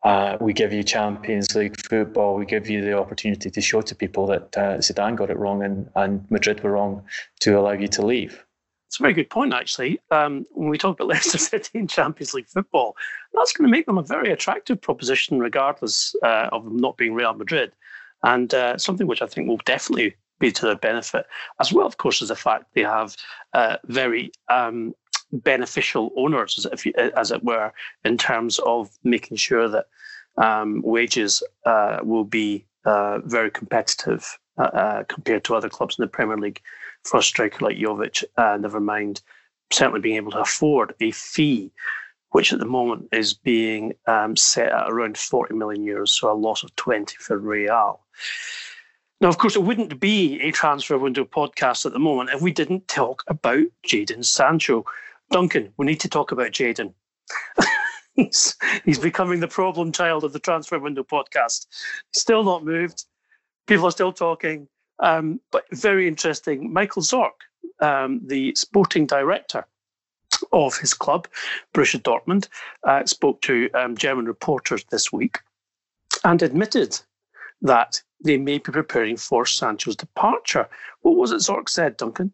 uh, 0.03 0.37
we 0.41 0.53
give 0.53 0.73
you 0.73 0.83
Champions 0.83 1.55
League 1.55 1.79
football, 1.79 2.35
we 2.35 2.45
give 2.45 2.69
you 2.69 2.81
the 2.81 2.97
opportunity 2.97 3.49
to 3.49 3.61
show 3.61 3.81
to 3.81 3.95
people 3.95 4.27
that 4.27 4.57
uh, 4.57 4.77
Zidane 4.77 5.15
got 5.15 5.29
it 5.29 5.37
wrong 5.37 5.63
and, 5.63 5.89
and 5.95 6.29
Madrid 6.29 6.63
were 6.63 6.71
wrong 6.71 7.03
to 7.41 7.57
allow 7.57 7.71
you 7.71 7.87
to 7.89 8.05
leave. 8.05 8.45
It's 8.87 8.99
a 8.99 9.03
very 9.03 9.13
good 9.13 9.29
point, 9.29 9.53
actually. 9.53 9.99
Um, 10.11 10.45
when 10.51 10.69
we 10.69 10.77
talk 10.77 10.99
about 10.99 11.07
Leicester 11.13 11.37
City 11.37 11.79
in 11.79 11.87
Champions 11.87 12.33
League 12.33 12.47
football, 12.47 12.95
that's 13.33 13.53
going 13.53 13.67
to 13.67 13.71
make 13.71 13.85
them 13.85 13.97
a 13.97 14.03
very 14.03 14.31
attractive 14.31 14.79
proposition, 14.79 15.39
regardless 15.39 16.15
uh, 16.23 16.49
of 16.51 16.63
them 16.63 16.77
not 16.77 16.97
being 16.97 17.13
Real 17.13 17.33
Madrid. 17.33 17.71
and 18.23 18.53
uh, 18.53 18.77
something 18.77 19.07
which 19.07 19.21
I 19.21 19.27
think 19.27 19.47
will 19.47 19.59
definitely 19.65 20.15
be 20.39 20.51
to 20.51 20.65
their 20.65 20.75
benefit, 20.75 21.25
as 21.59 21.71
well, 21.71 21.85
of 21.85 21.97
course, 21.97 22.21
as 22.21 22.29
the 22.29 22.35
fact 22.35 22.73
they 22.73 22.81
have 22.81 23.15
uh, 23.53 23.77
very 23.85 24.31
um, 24.49 24.93
beneficial 25.33 26.11
owners, 26.15 26.57
as, 26.57 26.85
if, 26.85 26.95
as 27.15 27.31
it 27.31 27.43
were, 27.43 27.71
in 28.05 28.17
terms 28.17 28.59
of 28.59 28.89
making 29.03 29.37
sure 29.37 29.67
that 29.67 29.87
um, 30.37 30.81
wages 30.83 31.43
uh, 31.65 31.99
will 32.03 32.23
be 32.23 32.65
uh, 32.85 33.19
very 33.19 33.51
competitive 33.51 34.37
uh, 34.57 34.63
uh, 34.63 35.03
compared 35.05 35.43
to 35.43 35.55
other 35.55 35.69
clubs 35.69 35.97
in 35.97 36.03
the 36.03 36.07
Premier 36.07 36.37
League 36.37 36.61
for 37.03 37.19
a 37.19 37.23
striker 37.23 37.65
like 37.65 37.77
Jovic. 37.77 38.23
Uh, 38.37 38.57
never 38.57 38.79
mind, 38.79 39.21
certainly 39.71 40.01
being 40.01 40.15
able 40.15 40.31
to 40.31 40.41
afford 40.41 40.93
a 41.01 41.11
fee, 41.11 41.71
which 42.31 42.53
at 42.53 42.59
the 42.59 42.65
moment 42.65 43.07
is 43.11 43.33
being 43.33 43.93
um, 44.07 44.35
set 44.35 44.71
at 44.71 44.89
around 44.89 45.17
40 45.17 45.55
million 45.55 45.85
euros, 45.85 46.09
so 46.09 46.31
a 46.31 46.33
loss 46.33 46.63
of 46.63 46.75
20 46.75 47.15
for 47.19 47.37
Real. 47.37 48.01
Now, 49.21 49.29
of 49.29 49.37
course, 49.37 49.55
it 49.55 49.63
wouldn't 49.63 49.99
be 49.99 50.41
a 50.41 50.51
transfer 50.51 50.97
window 50.97 51.23
podcast 51.23 51.85
at 51.85 51.93
the 51.93 51.99
moment 51.99 52.31
if 52.31 52.41
we 52.41 52.51
didn't 52.51 52.87
talk 52.87 53.23
about 53.27 53.63
Jadon 53.87 54.25
Sancho. 54.25 54.85
Duncan, 55.33 55.73
we 55.77 55.87
need 55.87 55.99
to 56.01 56.07
talk 56.07 56.31
about 56.31 56.51
Jadon. 56.51 56.93
he's, 58.13 58.55
he's 58.85 58.99
becoming 58.99 59.39
the 59.39 59.47
problem 59.47 59.91
child 59.91 60.23
of 60.23 60.31
the 60.31 60.37
transfer 60.37 60.77
window 60.77 61.01
podcast. 61.01 61.65
Still 62.11 62.43
not 62.43 62.63
moved. 62.63 63.05
People 63.65 63.87
are 63.87 63.91
still 63.91 64.13
talking. 64.13 64.67
Um, 64.99 65.39
but 65.51 65.63
very 65.71 66.07
interesting. 66.07 66.71
Michael 66.71 67.01
Zorc, 67.01 67.31
um, 67.79 68.21
the 68.23 68.53
sporting 68.53 69.07
director 69.07 69.65
of 70.51 70.77
his 70.77 70.93
club, 70.93 71.27
Borussia 71.73 71.99
Dortmund, 71.99 72.47
uh, 72.87 73.03
spoke 73.07 73.41
to 73.41 73.71
um, 73.73 73.97
German 73.97 74.25
reporters 74.25 74.85
this 74.91 75.11
week 75.11 75.39
and 76.23 76.43
admitted 76.43 76.99
that 77.63 77.99
they 78.23 78.37
may 78.37 78.59
be 78.59 78.71
preparing 78.71 79.17
for 79.17 79.47
Sancho's 79.47 79.95
departure. 79.95 80.69
What 81.01 81.15
was 81.15 81.31
it 81.31 81.37
Zorc 81.37 81.69
said, 81.69 81.97
Duncan? 81.97 82.31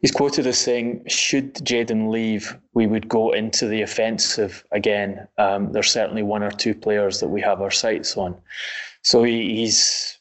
He's 0.00 0.12
quoted 0.12 0.46
as 0.46 0.58
saying, 0.58 1.04
"Should 1.08 1.54
Jadon 1.54 2.10
leave, 2.10 2.56
we 2.74 2.86
would 2.86 3.08
go 3.08 3.32
into 3.32 3.66
the 3.66 3.82
offensive 3.82 4.64
again. 4.72 5.28
Um, 5.38 5.72
there's 5.72 5.90
certainly 5.90 6.22
one 6.22 6.42
or 6.42 6.50
two 6.50 6.74
players 6.74 7.20
that 7.20 7.28
we 7.28 7.40
have 7.40 7.60
our 7.60 7.70
sights 7.70 8.16
on." 8.16 8.36
So 9.02 9.22
he, 9.22 9.56
he's 9.56 10.18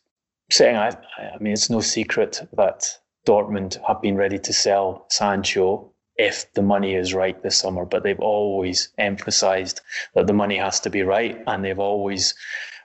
saying, 0.49 0.75
I, 0.75 0.89
I 1.17 1.37
mean, 1.39 1.53
it's 1.53 1.69
no 1.69 1.81
secret 1.81 2.47
that 2.53 2.97
Dortmund 3.25 3.77
have 3.85 4.01
been 4.01 4.15
ready 4.15 4.39
to 4.39 4.53
sell 4.53 5.05
Sancho 5.09 5.91
if 6.15 6.51
the 6.53 6.61
money 6.61 6.95
is 6.95 7.13
right 7.13 7.41
this 7.43 7.57
summer, 7.57 7.85
but 7.85 8.03
they've 8.03 8.19
always 8.19 8.89
emphasised 8.97 9.81
that 10.15 10.27
the 10.27 10.33
money 10.33 10.57
has 10.57 10.79
to 10.79 10.89
be 10.89 11.03
right, 11.03 11.41
and 11.47 11.63
they've 11.63 11.79
always 11.79 12.33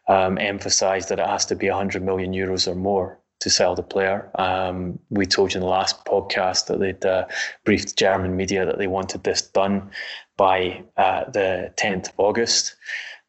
um, 0.08 0.36
emphasised 0.38 1.08
that 1.08 1.18
it 1.18 1.26
has 1.26 1.46
to 1.46 1.56
be 1.56 1.68
100 1.68 2.02
million 2.02 2.32
euros 2.32 2.66
or 2.70 2.74
more 2.74 3.18
to 3.42 3.50
sell 3.50 3.74
the 3.74 3.82
player. 3.82 4.30
Um, 4.36 4.98
we 5.10 5.26
told 5.26 5.52
you 5.52 5.58
in 5.58 5.62
the 5.62 5.70
last 5.70 6.04
podcast 6.04 6.66
that 6.66 6.78
they'd 6.78 7.04
uh, 7.04 7.26
briefed 7.64 7.98
German 7.98 8.36
media 8.36 8.64
that 8.64 8.78
they 8.78 8.86
wanted 8.86 9.24
this 9.24 9.42
done 9.42 9.90
by 10.36 10.82
uh, 10.96 11.24
the 11.30 11.72
10th 11.76 12.10
of 12.10 12.14
August 12.18 12.76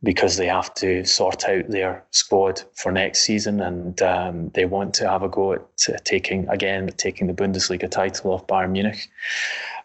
because 0.04 0.38
they 0.38 0.48
have 0.48 0.74
to 0.76 1.04
sort 1.06 1.46
out 1.46 1.68
their 1.70 2.04
squad 2.12 2.62
for 2.76 2.92
next 2.92 3.22
season 3.22 3.60
and 3.62 4.02
um, 4.02 4.50
they 4.54 4.66
want 4.66 4.94
to 4.94 5.10
have 5.10 5.24
a 5.24 5.30
go 5.30 5.54
at 5.54 5.62
uh, 5.90 5.98
taking, 6.04 6.48
again, 6.50 6.88
taking 6.98 7.28
the 7.28 7.34
Bundesliga 7.34 7.90
title 7.90 8.32
off 8.32 8.46
Bayern 8.46 8.72
Munich. 8.72 9.10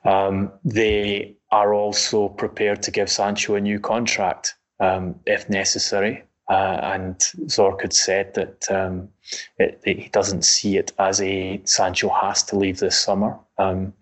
Um, 0.04 0.52
they 0.64 1.36
are 1.50 1.72
also 1.72 2.28
prepared 2.28 2.82
to 2.82 2.90
give 2.90 3.08
Sancho 3.08 3.54
a 3.54 3.60
new 3.60 3.80
contract 3.80 4.56
um, 4.80 5.14
if 5.24 5.48
necessary. 5.48 6.24
Uh, 6.50 6.80
and 6.82 7.18
Zorc 7.46 7.82
had 7.82 7.92
said 7.92 8.34
that 8.34 8.70
um, 8.70 9.08
it, 9.58 9.80
it, 9.84 9.98
he 9.98 10.08
doesn't 10.08 10.44
see 10.44 10.76
it 10.76 10.92
as 10.98 11.20
a 11.20 11.60
Sancho 11.64 12.08
has 12.08 12.42
to 12.44 12.56
leave 12.56 12.78
this 12.78 12.98
summer. 12.98 13.38
Um, 13.58 13.92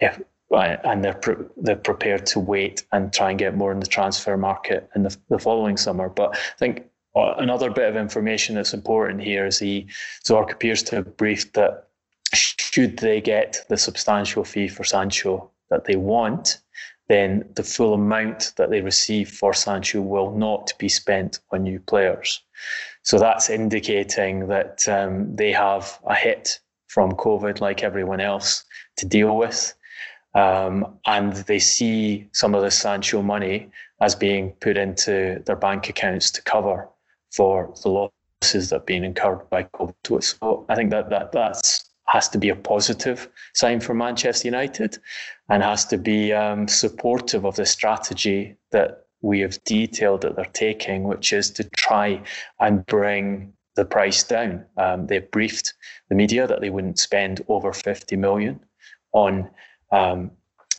if, 0.00 0.20
and 0.50 1.04
they're 1.04 1.14
pre- 1.14 1.44
they're 1.56 1.76
prepared 1.76 2.26
to 2.26 2.40
wait 2.40 2.84
and 2.92 3.12
try 3.12 3.30
and 3.30 3.38
get 3.38 3.56
more 3.56 3.72
in 3.72 3.80
the 3.80 3.86
transfer 3.86 4.36
market 4.36 4.88
in 4.94 5.02
the, 5.02 5.16
the 5.28 5.38
following 5.38 5.76
summer. 5.76 6.08
But 6.08 6.36
I 6.36 6.58
think 6.58 6.84
uh, 7.16 7.34
another 7.38 7.70
bit 7.70 7.88
of 7.88 7.96
information 7.96 8.54
that's 8.54 8.74
important 8.74 9.22
here 9.22 9.46
is 9.46 9.58
he 9.58 9.88
Zorc 10.24 10.52
appears 10.52 10.82
to 10.84 10.96
have 10.96 11.16
briefed 11.16 11.54
that 11.54 11.88
should 12.32 12.98
they 12.98 13.20
get 13.20 13.64
the 13.68 13.76
substantial 13.76 14.44
fee 14.44 14.68
for 14.68 14.84
Sancho 14.84 15.50
that 15.70 15.84
they 15.84 15.96
want, 15.96 16.58
then 17.08 17.48
the 17.54 17.62
full 17.62 17.94
amount 17.94 18.52
that 18.56 18.70
they 18.70 18.80
receive 18.80 19.30
for 19.30 19.54
Sancho 19.54 20.00
will 20.00 20.32
not 20.32 20.72
be 20.78 20.88
spent 20.88 21.40
on 21.50 21.62
new 21.62 21.80
players. 21.80 22.42
So 23.06 23.20
that's 23.20 23.48
indicating 23.50 24.48
that 24.48 24.86
um, 24.88 25.36
they 25.36 25.52
have 25.52 26.00
a 26.08 26.14
hit 26.16 26.58
from 26.88 27.12
COVID, 27.12 27.60
like 27.60 27.84
everyone 27.84 28.20
else, 28.20 28.64
to 28.96 29.06
deal 29.06 29.36
with. 29.36 29.72
Um, 30.34 30.98
and 31.06 31.32
they 31.32 31.60
see 31.60 32.28
some 32.32 32.52
of 32.52 32.62
the 32.62 32.70
Sancho 32.72 33.22
money 33.22 33.70
as 34.00 34.16
being 34.16 34.50
put 34.60 34.76
into 34.76 35.40
their 35.46 35.54
bank 35.54 35.88
accounts 35.88 36.32
to 36.32 36.42
cover 36.42 36.88
for 37.30 37.72
the 37.84 37.90
losses 37.90 38.70
that 38.70 38.80
have 38.80 38.86
been 38.86 39.04
incurred 39.04 39.48
by 39.50 39.62
COVID. 39.62 40.24
So 40.24 40.66
I 40.68 40.74
think 40.74 40.90
that, 40.90 41.08
that 41.10 41.30
that's 41.30 41.84
has 42.08 42.28
to 42.30 42.38
be 42.38 42.48
a 42.48 42.56
positive 42.56 43.28
sign 43.54 43.80
for 43.80 43.94
Manchester 43.94 44.48
United 44.48 44.98
and 45.48 45.62
has 45.62 45.84
to 45.86 45.98
be 45.98 46.32
um, 46.32 46.66
supportive 46.66 47.44
of 47.44 47.54
the 47.56 47.66
strategy 47.66 48.56
that 48.72 49.05
we 49.22 49.40
have 49.40 49.62
detailed 49.64 50.22
that 50.22 50.36
they're 50.36 50.44
taking, 50.46 51.04
which 51.04 51.32
is 51.32 51.50
to 51.52 51.64
try 51.64 52.22
and 52.60 52.84
bring 52.86 53.52
the 53.74 53.84
price 53.84 54.24
down. 54.24 54.64
Um, 54.76 55.06
they've 55.06 55.30
briefed 55.30 55.74
the 56.08 56.14
media 56.14 56.46
that 56.46 56.60
they 56.60 56.70
wouldn't 56.70 56.98
spend 56.98 57.44
over 57.48 57.72
50 57.72 58.16
million 58.16 58.60
on 59.12 59.48
um, 59.92 60.30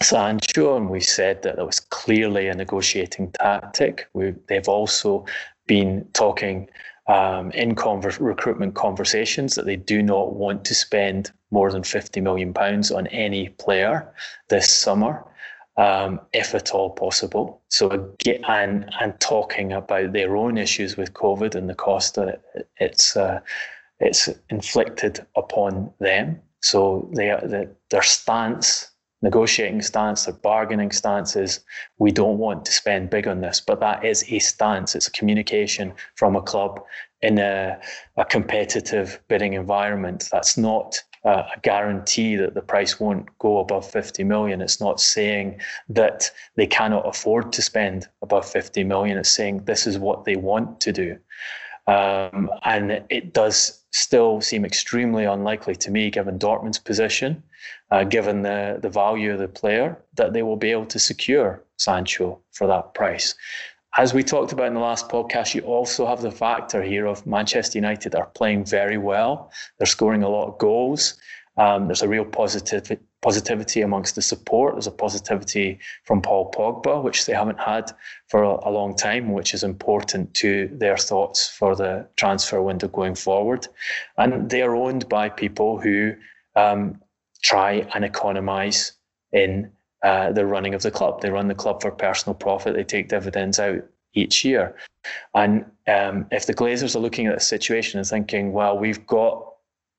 Sancho, 0.01 0.77
and 0.77 0.89
we 0.89 0.99
said 0.99 1.41
that 1.43 1.55
that 1.55 1.65
was 1.65 1.79
clearly 1.79 2.47
a 2.47 2.55
negotiating 2.55 3.31
tactic. 3.31 4.07
We, 4.13 4.33
they've 4.47 4.67
also 4.67 5.25
been 5.65 6.07
talking 6.13 6.69
um, 7.07 7.51
in 7.51 7.75
conver- 7.75 8.19
recruitment 8.19 8.75
conversations 8.75 9.55
that 9.55 9.65
they 9.65 9.75
do 9.75 10.03
not 10.03 10.33
want 10.33 10.65
to 10.65 10.75
spend 10.75 11.31
more 11.51 11.71
than 11.71 11.83
50 11.83 12.19
million 12.21 12.53
pounds 12.53 12.91
on 12.91 13.07
any 13.07 13.49
player 13.49 14.13
this 14.49 14.71
summer, 14.71 15.23
um, 15.77 16.19
if 16.33 16.55
at 16.55 16.71
all 16.71 16.89
possible. 16.89 17.61
So 17.69 18.13
and 18.47 18.89
and 18.99 19.19
talking 19.19 19.73
about 19.73 20.13
their 20.13 20.35
own 20.35 20.57
issues 20.57 20.97
with 20.97 21.13
COVID 21.13 21.55
and 21.55 21.69
the 21.69 21.75
cost 21.75 22.15
that 22.15 22.41
it's 22.77 23.15
uh, 23.15 23.39
it's 23.99 24.29
inflicted 24.49 25.25
upon 25.35 25.91
them. 25.99 26.41
So 26.61 27.09
they, 27.15 27.27
the, 27.27 27.69
their 27.89 28.01
stance 28.01 28.91
negotiating 29.21 29.81
stance, 29.81 30.25
their 30.25 30.33
bargaining 30.35 30.91
stance 30.91 31.35
is 31.35 31.61
we 31.97 32.11
don't 32.11 32.37
want 32.37 32.65
to 32.65 32.71
spend 32.71 33.09
big 33.09 33.27
on 33.27 33.41
this, 33.41 33.59
but 33.59 33.79
that 33.79 34.05
is 34.05 34.23
a 34.29 34.39
stance. 34.39 34.95
It's 34.95 35.07
a 35.07 35.11
communication 35.11 35.93
from 36.15 36.35
a 36.35 36.41
club 36.41 36.83
in 37.21 37.39
a, 37.39 37.79
a 38.17 38.25
competitive 38.25 39.19
bidding 39.27 39.53
environment. 39.53 40.29
That's 40.31 40.57
not 40.57 41.01
a 41.23 41.45
guarantee 41.61 42.35
that 42.35 42.53
the 42.53 42.61
price 42.61 42.99
won't 42.99 43.25
go 43.39 43.59
above 43.59 43.89
50 43.89 44.23
million. 44.23 44.61
It's 44.61 44.79
not 44.79 44.99
saying 44.99 45.59
that 45.89 46.31
they 46.55 46.67
cannot 46.67 47.07
afford 47.07 47.51
to 47.53 47.61
spend 47.61 48.07
above 48.21 48.49
50 48.49 48.83
million. 48.83 49.17
It's 49.17 49.29
saying 49.29 49.65
this 49.65 49.87
is 49.87 49.97
what 49.97 50.25
they 50.25 50.35
want 50.35 50.79
to 50.81 50.91
do. 50.93 51.17
Um, 51.87 52.49
and 52.63 53.03
it 53.09 53.33
does 53.33 53.83
still 53.91 54.41
seem 54.41 54.65
extremely 54.65 55.23
unlikely 55.23 55.75
to 55.77 55.91
me, 55.91 56.09
given 56.09 56.37
Dortmund's 56.37 56.79
position, 56.79 57.41
uh, 57.91 58.03
given 58.03 58.41
the, 58.41 58.79
the 58.81 58.89
value 58.89 59.33
of 59.33 59.39
the 59.39 59.47
player, 59.47 59.97
that 60.15 60.33
they 60.33 60.43
will 60.43 60.57
be 60.57 60.71
able 60.71 60.85
to 60.87 60.99
secure 60.99 61.63
Sancho 61.77 62.39
for 62.51 62.67
that 62.67 62.93
price. 62.93 63.35
As 63.95 64.13
we 64.13 64.23
talked 64.23 64.51
about 64.51 64.67
in 64.67 64.73
the 64.73 64.79
last 64.79 65.09
podcast, 65.09 65.55
you 65.55 65.61
also 65.61 66.05
have 66.05 66.21
the 66.21 66.31
factor 66.31 66.83
here 66.83 67.07
of 67.07 67.25
Manchester 67.25 67.77
United 67.77 68.15
are 68.15 68.27
playing 68.27 68.65
very 68.65 68.97
well. 68.97 69.51
They're 69.77 69.87
scoring 69.87 70.23
a 70.23 70.29
lot 70.29 70.47
of 70.49 70.57
goals. 70.57 71.15
Um, 71.57 71.87
there's 71.87 72.03
a 72.03 72.07
real 72.07 72.25
positive, 72.25 72.99
positivity 73.21 73.81
amongst 73.81 74.13
the 74.13 74.21
support. 74.21 74.75
There's 74.75 74.85
a 74.85 74.91
positivity 74.91 75.79
from 76.03 76.21
Paul 76.21 76.51
Pogba, 76.51 77.01
which 77.01 77.25
they 77.25 77.33
haven't 77.33 77.59
had 77.59 77.91
for 78.27 78.43
a, 78.43 78.69
a, 78.69 78.71
long 78.71 78.95
time, 78.95 79.33
which 79.33 79.55
is 79.55 79.63
important 79.63 80.35
to 80.35 80.69
their 80.71 80.97
thoughts 80.97 81.49
for 81.49 81.75
the 81.75 82.07
transfer 82.15 82.61
window 82.61 82.87
going 82.87 83.15
forward. 83.15 83.67
And 84.17 84.51
they 84.51 84.61
are 84.61 84.75
owned 84.75 85.09
by 85.09 85.29
people 85.29 85.79
who 85.81 86.13
um, 86.55 87.01
try 87.41 87.87
and 87.95 88.05
economise 88.05 88.91
in 89.31 89.71
uh, 90.07 90.31
the 90.31 90.45
running 90.45 90.73
of 90.73 90.81
the 90.83 90.91
club. 90.91 91.19
They 91.19 91.29
run 91.29 91.49
the 91.49 91.61
club 91.63 91.81
for 91.81 91.91
personal 91.91 92.33
profit. 92.33 92.75
They 92.75 92.85
take 92.85 93.09
dividends 93.09 93.59
out 93.59 93.81
each 94.13 94.45
year. 94.45 94.73
And 95.35 95.65
um, 95.85 96.27
if 96.31 96.45
the 96.45 96.53
Glazers 96.53 96.95
are 96.95 96.99
looking 96.99 97.27
at 97.27 97.35
the 97.35 97.43
situation 97.43 97.99
and 97.99 98.07
thinking, 98.07 98.53
well, 98.53 98.77
we've 98.77 99.05
got 99.05 99.53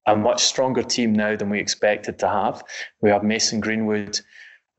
a 0.06 0.16
much 0.16 0.42
stronger 0.42 0.82
team 0.82 1.12
now 1.12 1.36
than 1.36 1.50
we 1.50 1.60
expected 1.60 2.18
to 2.20 2.28
have. 2.28 2.64
We 3.02 3.10
have 3.10 3.22
Mason 3.22 3.60
Greenwood 3.60 4.18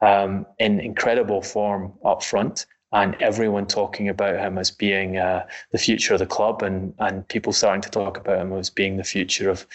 um, 0.01 0.47
in 0.57 0.79
incredible 0.79 1.43
form 1.43 1.93
up 2.03 2.23
front, 2.23 2.65
and 2.91 3.15
everyone 3.21 3.67
talking 3.67 4.09
about 4.09 4.39
him 4.43 4.57
as 4.57 4.71
being 4.71 5.17
uh, 5.17 5.45
the 5.71 5.77
future 5.77 6.15
of 6.15 6.19
the 6.19 6.25
club, 6.25 6.63
and 6.63 6.95
and 6.97 7.27
people 7.27 7.53
starting 7.53 7.83
to 7.83 7.91
talk 7.91 8.17
about 8.17 8.41
him 8.41 8.51
as 8.53 8.71
being 8.71 8.97
the 8.97 9.03
future 9.03 9.51
of 9.51 9.67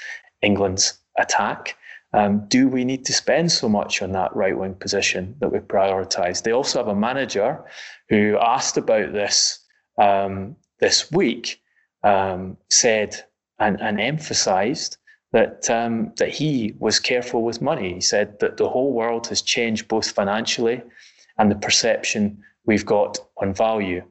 England's 0.43 0.99
attack. 1.17 1.77
Um, 2.15 2.47
do 2.47 2.69
we 2.69 2.85
need 2.85 3.05
to 3.07 3.13
spend 3.13 3.51
so 3.51 3.69
much 3.69 4.01
on 4.01 4.13
that 4.13 4.35
right 4.37 4.57
wing 4.57 4.75
position 4.75 5.35
that 5.41 5.51
we 5.51 5.59
prioritise? 5.59 6.43
They 6.43 6.53
also 6.53 6.79
have 6.79 6.87
a 6.87 6.95
manager 6.95 7.65
who 8.09 8.39
asked 8.41 8.77
about 8.77 9.13
this 9.13 9.59
um, 10.01 10.55
this 10.79 11.11
week, 11.11 11.61
um, 12.05 12.57
said 12.71 13.25
and, 13.59 13.81
and 13.81 14.01
emphasised 14.01 14.97
that 15.33 15.69
um, 15.69 16.13
that 16.19 16.29
he 16.29 16.75
was 16.79 17.01
careful 17.01 17.43
with 17.43 17.61
money. 17.61 17.95
He 17.95 18.01
said 18.01 18.39
that 18.39 18.59
the 18.59 18.69
whole 18.69 18.93
world 18.93 19.27
has 19.27 19.43
changed 19.43 19.89
both 19.89 20.13
financially 20.13 20.83
and 21.37 21.51
the 21.51 21.57
perception 21.57 22.39
we've 22.65 22.87
got 22.87 23.19
on 23.39 23.53
value. 23.53 24.03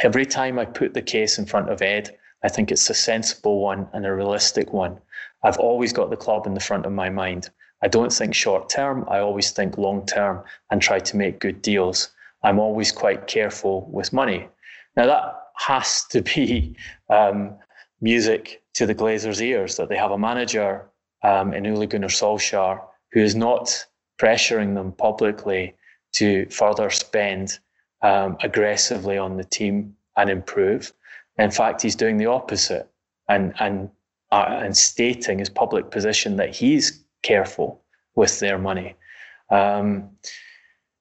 Every 0.00 0.26
time 0.26 0.58
I 0.58 0.66
put 0.66 0.92
the 0.92 1.02
case 1.02 1.38
in 1.38 1.46
front 1.46 1.70
of 1.70 1.80
Ed, 1.80 2.18
I 2.42 2.48
think 2.48 2.70
it's 2.70 2.88
a 2.90 2.94
sensible 2.94 3.60
one 3.60 3.88
and 3.92 4.06
a 4.06 4.14
realistic 4.14 4.72
one. 4.72 4.98
I've 5.42 5.58
always 5.58 5.92
got 5.92 6.10
the 6.10 6.16
club 6.16 6.46
in 6.46 6.54
the 6.54 6.60
front 6.60 6.86
of 6.86 6.92
my 6.92 7.10
mind. 7.10 7.50
I 7.82 7.88
don't 7.88 8.12
think 8.12 8.34
short 8.34 8.68
term, 8.68 9.04
I 9.08 9.20
always 9.20 9.50
think 9.50 9.78
long 9.78 10.04
term 10.06 10.42
and 10.70 10.82
try 10.82 10.98
to 10.98 11.16
make 11.16 11.40
good 11.40 11.62
deals. 11.62 12.10
I'm 12.42 12.58
always 12.58 12.92
quite 12.92 13.26
careful 13.26 13.88
with 13.90 14.12
money. 14.12 14.48
Now, 14.96 15.06
that 15.06 15.34
has 15.56 16.04
to 16.06 16.22
be 16.22 16.76
um, 17.10 17.56
music 18.00 18.62
to 18.74 18.86
the 18.86 18.94
Glazers' 18.94 19.40
ears 19.40 19.76
that 19.76 19.88
they 19.88 19.96
have 19.96 20.10
a 20.10 20.18
manager 20.18 20.86
um, 21.22 21.52
in 21.52 21.66
Ole 21.66 21.86
Gunnar 21.86 22.08
Solskjaer 22.08 22.80
who 23.12 23.20
is 23.20 23.34
not 23.34 23.86
pressuring 24.18 24.74
them 24.74 24.92
publicly 24.92 25.74
to 26.12 26.46
further 26.46 26.90
spend 26.90 27.58
um, 28.02 28.36
aggressively 28.42 29.18
on 29.18 29.36
the 29.36 29.44
team 29.44 29.96
and 30.16 30.30
improve. 30.30 30.92
In 31.40 31.50
fact, 31.50 31.82
he's 31.82 31.96
doing 31.96 32.18
the 32.18 32.26
opposite 32.26 32.88
and 33.28 33.54
and 33.58 33.90
uh, 34.30 34.60
and 34.64 34.76
stating 34.76 35.38
his 35.38 35.48
public 35.48 35.90
position 35.90 36.36
that 36.36 36.54
he's 36.54 37.02
careful 37.22 37.82
with 38.14 38.38
their 38.40 38.58
money. 38.58 38.94
Um, 39.50 40.10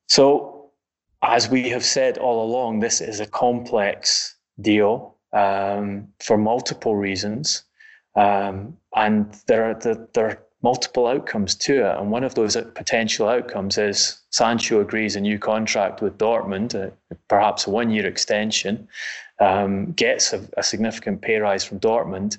so, 0.08 0.72
as 1.22 1.50
we 1.50 1.70
have 1.70 1.84
said 1.84 2.18
all 2.18 2.44
along, 2.44 2.80
this 2.80 3.02
is 3.02 3.20
a 3.20 3.26
complex 3.26 4.36
deal 4.62 5.16
um, 5.34 6.08
for 6.20 6.38
multiple 6.38 6.96
reasons, 6.96 7.64
um, 8.16 8.78
and 8.96 9.38
there 9.48 9.66
are 9.70 9.76
the, 9.76 10.08
there 10.14 10.28
are 10.28 10.44
multiple 10.62 11.08
outcomes 11.08 11.56
to 11.56 11.86
it. 11.86 11.98
And 11.98 12.12
one 12.12 12.24
of 12.24 12.36
those 12.36 12.56
potential 12.76 13.28
outcomes 13.28 13.78
is 13.78 14.20
Sancho 14.32 14.82
agrees 14.82 15.16
a 15.16 15.22
new 15.22 15.40
contract 15.40 16.02
with 16.02 16.18
Dortmund, 16.18 16.76
uh, 16.76 16.92
perhaps 17.28 17.66
a 17.66 17.70
one 17.70 17.90
year 17.90 18.06
extension, 18.06 18.88
um, 19.40 19.92
gets 19.94 20.34
a, 20.34 20.46
a, 20.58 20.64
significant 20.64 21.22
pay 21.22 21.38
rise 21.38 21.64
from 21.64 21.80
Dortmund, 21.80 22.38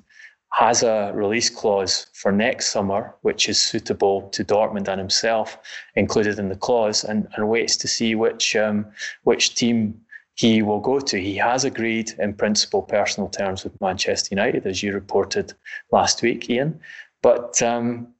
has 0.52 0.82
a 0.82 1.12
release 1.14 1.48
clause 1.48 2.08
for 2.12 2.30
next 2.30 2.66
summer, 2.66 3.14
which 3.22 3.48
is 3.48 3.60
suitable 3.60 4.28
to 4.30 4.44
Dortmund 4.44 4.88
and 4.88 4.98
himself, 4.98 5.58
included 5.94 6.38
in 6.38 6.48
the 6.48 6.56
clause, 6.56 7.04
and, 7.04 7.26
and 7.36 7.48
waits 7.48 7.76
to 7.78 7.88
see 7.88 8.14
which 8.14 8.54
um, 8.56 8.86
which 9.22 9.54
team 9.54 9.98
he 10.34 10.62
will 10.62 10.80
go 10.80 10.98
to. 11.00 11.20
He 11.20 11.36
has 11.36 11.64
agreed 11.64 12.12
in 12.18 12.34
principle 12.34 12.82
personal 12.82 13.28
terms 13.28 13.64
with 13.64 13.80
Manchester 13.80 14.34
United, 14.34 14.66
as 14.66 14.82
you 14.82 14.92
reported 14.92 15.54
last 15.92 16.22
week, 16.22 16.48
Ian. 16.50 16.80
But 17.22 17.60
um, 17.62 18.14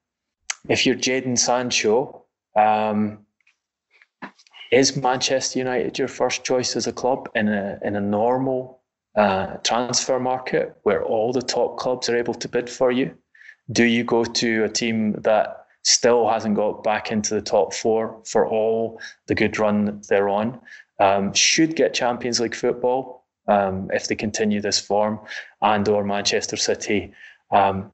if 0.69 0.87
you're 0.87 0.97
Jadon 0.97 1.39
Sancho, 1.39 2.25
um, 2.57 3.27
is 4.71 4.97
Manchester 4.97 5.59
United 5.59 5.99
your 5.99 6.09
first 6.09 6.45
choice 6.45 6.77
as 6.77 6.87
a 6.87 6.93
club 6.93 7.29
in 7.35 7.49
a 7.49 7.79
in 7.83 7.97
a 7.97 8.01
normal 8.01 8.81
uh, 9.17 9.57
transfer 9.65 10.21
market 10.21 10.77
where 10.85 11.03
all 11.03 11.33
the 11.33 11.43
top 11.43 11.79
clubs 11.79 12.09
are 12.09 12.17
able 12.17 12.35
to 12.35 12.49
bid 12.49 12.71
for 12.71 12.93
you? 12.93 13.13
Do 13.73 13.85
you 13.85 14.05
go 14.05 14.25
to 14.25 14.65
a 14.65 14.69
team 14.69 15.13
that 15.23 15.67
still 15.83 16.29
hasn't 16.29 16.57
got 16.57 16.85
back 16.85 17.11
into 17.11 17.35
the 17.35 17.41
top 17.41 17.73
four 17.73 18.21
for 18.25 18.47
all 18.47 19.01
the 19.27 19.35
good 19.35 19.59
run 19.59 20.03
they're 20.09 20.29
on? 20.29 20.61
Um, 20.99 21.33
should 21.33 21.77
get 21.77 21.95
Champions 21.95 22.41
League 22.41 22.55
football 22.55 23.25
um, 23.49 23.91
if 23.93 24.07
they 24.07 24.15
continue 24.15 24.61
this 24.61 24.79
form, 24.79 25.19
and 25.63 25.89
or 25.89 26.05
Manchester 26.05 26.57
City 26.57 27.13
um, 27.51 27.91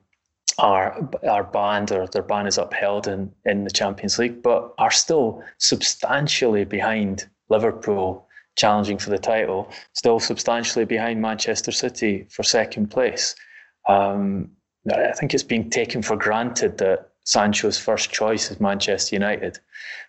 are 0.58 1.08
are 1.28 1.44
banned 1.44 1.92
or 1.92 2.06
their 2.06 2.22
ban 2.22 2.46
is 2.46 2.58
upheld 2.58 3.06
in, 3.06 3.32
in 3.44 3.64
the 3.64 3.70
Champions 3.70 4.18
League, 4.18 4.42
but 4.42 4.72
are 4.78 4.90
still 4.90 5.42
substantially 5.58 6.64
behind 6.64 7.28
Liverpool 7.48 8.26
challenging 8.56 8.98
for 8.98 9.10
the 9.10 9.18
title, 9.18 9.70
still 9.92 10.18
substantially 10.18 10.84
behind 10.84 11.20
Manchester 11.20 11.70
City 11.70 12.26
for 12.30 12.42
second 12.42 12.90
place. 12.90 13.34
Um, 13.88 14.50
I 14.90 15.12
think 15.12 15.34
it's 15.34 15.42
being 15.42 15.68
taken 15.68 16.02
for 16.02 16.16
granted 16.16 16.78
that 16.78 17.10
Sancho's 17.24 17.78
first 17.78 18.10
choice 18.10 18.50
is 18.50 18.60
Manchester 18.60 19.14
United, 19.14 19.58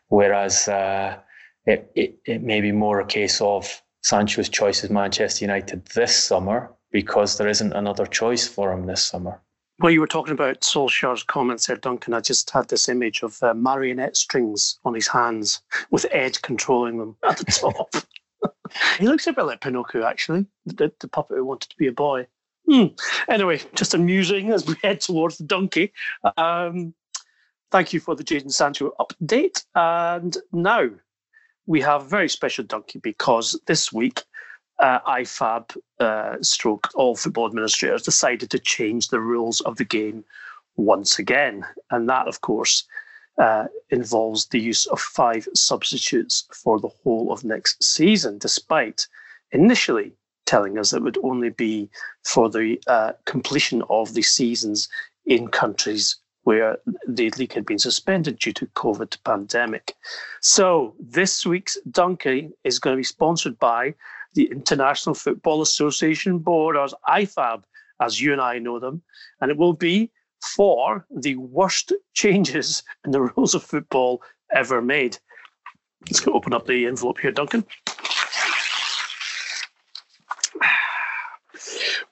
whereas 0.08 0.68
uh, 0.68 1.18
it, 1.66 1.91
it, 1.95 2.20
it 2.26 2.41
may 2.41 2.62
be 2.62 2.72
more 2.72 3.00
a 3.02 3.06
case 3.06 3.41
of 3.41 3.82
Sancho's 4.02 4.50
choice 4.50 4.84
is 4.84 4.89
Manchester 4.89 5.43
United 5.43 5.86
this 5.88 6.16
summer 6.16 6.72
because 6.91 7.38
there 7.38 7.50
isn't 7.50 7.74
another 7.74 8.06
choice 8.06 8.48
for 8.48 8.72
him 8.72 8.86
this 8.86 9.04
summer. 9.04 9.41
Well, 9.80 9.91
you 9.91 9.99
were 9.99 10.07
talking 10.07 10.34
about 10.34 10.61
Solskjaer's 10.61 11.23
comments 11.23 11.67
there, 11.67 11.78
Duncan. 11.78 12.15
I 12.15 12.19
just 12.19 12.49
had 12.49 12.67
this 12.67 12.89
image 12.89 13.21
of 13.21 13.38
uh, 13.43 13.53
marionette 13.53 14.17
strings 14.17 14.80
on 14.84 14.95
his 14.95 15.07
hands 15.07 15.61
with 15.91 16.07
Ed 16.11 16.41
controlling 16.41 16.97
them 16.97 17.15
at 17.23 17.38
the 17.38 17.45
top. 17.45 17.93
he 18.99 19.07
looks 19.07 19.28
a 19.28 19.34
bit 19.34 19.45
like 19.45 19.61
Pinocchio, 19.61 20.03
actually, 20.03 20.47
the, 20.65 20.91
the 20.99 21.07
puppet 21.07 21.38
who 21.38 21.45
wanted 21.45 21.69
to 21.69 21.78
be 21.78 21.88
a 21.88 21.91
boy. 21.91 22.25
Hmm. 22.69 22.88
Anyway, 23.30 23.61
just 23.75 23.93
amusing 23.93 24.51
as 24.51 24.65
we 24.65 24.75
head 24.84 24.99
towards 24.99 25.38
the 25.38 25.45
donkey. 25.45 25.93
Um, 26.38 26.95
thank 27.71 27.93
you 27.93 27.99
for 27.99 28.15
the 28.15 28.23
Jadon 28.23 28.51
Sancho 28.51 28.93
update. 28.99 29.63
And 29.75 30.36
now 30.51 30.89
we 31.67 31.82
have 31.82 32.03
a 32.03 32.09
very 32.09 32.30
special 32.30 32.63
donkey 32.65 32.97
because 32.99 33.59
this 33.67 33.93
week 33.93 34.23
uh, 34.80 34.99
IFAB 35.01 35.78
uh, 35.99 36.36
stroke 36.41 36.89
all 36.95 37.15
football 37.15 37.47
administrators 37.47 38.03
decided 38.03 38.49
to 38.51 38.59
change 38.59 39.07
the 39.07 39.19
rules 39.19 39.61
of 39.61 39.78
the 39.78 39.86
game 39.86 40.23
once 40.75 41.19
again. 41.19 41.65
And 41.89 42.07
that, 42.09 42.28
of 42.28 42.41
course, 42.41 42.84
uh, 43.38 43.65
involves 43.89 44.47
the 44.47 44.59
use 44.59 44.86
of 44.88 44.99
five 44.99 45.47
substitutes 45.53 46.47
for 46.53 46.80
the 46.80 46.89
whole 47.03 47.32
of 47.32 47.43
next 47.43 47.84
season, 47.84 48.38
despite 48.38 49.07
initially 49.51 50.11
telling 50.45 50.78
us 50.78 50.93
it 50.93 51.03
would 51.03 51.17
only 51.23 51.49
be 51.49 51.89
for 52.23 52.49
the 52.49 52.82
uh, 52.88 53.11
completion 53.25 53.84
of 53.89 54.13
the 54.13 54.21
seasons 54.21 54.88
in 55.25 55.47
countries 55.49 56.15
where 56.43 56.78
the 57.05 57.30
league 57.32 57.51
had 57.51 57.65
been 57.65 57.78
suspended 57.78 58.39
due 58.39 58.53
to 58.53 58.65
COVID 58.67 59.17
pandemic. 59.25 59.93
So 60.41 60.95
this 60.97 61.45
week's 61.45 61.78
donkey 61.91 62.51
is 62.63 62.80
going 62.80 62.95
to 62.95 62.97
be 62.97 63.03
sponsored 63.03 63.59
by 63.59 63.93
the 64.34 64.49
International 64.51 65.15
Football 65.15 65.61
Association 65.61 66.39
Board, 66.39 66.75
or 66.75 66.88
IFAB, 67.07 67.63
as 68.01 68.21
you 68.21 68.32
and 68.32 68.41
I 68.41 68.59
know 68.59 68.80
them, 68.80 69.01
and 69.41 69.51
it 69.51 69.57
will 69.57 69.73
be 69.73 70.11
for 70.55 71.05
the 71.09 71.36
worst 71.36 71.93
changes 72.13 72.84
in 73.05 73.11
the 73.11 73.21
rules 73.21 73.55
of 73.55 73.63
football 73.63 74.21
ever 74.53 74.82
made. 74.82 75.17
Let's 76.01 76.19
go 76.19 76.34
open 76.34 76.53
up 76.53 76.67
the 76.67 76.86
envelope 76.86 77.19
here, 77.19 77.32
Duncan. 77.32 77.65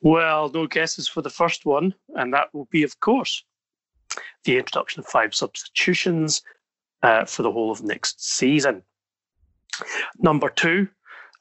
Well, 0.01 0.49
no 0.49 0.67
guesses 0.67 1.07
for 1.07 1.21
the 1.21 1.29
first 1.29 1.65
one, 1.65 1.93
and 2.15 2.33
that 2.33 2.53
will 2.53 2.65
be, 2.65 2.83
of 2.83 2.99
course, 2.99 3.43
the 4.43 4.57
introduction 4.57 4.99
of 4.99 5.07
five 5.07 5.33
substitutions 5.33 6.43
uh, 7.01 7.25
for 7.25 7.43
the 7.43 7.51
whole 7.51 7.71
of 7.71 7.83
next 7.83 8.23
season. 8.23 8.83
Number 10.19 10.49
two, 10.49 10.87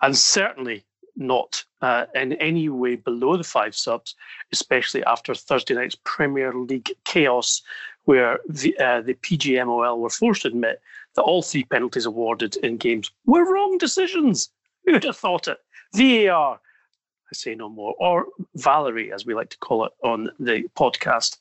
and 0.04 0.18
certainly 0.18 0.84
not 1.16 1.64
uh, 1.80 2.04
in 2.14 2.34
any 2.34 2.68
way 2.68 2.94
below 2.94 3.38
the 3.38 3.44
five 3.44 3.74
subs, 3.74 4.14
especially 4.52 5.02
after 5.04 5.34
Thursday 5.34 5.74
night's 5.74 5.96
Premier 6.04 6.52
League 6.52 6.90
chaos, 7.04 7.62
where 8.04 8.38
the, 8.46 8.76
uh, 8.78 9.00
the 9.00 9.14
PGMOL 9.14 9.98
were 9.98 10.10
forced 10.10 10.42
to 10.42 10.48
admit 10.48 10.82
that 11.16 11.22
all 11.22 11.40
three 11.40 11.64
penalties 11.64 12.04
awarded 12.04 12.56
in 12.56 12.76
games 12.76 13.10
were 13.24 13.50
wrong 13.50 13.78
decisions. 13.78 14.50
Who 14.84 14.92
would 14.92 15.04
have 15.04 15.16
thought 15.16 15.48
it? 15.48 15.58
VAR, 15.94 16.60
I 16.60 17.32
say 17.32 17.54
no 17.54 17.70
more, 17.70 17.94
or 17.98 18.26
Valerie, 18.56 19.10
as 19.10 19.24
we 19.24 19.34
like 19.34 19.48
to 19.50 19.58
call 19.58 19.86
it 19.86 19.92
on 20.02 20.28
the 20.38 20.64
podcast. 20.76 21.38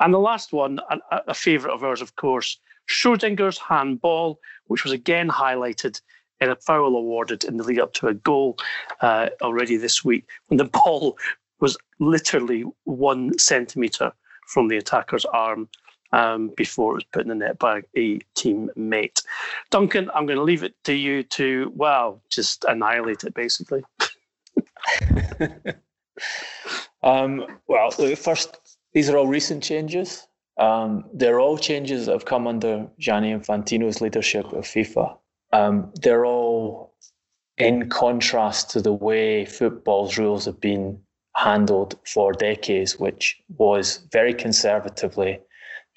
And 0.00 0.14
the 0.14 0.18
last 0.18 0.54
one, 0.54 0.80
a, 0.90 1.20
a 1.28 1.34
favourite 1.34 1.74
of 1.74 1.84
ours, 1.84 2.00
of 2.00 2.16
course, 2.16 2.58
Schrodinger's 2.88 3.58
handball, 3.58 4.40
which 4.68 4.82
was 4.82 4.94
again 4.94 5.28
highlighted 5.28 6.00
a 6.40 6.56
foul 6.56 6.96
awarded 6.96 7.44
in 7.44 7.56
the 7.56 7.64
lead 7.64 7.80
up 7.80 7.92
to 7.94 8.08
a 8.08 8.14
goal 8.14 8.56
uh, 9.00 9.28
already 9.42 9.76
this 9.76 10.04
week 10.04 10.24
when 10.46 10.58
the 10.58 10.64
ball 10.64 11.18
was 11.60 11.76
literally 11.98 12.64
one 12.84 13.36
centimetre 13.38 14.12
from 14.46 14.68
the 14.68 14.76
attacker's 14.76 15.24
arm 15.26 15.68
um, 16.12 16.52
before 16.56 16.92
it 16.92 16.94
was 16.94 17.04
put 17.04 17.22
in 17.22 17.28
the 17.28 17.34
net 17.34 17.58
by 17.58 17.82
a 17.96 18.18
teammate. 18.36 19.22
Duncan, 19.70 20.10
I'm 20.14 20.26
going 20.26 20.38
to 20.38 20.44
leave 20.44 20.62
it 20.62 20.74
to 20.84 20.94
you 20.94 21.22
to, 21.24 21.72
well, 21.74 22.22
just 22.30 22.64
annihilate 22.64 23.24
it 23.24 23.34
basically. 23.34 23.82
um, 27.02 27.44
well, 27.66 27.90
first, 27.90 28.78
these 28.92 29.10
are 29.10 29.18
all 29.18 29.26
recent 29.26 29.62
changes. 29.62 30.26
Um, 30.58 31.04
they're 31.12 31.40
all 31.40 31.58
changes 31.58 32.06
that 32.06 32.12
have 32.12 32.24
come 32.24 32.46
under 32.46 32.88
Gianni 32.98 33.32
Infantino's 33.32 34.00
leadership 34.00 34.46
of 34.52 34.64
FIFA. 34.64 35.16
Um, 35.52 35.92
they're 36.02 36.26
all 36.26 36.94
in 37.56 37.88
contrast 37.88 38.70
to 38.70 38.80
the 38.80 38.92
way 38.92 39.44
football's 39.44 40.18
rules 40.18 40.44
have 40.44 40.60
been 40.60 41.00
handled 41.34 41.98
for 42.06 42.32
decades, 42.32 42.98
which 42.98 43.40
was 43.56 44.06
very 44.12 44.34
conservatively 44.34 45.40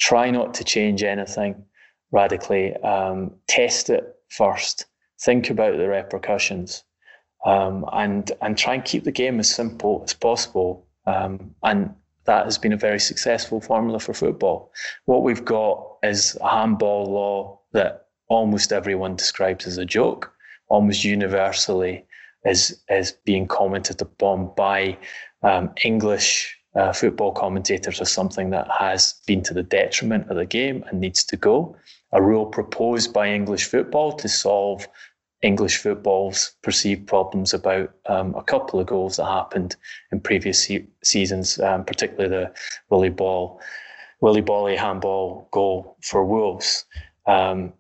try 0.02 0.32
not 0.32 0.54
to 0.56 0.64
change 0.64 1.04
anything 1.04 1.64
radically, 2.12 2.76
um, 2.78 3.32
test 3.48 3.90
it 3.90 4.16
first, 4.30 4.86
think 5.22 5.50
about 5.50 5.78
the 5.78 5.88
repercussions, 5.88 6.84
um, 7.46 7.86
and 7.94 8.32
and 8.42 8.58
try 8.58 8.74
and 8.74 8.84
keep 8.86 9.04
the 9.04 9.12
game 9.12 9.40
as 9.40 9.50
simple 9.50 10.02
as 10.04 10.14
possible. 10.14 10.86
Um, 11.06 11.56
and 11.64 11.94
that 12.26 12.46
has 12.46 12.58
been 12.58 12.74
a 12.74 12.78
very 12.78 13.00
successful 13.00 13.62
formula 13.62 14.00
for 14.00 14.14
football. 14.14 14.72
What 15.06 15.24
we've 15.24 15.46
got 15.46 15.98
is 16.04 16.38
a 16.42 16.50
handball 16.50 17.06
law 17.06 17.60
that 17.74 18.01
almost 18.32 18.72
everyone 18.72 19.18
describes 19.18 19.68
as 19.68 19.78
a 19.78 19.86
joke, 19.86 20.32
almost 20.70 21.04
universally 21.04 22.06
is 22.46 22.82
is 22.90 23.12
being 23.26 23.46
commented 23.46 24.02
upon 24.02 24.50
by 24.56 24.98
um, 25.44 25.70
English 25.84 26.58
uh, 26.76 26.94
football 26.94 27.34
commentators 27.34 28.00
as 28.00 28.10
something 28.10 28.50
that 28.52 28.68
has 28.72 29.16
been 29.28 29.44
to 29.44 29.54
the 29.54 29.64
detriment 29.64 30.30
of 30.30 30.38
the 30.38 30.46
game 30.46 30.84
and 30.88 31.02
needs 31.02 31.26
to 31.26 31.36
go. 31.36 31.76
A 32.14 32.22
rule 32.22 32.46
proposed 32.46 33.14
by 33.14 33.28
English 33.28 33.66
football 33.66 34.14
to 34.14 34.30
solve 34.30 34.88
English 35.42 35.78
football's 35.78 36.56
perceived 36.64 37.08
problems 37.08 37.54
about 37.54 37.92
um, 38.06 38.34
a 38.36 38.44
couple 38.44 38.80
of 38.80 38.88
goals 38.88 39.18
that 39.18 39.26
happened 39.26 39.76
in 40.12 40.22
previous 40.22 40.64
se- 40.64 40.88
seasons, 41.04 41.60
um, 41.60 41.84
particularly 41.84 42.30
the 42.30 42.54
Willie 42.90 43.10
Ball, 43.10 43.60
Willy 44.22 44.42
Boly 44.42 44.78
handball 44.78 45.50
goal 45.52 45.98
for 46.02 46.24
Wolves. 46.24 46.86
Um, 47.28 47.74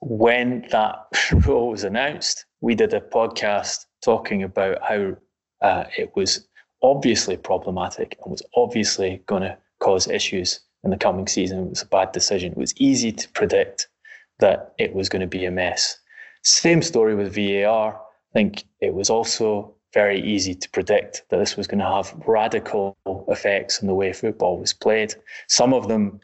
when 0.00 0.66
that 0.70 1.06
rule 1.46 1.70
was 1.70 1.84
announced, 1.84 2.44
we 2.60 2.74
did 2.74 2.94
a 2.94 3.00
podcast 3.00 3.86
talking 4.04 4.42
about 4.42 4.78
how 4.82 5.16
uh, 5.62 5.84
it 5.96 6.10
was 6.14 6.46
obviously 6.82 7.36
problematic 7.36 8.16
and 8.22 8.30
was 8.30 8.42
obviously 8.54 9.22
going 9.26 9.42
to 9.42 9.56
cause 9.80 10.08
issues 10.08 10.60
in 10.84 10.90
the 10.90 10.96
coming 10.96 11.26
season. 11.26 11.58
It 11.58 11.70
was 11.70 11.82
a 11.82 11.86
bad 11.86 12.12
decision. 12.12 12.52
It 12.52 12.58
was 12.58 12.74
easy 12.76 13.12
to 13.12 13.28
predict 13.30 13.88
that 14.38 14.74
it 14.78 14.94
was 14.94 15.08
going 15.08 15.20
to 15.20 15.26
be 15.26 15.44
a 15.44 15.50
mess. 15.50 15.98
Same 16.42 16.82
story 16.82 17.14
with 17.14 17.34
VAR. 17.34 17.94
I 17.94 18.32
think 18.32 18.64
it 18.80 18.94
was 18.94 19.10
also 19.10 19.74
very 19.94 20.20
easy 20.20 20.54
to 20.54 20.70
predict 20.70 21.24
that 21.30 21.38
this 21.38 21.56
was 21.56 21.66
going 21.66 21.78
to 21.78 21.86
have 21.86 22.14
radical 22.26 22.96
effects 23.28 23.80
on 23.80 23.86
the 23.86 23.94
way 23.94 24.12
football 24.12 24.58
was 24.58 24.74
played. 24.74 25.14
Some 25.48 25.72
of 25.72 25.88
them 25.88 26.20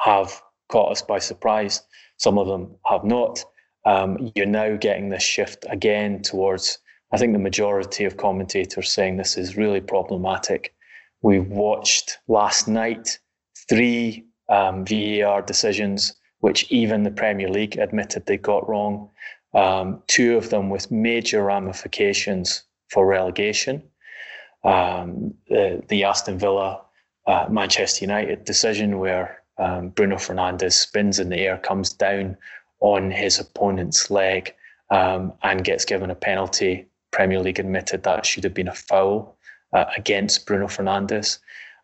have 0.00 0.42
caught 0.68 0.90
us 0.90 1.02
by 1.02 1.18
surprise, 1.20 1.82
some 2.18 2.38
of 2.38 2.46
them 2.46 2.74
have 2.86 3.04
not. 3.04 3.44
Um, 3.84 4.32
you're 4.34 4.46
now 4.46 4.76
getting 4.76 5.10
this 5.10 5.22
shift 5.22 5.64
again 5.68 6.22
towards 6.22 6.78
I 7.12 7.18
think 7.18 7.32
the 7.32 7.38
majority 7.38 8.04
of 8.04 8.16
commentators 8.16 8.92
saying 8.92 9.16
this 9.16 9.36
is 9.36 9.56
really 9.56 9.80
problematic. 9.80 10.74
We 11.22 11.38
watched 11.38 12.18
last 12.28 12.68
night 12.68 13.18
three 13.68 14.24
um, 14.48 14.84
VAR 14.84 15.42
decisions, 15.42 16.14
which 16.40 16.70
even 16.70 17.04
the 17.04 17.10
Premier 17.10 17.48
League 17.48 17.78
admitted 17.78 18.26
they 18.26 18.36
got 18.36 18.68
wrong. 18.68 19.10
Um, 19.54 20.02
two 20.08 20.36
of 20.36 20.50
them 20.50 20.68
with 20.68 20.90
major 20.90 21.44
ramifications 21.44 22.64
for 22.90 23.06
relegation. 23.06 23.82
Um, 24.64 25.34
the, 25.48 25.82
the, 25.88 26.04
Aston 26.04 26.38
Villa 26.38 26.82
uh, 27.26 27.46
Manchester 27.48 28.04
United 28.04 28.44
decision, 28.44 28.98
where 28.98 29.42
um, 29.58 29.90
Bruno 29.90 30.16
Fernandes 30.16 30.72
spins 30.72 31.18
in 31.18 31.28
the 31.28 31.38
air, 31.38 31.58
comes 31.58 31.92
down 31.92 32.36
on 32.80 33.10
his 33.10 33.38
opponent's 33.38 34.10
leg, 34.10 34.54
um, 34.90 35.32
and 35.42 35.64
gets 35.64 35.84
given 35.84 36.10
a 36.10 36.14
penalty 36.14 36.86
Premier 37.16 37.40
League 37.40 37.58
admitted 37.58 38.02
that 38.02 38.26
should 38.26 38.44
have 38.44 38.52
been 38.52 38.68
a 38.68 38.74
foul 38.74 39.38
uh, 39.72 39.86
against 39.96 40.46
Bruno 40.46 40.66
Fernandes. 40.66 41.38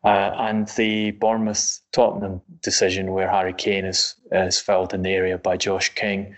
Uh, 0.05 0.35
and 0.37 0.69
the 0.77 1.13
Bournemouth 1.13 1.81
Tottenham 1.93 2.43
decision 2.61 3.13
where 3.13 3.31
Harry 3.31 3.55
Kane 3.55 3.87
is, 3.87 4.17
is 4.33 4.61
fouled 4.61 4.93
in 4.93 5.03
the 5.03 5.11
area 5.11 5.39
by 5.39 5.57
Josh 5.57 5.89
King. 5.95 6.35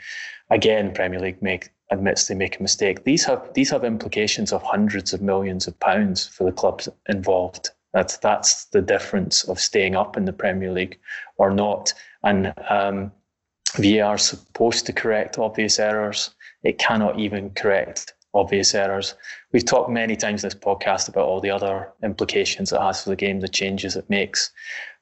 Again, 0.50 0.92
Premier 0.92 1.18
League 1.18 1.42
make, 1.42 1.70
admits 1.90 2.28
they 2.28 2.34
make 2.34 2.60
a 2.60 2.62
mistake. 2.62 3.02
These 3.02 3.24
have 3.24 3.42
these 3.54 3.70
have 3.70 3.82
implications 3.82 4.52
of 4.52 4.62
hundreds 4.62 5.12
of 5.12 5.22
millions 5.22 5.66
of 5.66 5.80
pounds 5.80 6.28
for 6.28 6.44
the 6.44 6.52
clubs 6.52 6.88
involved. 7.08 7.70
That's 7.94 8.18
that's 8.18 8.66
the 8.66 8.82
difference 8.82 9.44
of 9.44 9.60
staying 9.60 9.94
up 9.94 10.16
in 10.16 10.24
the 10.24 10.32
Premier 10.32 10.72
League 10.72 10.98
or 11.38 11.50
not. 11.50 11.94
And 12.24 12.52
um, 12.68 13.12
VAR 13.76 14.16
is 14.16 14.22
supposed 14.22 14.84
to 14.86 14.92
correct 14.92 15.38
obvious 15.38 15.78
errors. 15.78 16.30
It 16.64 16.78
cannot 16.78 17.18
even 17.18 17.50
correct 17.50 18.14
obvious 18.34 18.74
errors. 18.74 19.14
We've 19.52 19.64
talked 19.64 19.90
many 19.90 20.16
times 20.16 20.42
in 20.42 20.48
this 20.48 20.58
podcast 20.58 21.08
about 21.08 21.26
all 21.26 21.40
the 21.40 21.50
other 21.50 21.88
implications 22.02 22.72
it 22.72 22.80
has 22.80 23.04
for 23.04 23.10
the 23.10 23.16
game, 23.16 23.38
the 23.38 23.48
changes 23.48 23.94
it 23.94 24.10
makes. 24.10 24.50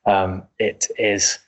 Um, 0.04 0.42
it 0.58 0.88
is 0.98 1.38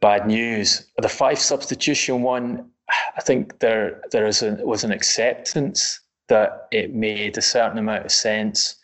bad 0.00 0.26
news. 0.26 0.86
The 0.98 1.08
five 1.08 1.38
substitution 1.38 2.22
one, 2.22 2.68
I 3.16 3.20
think 3.20 3.60
there 3.60 4.02
there 4.10 4.26
is 4.26 4.42
a, 4.42 4.58
was 4.64 4.82
an 4.82 4.90
acceptance 4.90 6.00
that 6.28 6.66
it 6.72 6.94
made 6.94 7.38
a 7.38 7.42
certain 7.42 7.78
amount 7.78 8.06
of 8.06 8.12
sense 8.12 8.74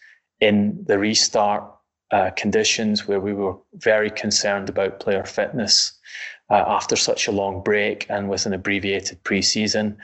in 0.40 0.84
the 0.86 0.98
restart 0.98 1.64
uh, 2.10 2.30
conditions 2.36 3.06
where 3.06 3.20
we 3.20 3.32
were 3.32 3.56
very 3.74 4.10
concerned 4.10 4.68
about 4.68 5.00
player 5.00 5.24
fitness 5.24 5.92
uh, 6.50 6.64
after 6.66 6.96
such 6.96 7.26
a 7.26 7.32
long 7.32 7.62
break 7.62 8.06
and 8.08 8.28
with 8.28 8.46
an 8.46 8.52
abbreviated 8.52 9.22
pre-season 9.24 9.96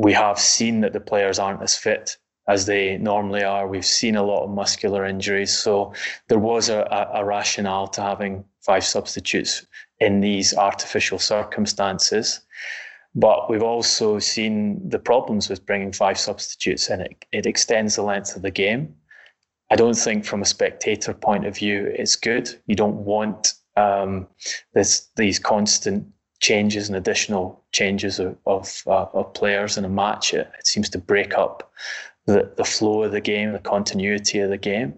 we 0.00 0.14
have 0.14 0.38
seen 0.38 0.80
that 0.80 0.94
the 0.94 1.00
players 1.00 1.38
aren't 1.38 1.62
as 1.62 1.76
fit 1.76 2.16
as 2.48 2.64
they 2.64 2.96
normally 2.96 3.44
are. 3.44 3.68
We've 3.68 3.84
seen 3.84 4.16
a 4.16 4.22
lot 4.22 4.44
of 4.44 4.50
muscular 4.50 5.04
injuries. 5.04 5.52
So 5.56 5.92
there 6.28 6.38
was 6.38 6.70
a, 6.70 7.08
a, 7.14 7.22
rationale 7.22 7.86
to 7.88 8.00
having 8.00 8.44
five 8.62 8.82
substitutes 8.82 9.66
in 9.98 10.20
these 10.20 10.54
artificial 10.54 11.18
circumstances. 11.18 12.40
But 13.14 13.50
we've 13.50 13.62
also 13.62 14.18
seen 14.18 14.88
the 14.88 14.98
problems 14.98 15.50
with 15.50 15.66
bringing 15.66 15.92
five 15.92 16.18
substitutes 16.18 16.88
in. 16.88 17.02
It, 17.02 17.24
it 17.30 17.46
extends 17.46 17.96
the 17.96 18.02
length 18.02 18.34
of 18.36 18.42
the 18.42 18.50
game. 18.50 18.94
I 19.70 19.76
don't 19.76 19.96
think, 19.96 20.24
from 20.24 20.42
a 20.42 20.46
spectator 20.46 21.14
point 21.14 21.46
of 21.46 21.56
view, 21.56 21.92
it's 21.96 22.16
good. 22.16 22.60
You 22.66 22.74
don't 22.74 23.04
want 23.04 23.54
um, 23.76 24.26
this 24.74 25.08
these 25.16 25.38
constant 25.38 26.06
changes 26.40 26.88
and 26.88 26.96
additional 26.96 27.62
changes 27.72 28.18
of 28.18 28.36
of, 28.46 28.82
uh, 28.86 29.06
of 29.12 29.32
players 29.34 29.76
in 29.76 29.84
a 29.84 29.88
match, 29.88 30.34
it, 30.34 30.50
it, 30.58 30.66
seems 30.66 30.88
to 30.90 30.98
break 30.98 31.34
up 31.34 31.70
the, 32.26 32.52
the 32.56 32.64
flow 32.64 33.02
of 33.02 33.12
the 33.12 33.20
game, 33.20 33.52
the 33.52 33.58
continuity 33.58 34.40
of 34.40 34.50
the 34.50 34.58
game. 34.58 34.94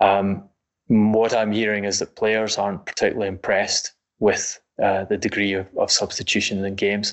Um, 0.00 0.44
what 0.86 1.34
I'm 1.34 1.52
hearing 1.52 1.84
is 1.84 1.98
that 1.98 2.16
players 2.16 2.56
aren't 2.56 2.86
particularly 2.86 3.28
impressed 3.28 3.92
with 4.20 4.58
uh, 4.82 5.04
the 5.04 5.16
degree 5.16 5.52
of, 5.52 5.66
of 5.76 5.90
substitution 5.90 6.64
in 6.64 6.74
games. 6.74 7.12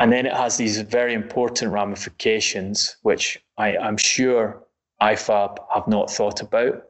And 0.00 0.12
then 0.12 0.26
it 0.26 0.32
has 0.32 0.56
these 0.56 0.80
very 0.80 1.14
important 1.14 1.70
ramifications, 1.70 2.96
which 3.02 3.38
I, 3.56 3.76
I'm 3.76 3.96
sure 3.96 4.62
IFAB 5.02 5.58
have 5.74 5.88
not 5.88 6.10
thought 6.10 6.40
about 6.40 6.84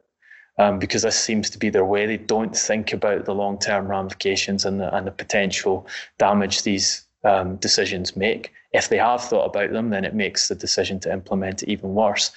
um, 0.59 0.79
because 0.79 1.03
this 1.03 1.19
seems 1.19 1.49
to 1.51 1.59
be 1.59 1.71
their 1.71 1.85
way. 1.85 2.07
They 2.07 2.19
don't 2.19 2.57
think 2.57 2.93
about 2.93 3.25
the 3.25 3.35
long 3.35 3.59
term 3.59 3.89
ramifications 3.89 4.65
and 4.65 4.81
the, 4.81 4.95
and 4.95 5.07
the 5.07 5.13
potential 5.13 5.87
damage 6.19 6.63
these 6.63 7.07
um, 7.25 7.57
decisions 7.57 8.17
make. 8.17 8.53
If 8.73 8.89
they 8.89 8.99
have 8.99 9.23
thought 9.23 9.47
about 9.47 9.73
them, 9.73 9.91
then 9.91 10.05
it 10.05 10.15
makes 10.15 10.49
the 10.49 10.55
decision 10.55 11.01
to 11.01 11.13
implement 11.13 11.63
it 11.63 11.69
even 11.69 11.95
worse. 11.95 12.33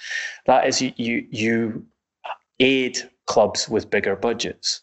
That 0.46 0.66
is, 0.66 0.80
you, 0.80 0.92
you, 0.96 1.26
you 1.30 1.86
aid 2.60 2.98
clubs 3.26 3.68
with 3.68 3.90
bigger 3.90 4.16
budgets. 4.16 4.82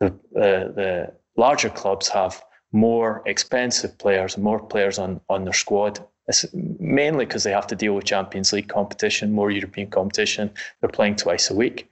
The, 0.00 0.08
uh, 0.36 0.72
the 0.74 1.12
larger 1.36 1.70
clubs 1.70 2.08
have 2.08 2.42
more 2.72 3.22
expensive 3.26 3.96
players, 3.98 4.36
more 4.36 4.60
players 4.60 4.98
on, 4.98 5.20
on 5.28 5.44
their 5.44 5.52
squad. 5.52 6.04
It's 6.26 6.46
mainly 6.54 7.26
because 7.26 7.44
they 7.44 7.52
have 7.52 7.66
to 7.66 7.76
deal 7.76 7.94
with 7.94 8.04
Champions 8.04 8.52
League 8.52 8.68
competition, 8.68 9.32
more 9.32 9.50
European 9.50 9.90
competition. 9.90 10.50
They're 10.80 10.88
playing 10.88 11.16
twice 11.16 11.50
a 11.50 11.54
week. 11.54 11.88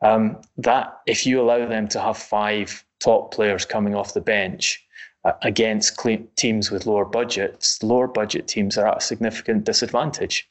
Um, 0.00 0.40
that 0.58 1.00
if 1.06 1.26
you 1.26 1.40
allow 1.40 1.66
them 1.66 1.88
to 1.88 2.00
have 2.00 2.16
five 2.16 2.84
top 3.00 3.32
players 3.32 3.64
coming 3.64 3.94
off 3.94 4.14
the 4.14 4.20
bench 4.20 4.84
uh, 5.24 5.32
against 5.42 5.98
teams 6.36 6.70
with 6.70 6.86
lower 6.86 7.04
budgets, 7.04 7.82
lower 7.82 8.06
budget 8.06 8.46
teams 8.46 8.76
are 8.78 8.86
at 8.86 8.98
a 8.98 9.00
significant 9.00 9.64
disadvantage. 9.64 10.48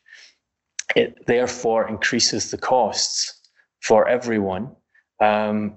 It 0.95 1.25
therefore 1.27 1.87
increases 1.87 2.51
the 2.51 2.57
costs 2.57 3.41
for 3.81 4.07
everyone 4.07 4.75
um, 5.19 5.75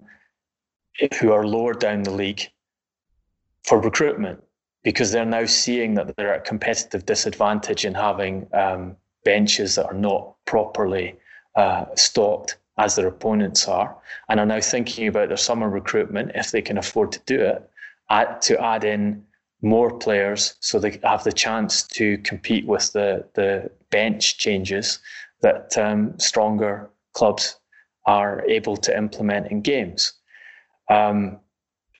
who 1.20 1.32
are 1.32 1.46
lower 1.46 1.74
down 1.74 2.02
the 2.02 2.10
league 2.10 2.48
for 3.64 3.80
recruitment 3.80 4.42
because 4.86 5.10
they're 5.10 5.26
now 5.26 5.44
seeing 5.44 5.94
that 5.94 6.14
they're 6.14 6.32
at 6.32 6.38
a 6.38 6.48
competitive 6.48 7.04
disadvantage 7.04 7.84
in 7.84 7.92
having 7.92 8.46
um, 8.52 8.94
benches 9.24 9.74
that 9.74 9.84
are 9.86 9.92
not 9.92 10.36
properly 10.44 11.16
uh, 11.56 11.86
stocked 11.96 12.58
as 12.78 12.94
their 12.94 13.08
opponents 13.08 13.66
are, 13.66 13.96
and 14.28 14.38
are 14.38 14.46
now 14.46 14.60
thinking 14.60 15.08
about 15.08 15.26
their 15.26 15.36
summer 15.36 15.68
recruitment 15.68 16.30
if 16.36 16.52
they 16.52 16.62
can 16.62 16.78
afford 16.78 17.10
to 17.10 17.18
do 17.26 17.40
it, 17.40 17.68
at, 18.10 18.40
to 18.40 18.56
add 18.62 18.84
in 18.84 19.24
more 19.60 19.98
players 19.98 20.54
so 20.60 20.78
they 20.78 21.00
have 21.02 21.24
the 21.24 21.32
chance 21.32 21.82
to 21.82 22.16
compete 22.18 22.64
with 22.64 22.92
the 22.92 23.26
the 23.34 23.68
bench 23.90 24.38
changes 24.38 25.00
that 25.40 25.76
um, 25.76 26.16
stronger 26.20 26.88
clubs 27.12 27.58
are 28.04 28.44
able 28.46 28.76
to 28.76 28.96
implement 28.96 29.50
in 29.50 29.62
games. 29.62 30.12
Um, 30.88 31.40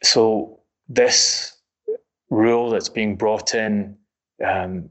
so 0.05 0.61
this 0.89 1.56
rule 2.31 2.71
that's 2.71 2.89
being 2.89 3.17
brought 3.17 3.55
in 3.55 3.97
um, 4.45 4.91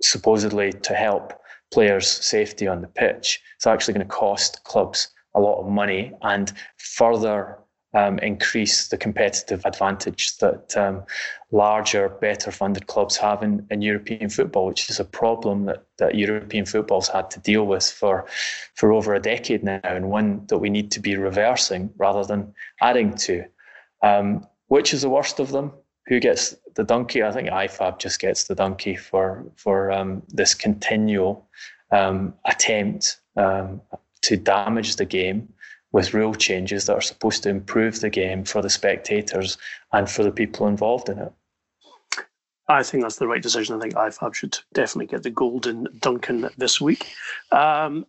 supposedly 0.00 0.72
to 0.72 0.94
help 0.94 1.32
players' 1.72 2.08
safety 2.08 2.66
on 2.66 2.80
the 2.80 2.88
pitch, 2.88 3.40
it's 3.56 3.66
actually 3.66 3.94
going 3.94 4.06
to 4.06 4.12
cost 4.12 4.64
clubs 4.64 5.08
a 5.34 5.40
lot 5.40 5.60
of 5.60 5.68
money 5.70 6.12
and 6.22 6.52
further 6.78 7.58
um, 7.94 8.18
increase 8.18 8.88
the 8.88 8.96
competitive 8.96 9.62
advantage 9.64 10.36
that 10.38 10.76
um, 10.76 11.02
larger, 11.50 12.08
better 12.08 12.50
funded 12.50 12.86
clubs 12.86 13.16
have 13.16 13.42
in, 13.42 13.66
in 13.70 13.80
European 13.80 14.28
football, 14.28 14.66
which 14.66 14.90
is 14.90 15.00
a 15.00 15.04
problem 15.04 15.64
that, 15.64 15.84
that 15.96 16.14
European 16.14 16.66
football's 16.66 17.08
had 17.08 17.30
to 17.30 17.40
deal 17.40 17.66
with 17.66 17.84
for, 17.84 18.26
for 18.74 18.92
over 18.92 19.14
a 19.14 19.20
decade 19.20 19.64
now, 19.64 19.80
and 19.84 20.10
one 20.10 20.44
that 20.48 20.58
we 20.58 20.68
need 20.68 20.90
to 20.90 21.00
be 21.00 21.16
reversing 21.16 21.90
rather 21.96 22.24
than 22.24 22.52
adding 22.82 23.14
to. 23.14 23.44
Um, 24.02 24.46
which 24.66 24.92
is 24.92 25.02
the 25.02 25.10
worst 25.10 25.40
of 25.40 25.50
them? 25.50 25.72
Who 26.08 26.20
gets 26.20 26.56
the 26.74 26.84
donkey? 26.84 27.22
I 27.22 27.32
think 27.32 27.48
IFAB 27.48 27.98
just 27.98 28.20
gets 28.20 28.44
the 28.44 28.54
donkey 28.54 28.96
for 28.96 29.44
for 29.56 29.92
um, 29.92 30.22
this 30.28 30.54
continual 30.54 31.46
um, 31.90 32.34
attempt 32.46 33.20
um, 33.36 33.80
to 34.22 34.36
damage 34.36 34.96
the 34.96 35.04
game 35.04 35.52
with 35.92 36.14
rule 36.14 36.34
changes 36.34 36.86
that 36.86 36.94
are 36.94 37.00
supposed 37.00 37.42
to 37.42 37.48
improve 37.48 38.00
the 38.00 38.10
game 38.10 38.44
for 38.44 38.60
the 38.60 38.70
spectators 38.70 39.56
and 39.92 40.10
for 40.10 40.22
the 40.22 40.30
people 40.30 40.66
involved 40.66 41.08
in 41.08 41.18
it. 41.18 41.32
I 42.68 42.82
think 42.82 43.02
that's 43.02 43.16
the 43.16 43.26
right 43.26 43.42
decision. 43.42 43.76
I 43.76 43.80
think 43.80 43.94
IFAB 43.94 44.34
should 44.34 44.58
definitely 44.74 45.06
get 45.06 45.22
the 45.22 45.30
golden 45.30 45.88
Duncan 46.00 46.50
this 46.58 46.80
week. 46.80 47.14
Um, 47.50 48.06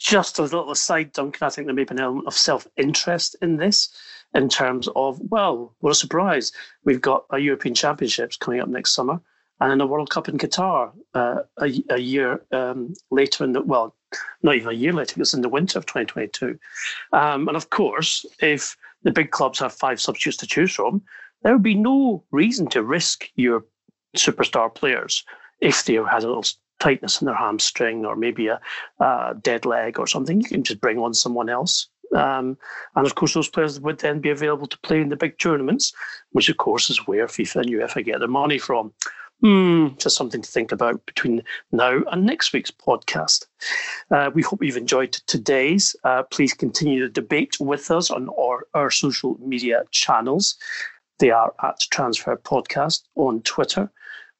just 0.00 0.38
a 0.38 0.42
little 0.42 0.70
aside, 0.72 1.12
Duncan, 1.12 1.46
I 1.46 1.50
think 1.50 1.66
there 1.66 1.74
may 1.74 1.84
be 1.84 1.92
an 1.92 2.00
element 2.00 2.26
of 2.26 2.34
self 2.34 2.66
interest 2.76 3.36
in 3.42 3.58
this 3.58 3.94
in 4.34 4.48
terms 4.48 4.88
of, 4.96 5.20
well, 5.20 5.74
what 5.80 5.90
a 5.90 5.94
surprise. 5.94 6.52
We've 6.84 7.00
got 7.00 7.26
a 7.30 7.38
European 7.38 7.74
Championships 7.74 8.36
coming 8.36 8.60
up 8.60 8.68
next 8.68 8.94
summer 8.94 9.20
and 9.60 9.70
then 9.70 9.80
a 9.80 9.86
World 9.86 10.08
Cup 10.10 10.28
in 10.28 10.38
Qatar 10.38 10.92
uh, 11.14 11.40
a, 11.58 11.82
a, 11.90 11.98
year 11.98 12.42
um, 12.50 12.94
later 13.10 13.44
in 13.44 13.52
the, 13.52 13.60
well, 13.60 13.94
not 14.42 14.56
even 14.56 14.70
a 14.70 14.72
year 14.72 14.92
later, 14.92 15.20
it's 15.20 15.34
in 15.34 15.42
the 15.42 15.48
winter 15.48 15.78
of 15.78 15.84
2022. 15.84 16.58
Um, 17.12 17.46
and 17.46 17.56
of 17.56 17.68
course, 17.68 18.24
if 18.40 18.76
the 19.02 19.12
big 19.12 19.30
clubs 19.30 19.58
have 19.58 19.72
five 19.72 20.00
substitutes 20.00 20.38
to 20.38 20.46
choose 20.46 20.72
from, 20.72 21.02
there 21.42 21.52
would 21.52 21.62
be 21.62 21.74
no 21.74 22.24
reason 22.30 22.68
to 22.68 22.82
risk 22.82 23.28
your 23.34 23.64
superstar 24.16 24.74
players 24.74 25.24
if 25.60 25.84
they 25.84 25.94
had 25.94 26.22
a 26.22 26.26
little 26.26 26.44
tightness 26.80 27.20
in 27.20 27.26
their 27.26 27.34
hamstring 27.36 28.04
or 28.04 28.16
maybe 28.16 28.48
a, 28.48 28.60
a 28.98 29.34
dead 29.40 29.64
leg 29.64 29.98
or 29.98 30.06
something. 30.06 30.40
You 30.40 30.48
can 30.48 30.64
just 30.64 30.80
bring 30.80 30.98
on 30.98 31.14
someone 31.14 31.48
else. 31.48 31.88
Um, 32.14 32.58
and 32.96 33.06
of 33.06 33.14
course, 33.14 33.34
those 33.34 33.48
players 33.48 33.78
would 33.78 34.00
then 34.00 34.20
be 34.20 34.30
available 34.30 34.66
to 34.66 34.78
play 34.80 35.00
in 35.00 35.10
the 35.10 35.16
big 35.16 35.38
tournaments, 35.38 35.92
which 36.32 36.48
of 36.48 36.56
course 36.56 36.90
is 36.90 37.06
where 37.06 37.26
FIFA 37.26 37.62
and 37.62 37.70
UEFA 37.70 38.04
get 38.04 38.18
their 38.18 38.28
money 38.28 38.58
from. 38.58 38.92
Hmm, 39.42 39.88
just 39.96 40.16
something 40.16 40.42
to 40.42 40.50
think 40.50 40.70
about 40.70 41.06
between 41.06 41.42
now 41.72 42.00
and 42.10 42.26
next 42.26 42.52
week's 42.52 42.70
podcast. 42.70 43.46
Uh, 44.10 44.30
we 44.34 44.42
hope 44.42 44.62
you've 44.62 44.76
enjoyed 44.76 45.12
today's. 45.12 45.96
Uh, 46.04 46.24
please 46.24 46.52
continue 46.52 47.02
the 47.02 47.08
debate 47.08 47.56
with 47.58 47.90
us 47.90 48.10
on 48.10 48.28
our, 48.38 48.66
our 48.74 48.90
social 48.90 49.38
media 49.40 49.84
channels. 49.92 50.56
They 51.20 51.30
are 51.30 51.54
at 51.62 51.80
Transfer 51.90 52.36
Podcast 52.36 53.02
on 53.14 53.40
Twitter, 53.42 53.90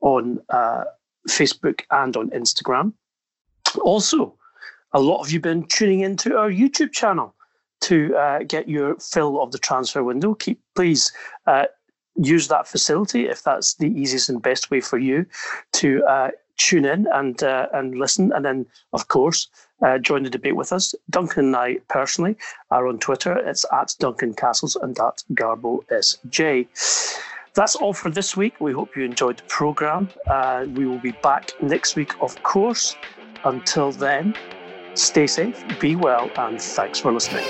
on 0.02 0.40
uh, 0.50 0.84
Facebook, 1.28 1.82
and 1.90 2.16
on 2.16 2.30
Instagram. 2.30 2.92
Also, 3.82 4.34
a 4.92 5.00
lot 5.00 5.20
of 5.20 5.30
you 5.30 5.36
have 5.36 5.42
been 5.42 5.64
tuning 5.64 6.00
into 6.00 6.36
our 6.36 6.50
YouTube 6.50 6.92
channel 6.92 7.34
to 7.82 8.14
uh, 8.16 8.40
get 8.40 8.68
your 8.68 8.96
fill 8.96 9.40
of 9.42 9.52
the 9.52 9.58
transfer 9.58 10.02
window. 10.02 10.34
Keep 10.34 10.60
please 10.74 11.12
uh, 11.46 11.66
use 12.16 12.48
that 12.48 12.66
facility 12.66 13.26
if 13.26 13.42
that's 13.42 13.74
the 13.74 13.88
easiest 13.88 14.28
and 14.28 14.42
best 14.42 14.70
way 14.70 14.80
for 14.80 14.98
you 14.98 15.24
to 15.72 16.04
uh, 16.04 16.30
tune 16.56 16.84
in 16.84 17.06
and 17.12 17.42
uh, 17.42 17.66
and 17.72 17.94
listen, 17.94 18.32
and 18.32 18.44
then 18.44 18.66
of 18.92 19.08
course 19.08 19.48
uh, 19.82 19.98
join 19.98 20.22
the 20.22 20.30
debate 20.30 20.56
with 20.56 20.72
us. 20.72 20.94
Duncan 21.08 21.46
and 21.46 21.56
I 21.56 21.78
personally 21.88 22.36
are 22.70 22.86
on 22.86 22.98
Twitter. 22.98 23.36
It's 23.36 23.64
at 23.72 23.94
Duncan 23.98 24.34
Castles 24.34 24.76
and 24.76 24.98
at 24.98 25.22
Garbo 25.32 25.84
SJ. 25.86 26.66
That's 27.54 27.74
all 27.74 27.92
for 27.92 28.10
this 28.10 28.36
week. 28.36 28.60
We 28.60 28.72
hope 28.72 28.96
you 28.96 29.04
enjoyed 29.04 29.38
the 29.38 29.44
program. 29.44 30.08
Uh, 30.26 30.66
we 30.74 30.86
will 30.86 30.98
be 31.00 31.12
back 31.22 31.50
next 31.60 31.96
week, 31.96 32.12
of 32.22 32.40
course. 32.42 32.96
Until 33.44 33.90
then, 33.90 34.34
stay 34.94 35.26
safe, 35.26 35.64
be 35.80 35.96
well, 35.96 36.30
and 36.36 36.60
thanks 36.60 37.00
for 37.00 37.12
listening. 37.12 37.46